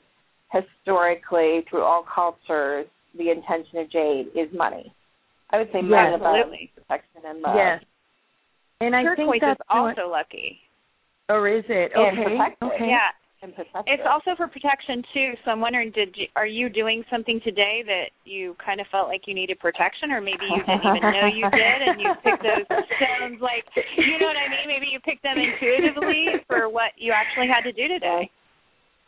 historically 0.52 1.66
through 1.70 1.84
all 1.84 2.06
cultures. 2.14 2.86
The 3.18 3.32
intention 3.32 3.80
of 3.80 3.92
jade 3.92 4.28
is 4.36 4.50
money. 4.56 4.94
I 5.52 5.58
would 5.58 5.72
say 5.72 5.80
Yes. 5.82 5.90
money 5.90 6.16
above 6.16 6.36
Absolutely. 6.36 6.72
protection 6.76 7.22
and 7.26 7.42
love. 7.42 7.56
Yes. 7.56 7.84
And 8.82 8.96
I 8.96 9.04
Turquoise 9.04 9.40
think 9.40 9.42
that's 9.42 9.60
is 9.62 9.66
also 9.70 10.10
lucky. 10.10 10.60
or 11.30 11.48
is 11.48 11.64
it? 11.68 11.92
And 11.96 12.20
Okay. 12.20 12.38
Okay. 12.62 12.88
Yeah, 12.90 13.10
And 13.42 13.54
protected. 13.56 14.00
It's 14.00 14.08
also 14.08 14.36
for 14.36 14.48
protection 14.48 15.04
too. 15.14 15.34
So 15.44 15.52
I'm 15.52 15.60
wondering, 15.62 15.92
did 15.92 16.16
you, 16.16 16.28
are 16.36 16.46
you 16.46 16.70
doing 16.70 17.04
something 17.10 17.40
today 17.44 17.84
that 17.86 18.12
you 18.24 18.56
kind 18.64 18.80
of 18.80 18.88
felt 18.88 19.08
like 19.08 19.28
you 19.28 19.34
needed 19.34 19.60
protection, 19.60 20.12
or 20.12 20.22
maybe 20.22 20.46
you 20.46 20.64
didn't 20.64 20.86
even 20.86 21.02
know 21.12 21.26
you 21.28 21.50
did, 21.52 21.80
and 21.88 22.00
you 22.02 22.14
picked 22.24 22.44
those 22.44 22.66
stones 22.68 23.42
like 23.42 23.66
you 23.98 24.18
know 24.20 24.28
what 24.28 24.38
I 24.38 24.48
mean? 24.50 24.68
Maybe 24.68 24.88
you 24.92 25.00
picked 25.00 25.24
them 25.24 25.38
intuitively 25.38 26.36
for 26.48 26.70
what 26.70 26.92
you 26.98 27.12
actually 27.14 27.48
had 27.48 27.62
to 27.64 27.72
do 27.72 27.88
today. 27.88 28.30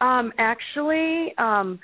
Um, 0.02 0.32
actually, 0.38 1.34
um, 1.38 1.80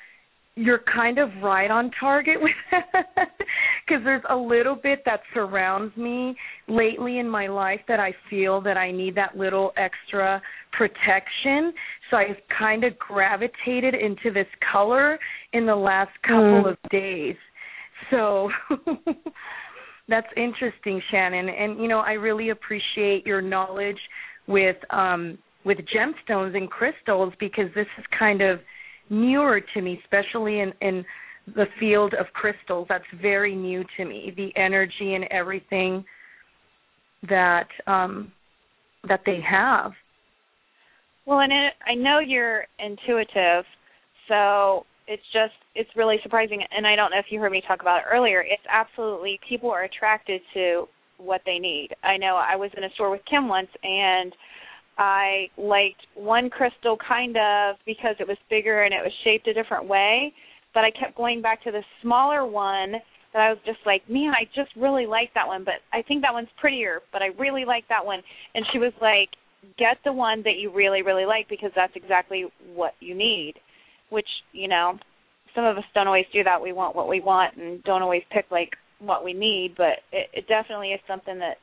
you're 0.56 0.82
kind 0.94 1.20
of 1.20 1.30
right 1.44 1.70
on 1.70 1.92
target 2.00 2.38
with 2.42 2.54
that 2.72 3.04
because 3.86 4.04
there's 4.06 4.24
a 4.30 4.36
little 4.36 4.76
bit 4.76 5.04
that 5.06 5.20
surrounds 5.34 5.96
me 5.98 6.36
lately 6.70 7.20
in 7.20 7.30
my 7.30 7.48
life 7.48 7.82
that 7.90 8.00
I 8.00 8.14
feel 8.30 8.62
that 8.62 8.78
I 8.78 8.92
need 8.92 9.16
that 9.16 9.38
little 9.38 9.74
extra 9.76 10.42
protection. 10.72 11.74
So 12.10 12.18
I've 12.18 12.38
kind 12.58 12.86
of 12.86 12.98
gravitated 13.00 13.96
into 13.96 14.32
this 14.34 14.48
color 14.72 15.20
in 15.52 15.66
the 15.66 15.76
last 15.76 16.12
couple 16.22 16.64
Mm. 16.64 16.72
of 16.72 16.78
days. 16.90 17.36
So 18.10 18.50
that's 20.08 20.28
interesting, 20.38 21.02
Shannon. 21.12 21.50
And 21.50 21.80
you 21.80 21.88
know, 21.88 22.00
I 22.00 22.14
really 22.14 22.50
appreciate 22.50 23.26
your 23.26 23.42
knowledge 23.42 24.00
with 24.48 24.78
um 24.92 25.38
with 25.66 25.80
gemstones 25.80 26.56
and 26.56 26.70
crystals 26.70 27.34
because 27.40 27.74
this 27.74 27.88
is 27.98 28.06
kind 28.18 28.42
of 28.42 28.60
newer 29.10 29.62
to 29.74 29.82
me, 29.82 30.00
especially 30.04 30.60
in 30.60 30.74
in 30.82 31.06
the 31.56 31.66
field 31.80 32.14
of 32.16 32.26
crystals. 32.34 32.88
That's 32.90 33.04
very 33.22 33.56
new 33.56 33.84
to 33.98 34.06
me. 34.06 34.34
The 34.36 34.52
energy 34.60 35.14
and 35.14 35.26
everything 35.32 36.04
that 37.30 37.68
um 37.88 38.32
that 39.08 39.22
they 39.26 39.40
have. 39.48 39.92
Well, 41.26 41.40
and 41.40 41.52
it, 41.52 41.74
I 41.88 41.96
know 41.96 42.20
you're 42.20 42.66
intuitive, 42.80 43.66
so 44.28 44.86
it's 45.08 45.24
just 45.34 45.54
it's 45.76 45.90
really 45.96 46.18
surprising. 46.24 46.62
And 46.76 46.86
I 46.86 46.96
don't 46.96 47.12
know 47.12 47.20
if 47.20 47.26
you 47.30 47.40
heard 47.40 47.52
me 47.52 47.62
talk 47.68 47.82
about 47.82 48.00
it 48.00 48.06
earlier. 48.12 48.42
It's 48.42 48.64
absolutely 48.72 49.40
people 49.48 49.72
are 49.72 49.84
attracted 49.84 50.42
to 50.54 50.88
what 51.18 51.42
they 51.46 51.60
need. 51.60 51.90
I 52.04 52.18
know 52.18 52.36
I 52.36 52.56
was 52.56 52.72
in 52.76 52.84
a 52.84 52.90
store 52.94 53.12
with 53.12 53.22
Kim 53.30 53.48
once, 53.48 53.70
and 53.84 54.34
I 54.98 55.48
liked 55.58 56.06
one 56.16 56.50
crystal 56.50 56.98
kind 56.98 57.36
of 57.36 57.76
because 57.86 58.16
it 58.20 58.28
was 58.28 58.38
bigger 58.50 58.84
and 58.84 58.94
it 58.94 59.04
was 59.04 59.12
shaped 59.24 59.48
a 59.48 59.54
different 59.54 59.88
way, 59.88 60.34
but 60.74 60.84
I 60.84 60.92
kept 60.92 61.18
going 61.18 61.42
back 61.42 61.64
to 61.64 61.72
the 61.72 61.84
smaller 62.02 62.46
one 62.46 62.94
that 63.34 63.42
I 63.42 63.50
was 63.50 63.60
just 63.66 63.80
like, 63.86 64.10
man, 64.10 64.32
I 64.32 64.46
just 64.56 64.74
really 64.78 65.06
like 65.06 65.34
that 65.36 65.48
one, 65.48 65.66
but 65.66 65.84
I 65.92 66.02
think 66.02 66.22
that 66.22 66.34
one's 66.34 66.48
prettier, 66.60 67.02
but 67.12 67.22
I 67.22 67.28
really 67.38 67.66
like 67.66 67.84
that 67.90 68.06
one. 68.06 68.22
And 68.54 68.66
she 68.72 68.80
was 68.80 68.94
like, 69.02 69.30
get 69.78 69.98
the 70.06 70.14
one 70.14 70.44
that 70.44 70.56
you 70.58 70.72
really, 70.74 71.02
really 71.02 71.26
like 71.26 71.50
because 71.50 71.72
that's 71.76 71.96
exactly 71.96 72.46
what 72.74 72.94
you 73.02 73.14
need. 73.16 73.56
Which, 74.10 74.28
you 74.54 74.70
know, 74.70 74.98
some 75.54 75.66
of 75.66 75.78
us 75.78 75.84
don't 75.94 76.08
always 76.08 76.26
do 76.32 76.44
that. 76.44 76.62
We 76.62 76.72
want 76.72 76.96
what 76.96 77.10
we 77.10 77.20
want 77.20 77.58
and 77.58 77.84
don't 77.84 78.02
always 78.02 78.24
pick 78.32 78.46
like 78.52 78.72
what 79.00 79.26
we 79.26 79.34
need, 79.34 79.74
but 79.76 80.00
it, 80.14 80.30
it 80.34 80.48
definitely 80.48 80.90
is 80.90 81.02
something 81.08 81.40
that 81.40 81.58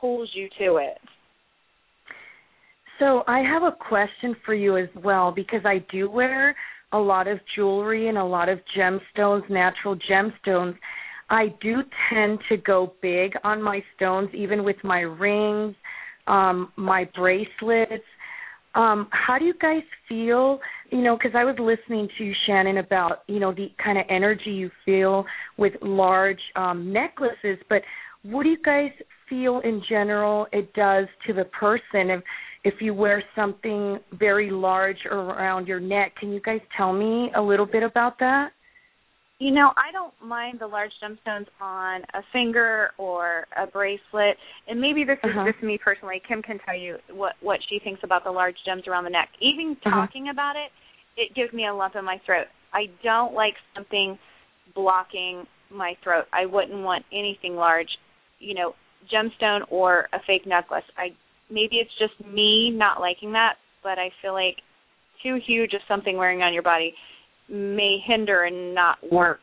pulls 0.00 0.30
you 0.34 0.48
to 0.60 0.76
it. 0.76 0.98
So 2.98 3.22
I 3.28 3.40
have 3.40 3.62
a 3.62 3.72
question 3.72 4.34
for 4.44 4.54
you 4.54 4.76
as 4.76 4.88
well 5.04 5.30
because 5.30 5.60
I 5.64 5.84
do 5.90 6.10
wear 6.10 6.56
a 6.92 6.98
lot 6.98 7.28
of 7.28 7.38
jewelry 7.54 8.08
and 8.08 8.18
a 8.18 8.24
lot 8.24 8.48
of 8.48 8.58
gemstones, 8.76 9.48
natural 9.48 9.96
gemstones. 9.96 10.74
I 11.30 11.54
do 11.60 11.82
tend 12.10 12.38
to 12.48 12.56
go 12.56 12.94
big 13.02 13.34
on 13.44 13.62
my 13.62 13.82
stones, 13.94 14.30
even 14.34 14.64
with 14.64 14.76
my 14.82 15.00
rings, 15.00 15.76
um, 16.26 16.72
my 16.76 17.08
bracelets. 17.14 18.04
Um, 18.74 19.08
how 19.10 19.38
do 19.38 19.44
you 19.44 19.54
guys 19.60 19.82
feel? 20.08 20.58
You 20.90 21.02
know, 21.02 21.16
because 21.16 21.32
I 21.34 21.44
was 21.44 21.56
listening 21.58 22.08
to 22.18 22.32
Shannon 22.46 22.78
about 22.78 23.22
you 23.26 23.40
know 23.40 23.52
the 23.52 23.68
kind 23.82 23.98
of 23.98 24.04
energy 24.08 24.50
you 24.50 24.70
feel 24.84 25.24
with 25.56 25.74
large 25.82 26.40
um, 26.56 26.92
necklaces, 26.92 27.58
but 27.68 27.82
what 28.22 28.44
do 28.44 28.50
you 28.50 28.62
guys 28.64 28.90
feel 29.28 29.60
in 29.60 29.82
general 29.88 30.46
it 30.52 30.72
does 30.74 31.06
to 31.26 31.32
the 31.32 31.44
person 31.44 32.10
if 32.10 32.22
if 32.64 32.74
you 32.80 32.94
wear 32.94 33.22
something 33.36 33.98
very 34.18 34.50
large 34.50 34.98
around 35.10 35.66
your 35.66 35.80
neck? 35.80 36.14
Can 36.16 36.32
you 36.32 36.40
guys 36.40 36.60
tell 36.76 36.92
me 36.92 37.30
a 37.36 37.40
little 37.40 37.66
bit 37.66 37.82
about 37.82 38.18
that? 38.18 38.50
You 39.38 39.52
know, 39.52 39.70
I 39.76 39.92
don't 39.92 40.12
mind 40.20 40.58
the 40.58 40.66
large 40.66 40.90
gemstones 41.00 41.46
on 41.60 42.02
a 42.12 42.22
finger 42.32 42.90
or 42.98 43.46
a 43.56 43.68
bracelet. 43.68 44.36
And 44.66 44.80
maybe 44.80 45.04
this 45.04 45.18
is 45.22 45.30
Uh-huh. 45.30 45.52
just 45.52 45.62
me 45.62 45.78
personally. 45.78 46.20
Kim 46.26 46.42
can 46.42 46.58
tell 46.58 46.74
you 46.76 46.98
what 47.10 47.36
what 47.40 47.60
she 47.68 47.78
thinks 47.78 48.02
about 48.02 48.24
the 48.24 48.32
large 48.32 48.56
gems 48.64 48.88
around 48.88 49.04
the 49.04 49.10
neck. 49.10 49.28
Even 49.38 49.76
Uh-huh. 49.84 49.90
talking 49.90 50.30
about 50.30 50.56
it, 50.56 50.72
it 51.16 51.34
gives 51.34 51.52
me 51.52 51.66
a 51.66 51.72
lump 51.72 51.94
in 51.94 52.04
my 52.04 52.18
throat. 52.18 52.48
I 52.72 52.90
don't 53.04 53.32
like 53.32 53.54
something 53.74 54.18
blocking 54.74 55.46
my 55.70 55.94
throat. 56.02 56.26
I 56.32 56.44
wouldn't 56.44 56.82
want 56.82 57.04
anything 57.12 57.54
large, 57.54 57.96
you 58.40 58.54
know, 58.54 58.74
gemstone 59.06 59.64
or 59.70 60.08
a 60.12 60.18
fake 60.26 60.46
necklace. 60.46 60.84
I 60.96 61.14
maybe 61.50 61.76
it's 61.76 61.90
just 61.98 62.14
me 62.28 62.70
not 62.70 63.00
liking 63.00 63.32
that, 63.32 63.54
but 63.82 63.98
I 63.98 64.10
feel 64.22 64.32
like 64.32 64.56
too 65.22 65.38
huge 65.46 65.74
of 65.74 65.80
something 65.88 66.16
wearing 66.16 66.42
on 66.42 66.52
your 66.52 66.62
body 66.62 66.94
may 67.48 67.98
hinder 68.06 68.44
and 68.44 68.74
not 68.74 68.98
work, 69.10 69.40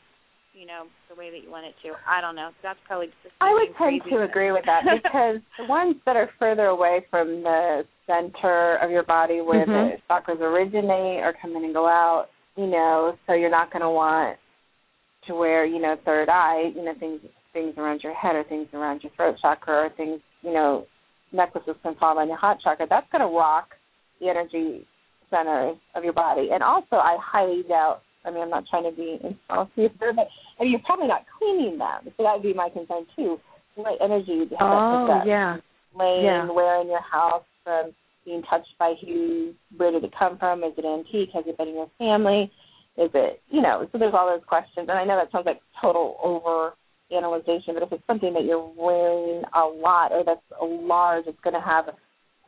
you 0.53 0.65
know, 0.65 0.83
the 1.09 1.15
way 1.15 1.31
that 1.31 1.43
you 1.43 1.51
want 1.51 1.65
it 1.65 1.73
to. 1.83 1.93
I 2.07 2.21
don't 2.21 2.35
know. 2.35 2.51
That's 2.63 2.79
probably 2.87 3.07
just 3.23 3.33
I 3.41 3.51
would 3.51 3.75
tend 3.77 4.01
to 4.09 4.23
agree 4.23 4.51
with 4.51 4.63
that 4.65 4.83
because 5.03 5.41
the 5.57 5.65
ones 5.65 5.95
that 6.05 6.15
are 6.15 6.29
further 6.39 6.65
away 6.65 7.05
from 7.09 7.43
the 7.43 7.83
center 8.07 8.77
of 8.77 8.91
your 8.91 9.03
body 9.03 9.41
where 9.41 9.65
Mhm. 9.65 9.97
the 9.97 10.01
chakras 10.09 10.39
originate 10.39 11.23
or 11.23 11.33
come 11.41 11.55
in 11.55 11.65
and 11.65 11.73
go 11.73 11.87
out, 11.87 12.27
you 12.55 12.67
know, 12.67 13.17
so 13.25 13.33
you're 13.33 13.49
not 13.49 13.71
going 13.71 13.81
to 13.81 13.89
want 13.89 14.37
to 15.27 15.33
wear, 15.33 15.65
you 15.65 15.79
know, 15.79 15.95
third 16.05 16.29
eye, 16.29 16.71
you 16.75 16.83
know, 16.83 16.93
things 16.99 17.21
things 17.53 17.73
around 17.77 18.03
your 18.03 18.13
head 18.13 18.35
or 18.35 18.43
things 18.43 18.67
around 18.73 19.01
your 19.01 19.11
throat 19.15 19.37
chakra 19.41 19.85
or 19.85 19.89
things, 19.95 20.19
you 20.41 20.51
know, 20.51 20.85
necklaces 21.35 21.75
can 21.83 21.95
fall 21.95 22.17
on 22.17 22.27
your 22.27 22.37
heart 22.37 22.59
chakra. 22.63 22.87
That's 22.89 23.07
going 23.11 23.21
to 23.21 23.37
rock 23.37 23.69
the 24.19 24.29
energy 24.29 24.87
centers 25.29 25.77
of 25.95 26.03
your 26.03 26.13
body. 26.13 26.49
And 26.53 26.63
also, 26.63 26.95
I 26.95 27.17
highly 27.21 27.63
doubt. 27.67 28.01
I 28.25 28.31
mean, 28.31 28.41
I'm 28.41 28.49
not 28.49 28.65
trying 28.67 28.89
to 28.89 28.95
be 28.95 29.19
insulting, 29.21 29.89
but 29.99 30.27
I 30.59 30.63
mean, 30.63 30.71
you're 30.71 30.79
probably 30.85 31.07
not 31.07 31.25
cleaning 31.37 31.77
them, 31.77 32.11
so 32.17 32.23
that 32.23 32.33
would 32.33 32.43
be 32.43 32.53
my 32.53 32.69
concern 32.69 33.05
too. 33.15 33.37
What 33.75 34.01
energy 34.01 34.31
you 34.31 34.47
have 34.57 34.59
Oh, 34.61 35.07
that 35.07 35.27
yeah. 35.27 35.57
laying 35.93 36.23
Yeah. 36.25 36.49
where 36.49 36.81
in 36.81 36.87
your 36.87 37.01
house 37.01 37.43
from 37.63 37.93
being 38.23 38.41
touched 38.49 38.75
by 38.79 38.95
who? 39.05 39.53
Where 39.77 39.91
did 39.91 40.03
it 40.03 40.13
come 40.17 40.39
from? 40.39 40.63
Is 40.63 40.73
it 40.77 40.85
antique? 40.85 41.29
Has 41.33 41.45
it 41.45 41.57
been 41.57 41.67
in 41.67 41.75
your 41.75 41.89
family? 41.99 42.51
Is 42.97 43.11
it, 43.13 43.41
you 43.49 43.61
know? 43.61 43.87
So 43.91 43.99
there's 43.99 44.13
all 44.15 44.25
those 44.27 44.45
questions, 44.47 44.87
and 44.89 44.97
I 44.97 45.03
know 45.03 45.17
that 45.17 45.31
sounds 45.31 45.45
like 45.45 45.61
total 45.79 46.17
over 46.23 46.73
analyzation, 47.11 47.73
but 47.73 47.83
if 47.83 47.91
it's 47.91 48.07
something 48.07 48.33
that 48.33 48.45
you're 48.45 48.71
wearing 48.77 49.43
a 49.53 49.65
lot 49.65 50.11
or 50.11 50.23
that's 50.25 50.41
large, 50.61 51.25
it's 51.27 51.39
going 51.43 51.53
to 51.53 51.61
have 51.61 51.85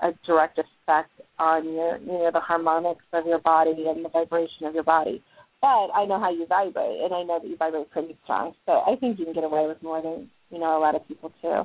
a 0.02 0.12
direct 0.26 0.60
effect 0.60 1.12
on 1.40 1.66
your, 1.66 1.98
you 1.98 2.08
know, 2.08 2.30
the 2.32 2.40
harmonics 2.40 3.06
of 3.14 3.26
your 3.26 3.40
body 3.40 3.86
and 3.88 4.04
the 4.04 4.10
vibration 4.10 4.66
of 4.66 4.74
your 4.74 4.84
body. 4.84 5.24
But 5.62 5.90
I 5.96 6.06
know 6.06 6.20
how 6.20 6.32
you 6.32 6.46
vibrate, 6.48 7.02
and 7.02 7.14
I 7.14 7.24
know 7.24 7.40
that 7.42 7.48
you 7.48 7.58
vibrate 7.58 7.90
pretty 7.90 8.18
strong. 8.24 8.54
So 8.66 8.84
I 8.86 8.96
think 9.00 9.18
you 9.18 9.26
can 9.26 9.34
get 9.34 9.44
away 9.44 9.66
with 9.68 9.82
more 9.82 10.02
than 10.02 10.30
you 10.52 10.60
know 10.60 10.78
a 10.78 10.80
lot 10.80 10.96
of 10.96 11.08
people 11.08 11.32
too. 11.42 11.64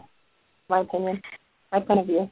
My 0.71 0.81
opinion, 0.81 1.21
my 1.71 1.81
point 1.81 2.01
of 2.01 2.07
view. 2.07 2.31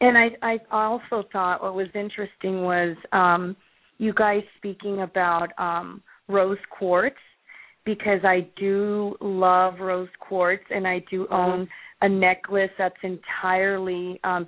And 0.00 0.16
I 0.16 0.28
I 0.40 0.58
also 0.70 1.26
thought 1.32 1.62
what 1.62 1.74
was 1.74 1.88
interesting 1.94 2.62
was 2.62 2.96
um 3.12 3.56
you 3.98 4.14
guys 4.14 4.42
speaking 4.56 5.02
about 5.02 5.48
um 5.58 6.00
rose 6.28 6.58
quartz 6.70 7.16
because 7.94 8.20
I 8.24 8.46
do 8.56 9.16
love 9.20 9.80
rose 9.80 10.08
quartz 10.20 10.62
and 10.70 10.86
I 10.86 11.02
do 11.10 11.26
own 11.28 11.68
a 12.02 12.08
necklace 12.08 12.70
that's 12.78 12.94
entirely 13.02 14.20
um 14.22 14.46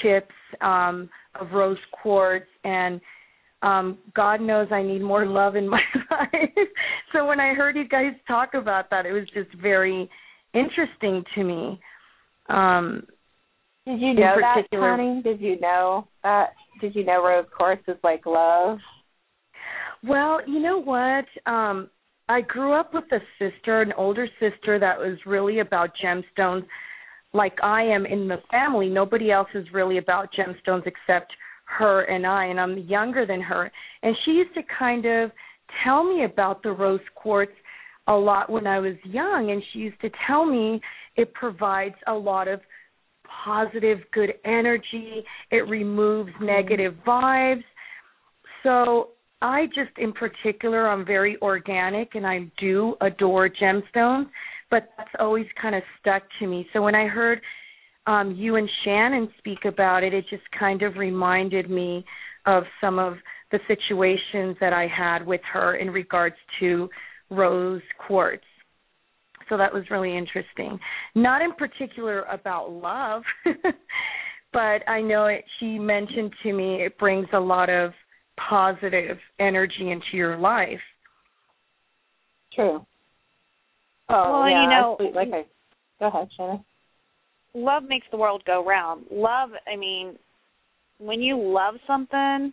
chips 0.00 0.34
um 0.62 1.10
of 1.38 1.48
rose 1.52 1.76
quartz 2.02 2.46
and 2.64 2.98
um 3.62 3.98
God 4.14 4.40
knows 4.40 4.68
I 4.70 4.82
need 4.82 5.02
more 5.02 5.26
love 5.26 5.54
in 5.54 5.68
my 5.68 5.82
life. 6.10 6.68
so 7.12 7.26
when 7.26 7.40
I 7.40 7.52
heard 7.52 7.76
you 7.76 7.86
guys 7.86 8.12
talk 8.26 8.54
about 8.54 8.88
that 8.88 9.04
it 9.04 9.12
was 9.12 9.28
just 9.34 9.54
very 9.60 10.08
interesting 10.54 11.22
to 11.34 11.44
me. 11.44 11.78
Um 12.48 13.02
Did 13.84 14.00
you 14.00 14.14
know 14.14 14.36
that, 14.40 14.62
Connie? 14.70 15.20
Did 15.22 15.42
you 15.42 15.60
know 15.60 16.08
that? 16.22 16.54
Did 16.80 16.94
you 16.94 17.04
know 17.04 17.22
rose 17.22 17.46
quartz 17.54 17.82
is 17.86 17.98
like 18.02 18.24
love? 18.24 18.78
Well, 20.02 20.40
you 20.48 20.60
know 20.60 20.80
what? 20.80 21.26
Um 21.44 21.90
I 22.28 22.40
grew 22.40 22.72
up 22.72 22.92
with 22.92 23.04
a 23.12 23.20
sister, 23.38 23.82
an 23.82 23.92
older 23.92 24.28
sister 24.40 24.78
that 24.78 24.98
was 24.98 25.18
really 25.26 25.60
about 25.60 25.90
gemstones 26.02 26.66
like 27.32 27.56
I 27.62 27.82
am 27.82 28.06
in 28.06 28.26
the 28.26 28.38
family. 28.50 28.88
Nobody 28.88 29.30
else 29.30 29.48
is 29.54 29.66
really 29.72 29.98
about 29.98 30.30
gemstones 30.32 30.86
except 30.86 31.32
her 31.78 32.02
and 32.02 32.26
I 32.26 32.46
and 32.46 32.60
I'm 32.60 32.78
younger 32.78 33.26
than 33.26 33.40
her. 33.40 33.70
And 34.02 34.16
she 34.24 34.32
used 34.32 34.54
to 34.54 34.62
kind 34.78 35.04
of 35.04 35.30
tell 35.84 36.04
me 36.04 36.24
about 36.24 36.62
the 36.62 36.72
rose 36.72 37.00
quartz 37.14 37.52
a 38.08 38.14
lot 38.14 38.50
when 38.50 38.66
I 38.66 38.78
was 38.78 38.94
young 39.04 39.50
and 39.50 39.62
she 39.72 39.80
used 39.80 40.00
to 40.00 40.10
tell 40.26 40.46
me 40.46 40.80
it 41.16 41.32
provides 41.34 41.96
a 42.06 42.14
lot 42.14 42.48
of 42.48 42.60
positive 43.44 43.98
good 44.12 44.34
energy, 44.44 45.24
it 45.50 45.68
removes 45.68 46.30
mm-hmm. 46.30 46.46
negative 46.46 46.94
vibes. 47.06 47.64
So 48.62 49.10
I 49.46 49.66
just, 49.66 49.96
in 49.96 50.12
particular, 50.12 50.88
I'm 50.88 51.06
very 51.06 51.36
organic 51.40 52.16
and 52.16 52.26
I 52.26 52.50
do 52.58 52.96
adore 53.00 53.48
gemstones, 53.48 54.26
but 54.72 54.88
that's 54.98 55.10
always 55.20 55.46
kind 55.62 55.76
of 55.76 55.84
stuck 56.00 56.24
to 56.40 56.48
me. 56.48 56.66
So 56.72 56.82
when 56.82 56.96
I 56.96 57.06
heard 57.06 57.40
um, 58.08 58.32
you 58.32 58.56
and 58.56 58.68
Shannon 58.84 59.28
speak 59.38 59.60
about 59.64 60.02
it, 60.02 60.12
it 60.12 60.24
just 60.28 60.42
kind 60.58 60.82
of 60.82 60.96
reminded 60.96 61.70
me 61.70 62.04
of 62.46 62.64
some 62.80 62.98
of 62.98 63.18
the 63.52 63.60
situations 63.68 64.56
that 64.60 64.72
I 64.72 64.88
had 64.88 65.24
with 65.24 65.42
her 65.52 65.76
in 65.76 65.90
regards 65.90 66.36
to 66.58 66.90
rose 67.30 67.82
quartz. 68.04 68.42
So 69.48 69.56
that 69.56 69.72
was 69.72 69.84
really 69.92 70.16
interesting. 70.16 70.76
Not 71.14 71.40
in 71.40 71.52
particular 71.52 72.22
about 72.22 72.72
love, 72.72 73.22
but 74.52 74.88
I 74.88 75.00
know 75.02 75.26
it, 75.26 75.44
she 75.60 75.78
mentioned 75.78 76.32
to 76.42 76.52
me 76.52 76.82
it 76.82 76.98
brings 76.98 77.28
a 77.32 77.38
lot 77.38 77.70
of 77.70 77.92
positive 78.36 79.18
energy 79.38 79.90
into 79.90 80.16
your 80.16 80.36
life. 80.36 80.80
True. 82.54 82.84
Oh, 84.08 84.32
Well, 84.40 84.48
yeah, 84.48 84.62
you 84.62 84.68
know- 84.68 84.96
sweet. 84.98 85.14
Like 85.14 85.30
go 85.98 86.06
ahead, 86.06 86.28
Shannon. 86.36 86.64
love 87.54 87.84
makes 87.84 88.06
the 88.10 88.16
world 88.16 88.44
go 88.44 88.64
round. 88.64 89.06
Love, 89.10 89.50
I 89.66 89.76
mean, 89.76 90.18
when 90.98 91.20
you 91.20 91.36
love 91.36 91.74
something, 91.86 92.52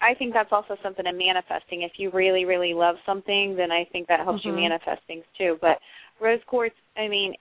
I 0.00 0.14
think 0.14 0.34
that's 0.34 0.52
also 0.52 0.76
something 0.82 1.06
in 1.06 1.16
manifesting. 1.16 1.82
If 1.82 1.98
you 1.98 2.10
really, 2.10 2.44
really 2.44 2.74
love 2.74 2.96
something, 3.06 3.56
then 3.56 3.72
I 3.72 3.84
think 3.84 4.08
that 4.08 4.20
helps 4.20 4.44
you 4.44 4.52
Mhm. 4.52 4.56
manifest 4.68 5.02
things 5.04 5.24
too. 5.38 5.58
But 5.60 5.80
rose 6.20 6.42
quartz, 6.44 6.76
I 6.96 7.08
mean, 7.08 7.34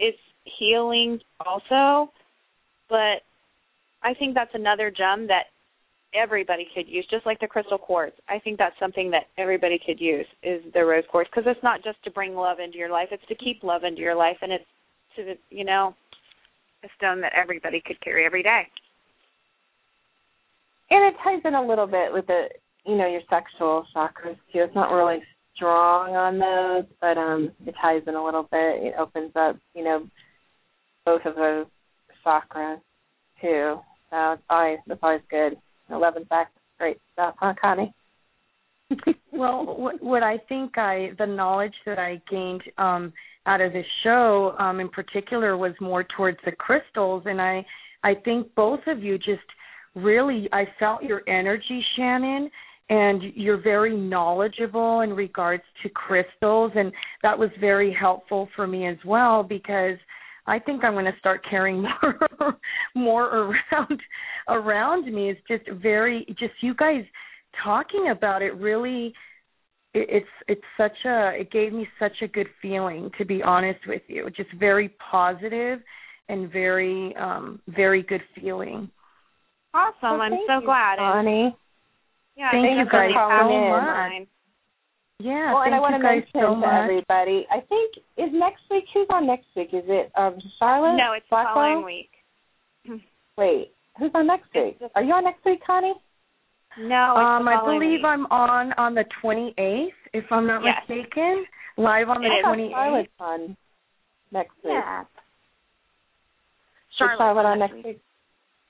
it's 0.00 0.18
healing 0.44 1.20
also, 1.44 2.12
but 2.88 3.22
I 4.02 4.14
think 4.14 4.34
that's 4.34 4.54
another 4.54 4.90
gem 4.90 5.26
that 5.28 5.50
everybody 6.14 6.66
could 6.74 6.88
use, 6.88 7.06
just 7.10 7.26
like 7.26 7.40
the 7.40 7.46
crystal 7.46 7.78
quartz. 7.78 8.16
I 8.28 8.38
think 8.38 8.58
that's 8.58 8.78
something 8.78 9.10
that 9.10 9.24
everybody 9.38 9.80
could 9.84 10.00
use 10.00 10.26
is 10.42 10.62
the 10.74 10.84
rose 10.84 11.04
quartz 11.10 11.30
because 11.34 11.50
it's 11.50 11.62
not 11.62 11.84
just 11.84 12.02
to 12.04 12.10
bring 12.10 12.34
love 12.34 12.58
into 12.58 12.78
your 12.78 12.90
life; 12.90 13.08
it's 13.10 13.26
to 13.28 13.34
keep 13.34 13.62
love 13.62 13.84
into 13.84 14.00
your 14.00 14.14
life, 14.14 14.36
and 14.42 14.52
it's 14.52 14.64
to 15.16 15.34
you 15.50 15.64
know 15.64 15.94
a 16.84 16.88
stone 16.96 17.20
that 17.20 17.32
everybody 17.34 17.82
could 17.84 18.00
carry 18.00 18.24
every 18.24 18.42
day. 18.42 18.62
And 20.90 21.04
it 21.04 21.18
ties 21.22 21.42
in 21.44 21.54
a 21.54 21.66
little 21.66 21.86
bit 21.86 22.12
with 22.12 22.26
the 22.26 22.48
you 22.84 22.96
know 22.96 23.06
your 23.06 23.22
sexual 23.30 23.84
chakras 23.94 24.36
too. 24.52 24.64
It's 24.64 24.74
not 24.74 24.92
really 24.92 25.22
strong 25.54 26.16
on 26.16 26.38
those, 26.38 26.90
but 27.00 27.18
um 27.18 27.50
it 27.66 27.74
ties 27.80 28.02
in 28.06 28.14
a 28.14 28.24
little 28.24 28.44
bit. 28.44 28.82
It 28.82 28.94
opens 28.98 29.32
up 29.36 29.56
you 29.74 29.84
know 29.84 30.06
both 31.04 31.24
of 31.24 31.36
those 31.36 31.66
chakras 32.24 32.80
too. 33.40 33.78
So 34.10 34.32
it's 34.32 34.42
always 34.50 34.78
it's 34.86 35.00
always 35.02 35.22
good. 35.30 35.56
Eleven 35.90 36.24
facts, 36.26 36.52
great 36.78 36.98
stuff, 37.12 37.34
huh, 37.38 37.54
Connie? 37.60 37.92
well, 39.32 39.64
what, 39.78 40.02
what 40.02 40.22
I 40.22 40.38
think 40.48 40.78
I 40.78 41.10
the 41.18 41.26
knowledge 41.26 41.74
that 41.86 41.98
I 41.98 42.20
gained 42.30 42.62
um 42.78 43.12
out 43.46 43.60
of 43.60 43.72
this 43.72 43.86
show 44.02 44.54
um 44.58 44.80
in 44.80 44.88
particular 44.88 45.56
was 45.56 45.72
more 45.80 46.04
towards 46.16 46.38
the 46.44 46.52
crystals 46.52 47.22
and 47.26 47.40
I 47.40 47.64
I 48.02 48.14
think 48.14 48.54
both 48.54 48.80
of 48.86 49.02
you 49.02 49.18
just 49.18 49.40
really 49.94 50.48
I 50.52 50.64
felt 50.78 51.02
your 51.02 51.22
energy 51.28 51.84
Shannon 51.96 52.50
and 52.88 53.22
you're 53.34 53.62
very 53.62 53.96
knowledgeable 53.96 55.00
in 55.00 55.12
regards 55.12 55.62
to 55.82 55.88
crystals 55.88 56.72
and 56.74 56.92
that 57.22 57.38
was 57.38 57.50
very 57.60 57.92
helpful 57.92 58.48
for 58.56 58.66
me 58.66 58.86
as 58.86 58.98
well 59.04 59.42
because 59.42 59.96
I 60.50 60.58
think 60.58 60.82
I'm 60.82 60.94
going 60.94 61.04
to 61.04 61.18
start 61.20 61.42
carrying 61.48 61.82
more 62.02 62.58
more 62.96 63.24
around 63.24 64.00
around 64.48 65.14
me. 65.14 65.30
It's 65.30 65.40
just 65.46 65.80
very 65.80 66.26
just 66.40 66.54
you 66.60 66.74
guys 66.74 67.04
talking 67.62 68.08
about 68.10 68.42
it 68.42 68.56
really 68.56 69.14
it's 69.94 70.26
it's 70.48 70.64
such 70.76 71.04
a 71.04 71.40
it 71.40 71.52
gave 71.52 71.72
me 71.72 71.86
such 72.00 72.22
a 72.22 72.26
good 72.26 72.48
feeling 72.60 73.10
to 73.16 73.24
be 73.24 73.42
honest 73.44 73.78
with 73.86 74.02
you. 74.08 74.28
Just 74.36 74.52
very 74.58 74.92
positive 75.10 75.78
and 76.28 76.50
very 76.50 77.14
um 77.14 77.60
very 77.68 78.02
good 78.02 78.22
feeling. 78.34 78.90
Awesome. 79.72 79.94
Well, 80.02 80.20
I'm 80.20 80.32
so 80.48 80.58
you, 80.60 80.66
glad. 80.66 80.98
Connie. 80.98 81.56
Yeah, 82.36 82.50
thank 82.50 82.76
you 82.76 82.90
guys 82.90 83.10
so 83.14 83.60
much. 83.68 84.26
Yeah, 85.20 85.52
well, 85.52 85.62
and 85.62 85.74
I 85.74 85.80
want 85.80 85.94
to 85.94 86.02
mention 86.02 86.32
so 86.32 86.60
to 86.60 86.66
everybody. 86.66 87.46
I 87.52 87.60
think 87.60 87.96
is 88.16 88.32
next 88.32 88.62
week. 88.70 88.84
Who's 88.94 89.06
on 89.10 89.26
next 89.26 89.46
week? 89.54 89.68
Is 89.72 89.84
it 89.86 90.10
um 90.16 90.38
Charlotte? 90.58 90.96
No, 90.96 91.12
it's 91.12 91.26
Blackwell? 91.28 91.54
the 91.54 91.60
following 91.60 91.84
week. 91.84 92.10
Wait, 93.36 93.72
who's 93.98 94.10
on 94.14 94.26
next 94.26 94.48
week? 94.54 94.80
Are 94.94 95.02
you 95.02 95.12
on 95.12 95.24
next 95.24 95.44
week, 95.44 95.60
Connie? 95.66 95.92
No, 96.78 97.16
um, 97.16 97.48
I 97.48 97.60
believe 97.64 98.00
week. 98.00 98.04
I'm 98.04 98.26
on 98.26 98.72
on 98.74 98.94
the 98.94 99.04
28th, 99.22 99.88
if 100.14 100.24
I'm 100.30 100.46
not 100.46 100.62
yes. 100.64 100.76
mistaken. 100.88 101.44
Live 101.76 102.08
on 102.08 102.22
the 102.22 102.28
It 102.28 102.40
is. 102.40 102.44
28th. 102.44 102.70
Charlotte's 102.70 103.10
on 103.20 103.56
next 104.32 104.54
week. 104.64 104.72
Yeah. 104.72 105.04
Charlotte, 106.96 107.18
Charlotte 107.18 107.46
on 107.46 107.58
next 107.58 107.84
week. 107.84 108.00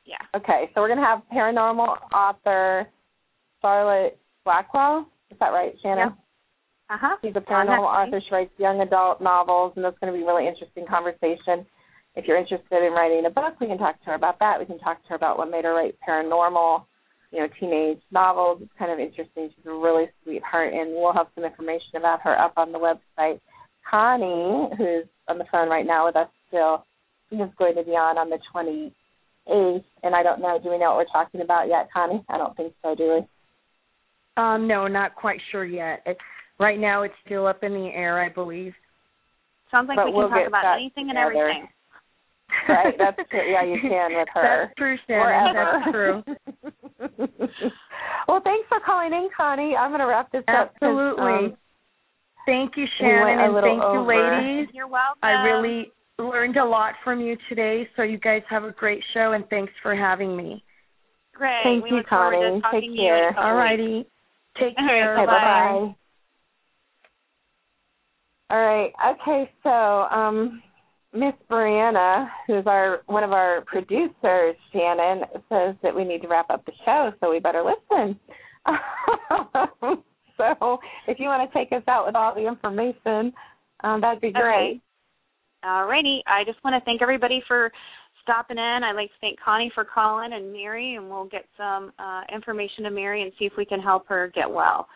Yeah. 0.05 0.17
Okay, 0.35 0.71
so 0.75 0.81
we're 0.81 0.89
gonna 0.89 1.07
have 1.07 1.23
paranormal 1.33 1.97
author 2.13 2.89
Charlotte 3.63 4.19
Blackwell. 4.45 5.07
Is 5.31 5.39
that 5.39 5.51
right, 5.51 5.75
Shannon? 5.83 6.15
Uh 6.91 6.99
huh. 7.01 7.17
She's 7.23 7.37
a 7.37 7.41
paranormal 7.41 7.87
author. 7.87 8.21
She 8.21 8.35
writes 8.35 8.51
young 8.59 8.81
adult 8.81 9.23
novels, 9.23 9.73
and 9.77 9.85
that's 9.85 9.97
going 10.01 10.13
to 10.13 10.19
be 10.19 10.25
a 10.25 10.27
really 10.27 10.49
interesting 10.49 10.85
conversation. 10.91 11.65
If 12.17 12.27
you're 12.27 12.37
interested 12.37 12.85
in 12.85 12.93
writing 12.93 13.25
a 13.27 13.31
book, 13.31 13.61
we 13.61 13.69
can 13.69 13.79
talk 13.79 14.01
to 14.01 14.07
her 14.07 14.15
about 14.15 14.41
that. 14.41 14.59
We 14.59 14.67
can 14.67 14.81
talk 14.81 15.01
to 15.05 15.09
her 15.11 15.15
about 15.15 15.39
what 15.39 15.53
made 15.53 15.65
her 15.65 15.73
write 15.73 15.95
paranormal, 16.07 16.83
you 17.31 17.39
know, 17.39 17.49
teenage 17.61 18.03
novels. 18.11 18.59
It's 18.63 18.73
kind 18.77 18.91
of 18.91 18.99
interesting. 18.99 19.51
She's 19.55 19.67
a 19.67 19.71
really 19.71 20.07
sweetheart, 20.25 20.75
and 20.75 20.91
we'll 20.91 21.13
have 21.13 21.29
some 21.37 21.45
information 21.45 21.95
about 21.95 22.23
her 22.23 22.37
up 22.37 22.55
on 22.57 22.73
the 22.73 22.79
website. 22.79 23.39
Connie, 23.89 24.75
who's 24.77 25.07
on 25.29 25.39
the 25.39 25.47
phone 25.53 25.69
right 25.69 25.87
now 25.87 26.07
with 26.07 26.17
us 26.17 26.29
still, 26.49 26.85
is 27.31 27.55
going 27.57 27.77
to 27.77 27.85
be 27.85 27.93
on 27.93 28.19
on 28.19 28.31
the 28.31 28.41
28th, 28.53 29.85
and 30.03 30.17
I 30.17 30.25
don't 30.25 30.43
know. 30.43 30.59
Do 30.61 30.71
we 30.71 30.79
know 30.79 30.97
what 30.97 31.07
we're 31.07 31.23
talking 31.23 31.41
about 31.41 31.69
yet, 31.69 31.89
Connie? 31.95 32.25
I 32.29 32.37
don't 32.37 32.57
think 32.57 32.75
so, 32.83 32.97
do 32.97 33.15
we? 33.15 34.43
Um, 34.43 34.67
no, 34.67 34.89
not 34.89 35.15
quite 35.15 35.41
sure 35.53 35.65
yet. 35.65 36.03
It's 36.05 36.19
right 36.61 36.79
now. 36.79 37.03
It's 37.03 37.15
still 37.27 37.47
up 37.47 37.65
in 37.65 37.73
the 37.73 37.91
air, 37.93 38.21
I 38.21 38.29
believe. 38.29 38.73
Sounds 39.71 39.89
like 39.89 39.97
But 39.97 40.07
we 40.07 40.13
can 40.13 40.19
we'll 40.19 40.29
talk 40.29 40.47
about 40.47 40.63
that 40.63 40.77
anything 40.77 41.09
and 41.11 41.19
everything. 41.19 41.69
Right, 42.69 42.95
that's 42.99 43.17
true. 43.31 43.51
Yeah, 43.51 43.65
you 43.65 43.81
can 43.81 44.15
with 44.15 44.29
her. 44.35 44.69
That's 44.69 44.75
true, 44.77 44.97
Shannon. 45.07 45.55
That's 45.55 45.91
true. 45.91 46.23
well, 48.29 48.41
thanks 48.45 48.69
for 48.69 48.79
calling 48.85 49.13
in, 49.13 49.29
Connie. 49.37 49.75
I'm 49.77 49.91
going 49.91 50.01
to 50.01 50.07
wrap 50.07 50.31
this 50.33 50.45
up. 50.49 50.75
Absolutely. 50.75 51.23
um, 51.23 51.57
thank 52.47 52.77
you, 52.77 52.87
Shannon, 52.99 53.39
a 53.39 53.45
and 53.45 53.55
little 53.55 53.71
thank 53.71 53.95
you, 53.95 54.01
ladies. 54.03 54.69
You're 54.75 54.89
welcome. 54.89 55.21
I 55.23 55.45
really 55.45 55.93
learned 56.19 56.57
a 56.57 56.65
lot 56.65 56.95
from 57.05 57.21
you 57.21 57.37
today. 57.49 57.89
So 57.97 58.03
you 58.03 58.19
guys 58.19 58.43
have 58.51 58.65
a 58.65 58.73
great 58.73 59.03
show, 59.15 59.33
and 59.33 59.49
thanks 59.49 59.73
for 59.83 59.95
having 59.95 60.37
me. 60.37 60.63
great. 61.33 61.61
Thank 61.63 61.85
we 61.85 61.91
you, 61.91 62.03
Connie. 62.09 62.61
Take 62.73 62.83
to 62.83 62.87
you 62.87 63.03
in 63.03 63.31
a 63.31 63.35
care. 63.35 63.39
All 63.39 63.55
righty. 63.55 64.07
Take 64.59 64.75
All 64.77 64.85
right, 64.85 64.91
care. 64.91 65.19
Okay, 65.19 65.27
Bye-bye. 65.27 65.87
bye. 65.87 65.95
All 68.51 68.59
right. 68.59 68.93
Okay, 69.13 69.51
so 69.63 69.71
um 69.71 70.63
Miss 71.13 71.35
Brianna, 71.51 72.29
who's 72.47 72.67
our 72.67 73.03
one 73.07 73.25
of 73.25 73.33
our 73.33 73.63
producers, 73.63 74.55
Shannon, 74.73 75.23
says 75.49 75.75
that 75.83 75.95
we 75.95 76.05
need 76.05 76.23
to 76.23 76.29
wrap 76.29 76.51
up 76.51 76.65
the 76.67 76.73
show, 76.85 77.13
so 77.21 77.31
we 77.31 77.41
better 77.41 77.63
listen. 77.65 78.19
so 80.37 80.79
if 81.09 81.19
you 81.19 81.27
want 81.27 81.51
to 81.51 81.59
take 81.59 81.73
us 81.73 81.83
out 81.89 82.07
with 82.07 82.15
all 82.15 82.35
the 82.35 82.47
information, 82.47 83.33
um, 83.83 84.01
that'd 84.01 84.21
be 84.21 84.31
great. 84.33 84.81
Alrighty. 85.65 86.21
I 86.27 86.45
just 86.45 86.63
want 86.65 86.81
to 86.81 86.85
thank 86.85 87.03
everybody 87.03 87.43
for 87.47 87.71
stopping 88.23 88.59
in. 88.59 88.81
I'd 88.85 88.95
like 88.95 89.09
to 89.09 89.15
thank 89.21 89.39
Connie 89.41 89.73
for 89.75 89.85
calling 89.85 90.33
and 90.33 90.53
Mary, 90.53 90.95
and 90.95 91.09
we'll 91.09 91.27
get 91.27 91.45
some 91.57 91.93
uh, 91.99 92.23
information 92.33 92.85
to 92.85 92.91
Mary 92.91 93.23
and 93.23 93.33
see 93.39 93.47
if 93.47 93.53
we 93.59 93.65
can 93.65 93.81
help 93.81 94.07
her 94.09 94.31
get 94.35 94.49
well. 94.49 94.87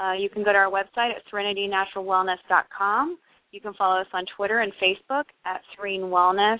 Uh, 0.00 0.12
you 0.12 0.28
can 0.28 0.42
go 0.42 0.52
to 0.52 0.58
our 0.58 0.70
website 0.70 1.10
at 1.10 1.22
serenitynaturalwellness.com. 1.32 3.18
You 3.52 3.60
can 3.60 3.74
follow 3.74 4.00
us 4.00 4.06
on 4.12 4.24
Twitter 4.36 4.60
and 4.60 4.72
Facebook 4.82 5.24
at 5.46 5.60
Serene 5.76 6.02
Wellness. 6.02 6.58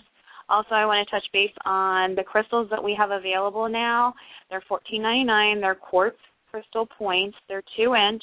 Also, 0.48 0.74
I 0.74 0.84
want 0.86 1.06
to 1.06 1.10
touch 1.10 1.24
base 1.32 1.50
on 1.64 2.14
the 2.14 2.22
crystals 2.22 2.68
that 2.70 2.82
we 2.82 2.94
have 2.96 3.10
available 3.10 3.68
now. 3.68 4.14
They're 4.50 4.62
$14.99. 4.70 5.60
They're 5.60 5.74
quartz 5.74 6.18
crystal 6.50 6.86
points. 6.86 7.36
They're 7.48 7.62
two 7.76 7.94
inch. 7.94 8.22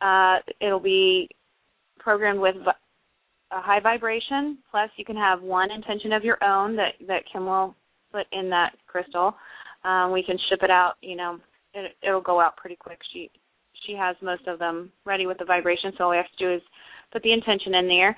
Uh, 0.00 0.36
it'll 0.60 0.80
be 0.80 1.28
programmed 1.98 2.40
with 2.40 2.54
a 3.50 3.60
high 3.60 3.80
vibration. 3.80 4.58
Plus, 4.70 4.90
you 4.96 5.04
can 5.04 5.16
have 5.16 5.42
one 5.42 5.70
intention 5.70 6.12
of 6.12 6.24
your 6.24 6.42
own 6.42 6.76
that 6.76 6.94
that 7.06 7.24
Kim 7.30 7.46
will 7.46 7.74
put 8.12 8.26
in 8.32 8.48
that 8.50 8.72
crystal. 8.86 9.34
Um, 9.84 10.12
we 10.12 10.22
can 10.22 10.38
ship 10.48 10.60
it 10.62 10.70
out. 10.70 10.94
You 11.02 11.16
know, 11.16 11.38
it, 11.74 11.96
it'll 12.02 12.20
go 12.20 12.40
out 12.40 12.56
pretty 12.56 12.76
quick. 12.76 12.98
She 13.12 13.30
she 13.86 13.94
has 13.94 14.16
most 14.22 14.46
of 14.46 14.58
them 14.58 14.90
ready 15.04 15.26
with 15.26 15.38
the 15.38 15.44
vibration, 15.44 15.92
so 15.96 16.04
all 16.04 16.10
we 16.10 16.16
have 16.16 16.30
to 16.38 16.44
do 16.44 16.54
is 16.54 16.62
put 17.12 17.22
the 17.22 17.32
intention 17.32 17.74
in 17.74 17.88
there. 17.88 18.16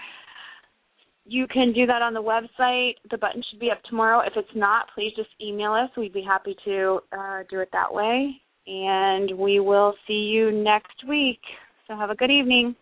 You 1.25 1.47
can 1.47 1.73
do 1.73 1.87
that 1.87 2.03
on 2.03 2.15
the 2.15 2.23
website. 2.23 2.95
The 3.11 3.19
button 3.19 3.43
should 3.51 3.61
be 3.61 3.71
up 3.71 3.83
tomorrow. 3.85 4.21
If 4.21 4.33
it's 4.37 4.57
not, 4.57 4.87
please 4.95 5.13
just 5.15 5.29
email 5.41 5.73
us. 5.73 5.91
We'd 5.97 6.13
be 6.13 6.25
happy 6.27 6.57
to 6.65 7.01
uh, 7.13 7.43
do 7.51 7.61
it 7.61 7.69
that 7.73 7.93
way. 7.93 8.41
And 8.67 9.39
we 9.39 9.61
will 9.61 9.95
see 10.07 10.31
you 10.33 10.51
next 10.51 11.07
week. 11.09 11.41
So 11.87 11.97
have 11.97 12.11
a 12.11 12.17
good 12.17 12.31
evening. 12.31 12.75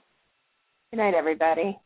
Good 0.90 0.98
night, 0.98 1.14
everybody. 1.14 1.76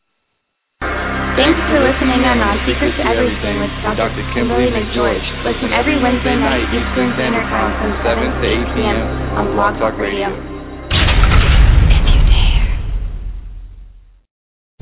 Thanks 0.79 1.59
for 1.65 1.81
listening 1.81 2.21
on 2.29 2.37
On 2.37 2.57
Secret 2.61 2.93
to 2.93 3.03
Everything 3.09 3.57
with 3.57 3.73
Dr. 3.97 4.21
Kimberly 4.37 4.69
McGeorge. 4.69 5.25
Listen 5.41 5.73
every 5.73 5.97
Wednesday 5.97 6.37
night 6.37 6.61
Eastern 6.69 7.09
Standard 7.17 7.47
Time 7.49 7.73
from 7.81 7.91
7 8.05 8.21
to 8.21 8.45
8 8.45 8.75
p.m. 8.77 8.99
on 9.41 9.43
Blog 9.57 9.81
Talk 9.81 9.97
Radio. 9.97 10.52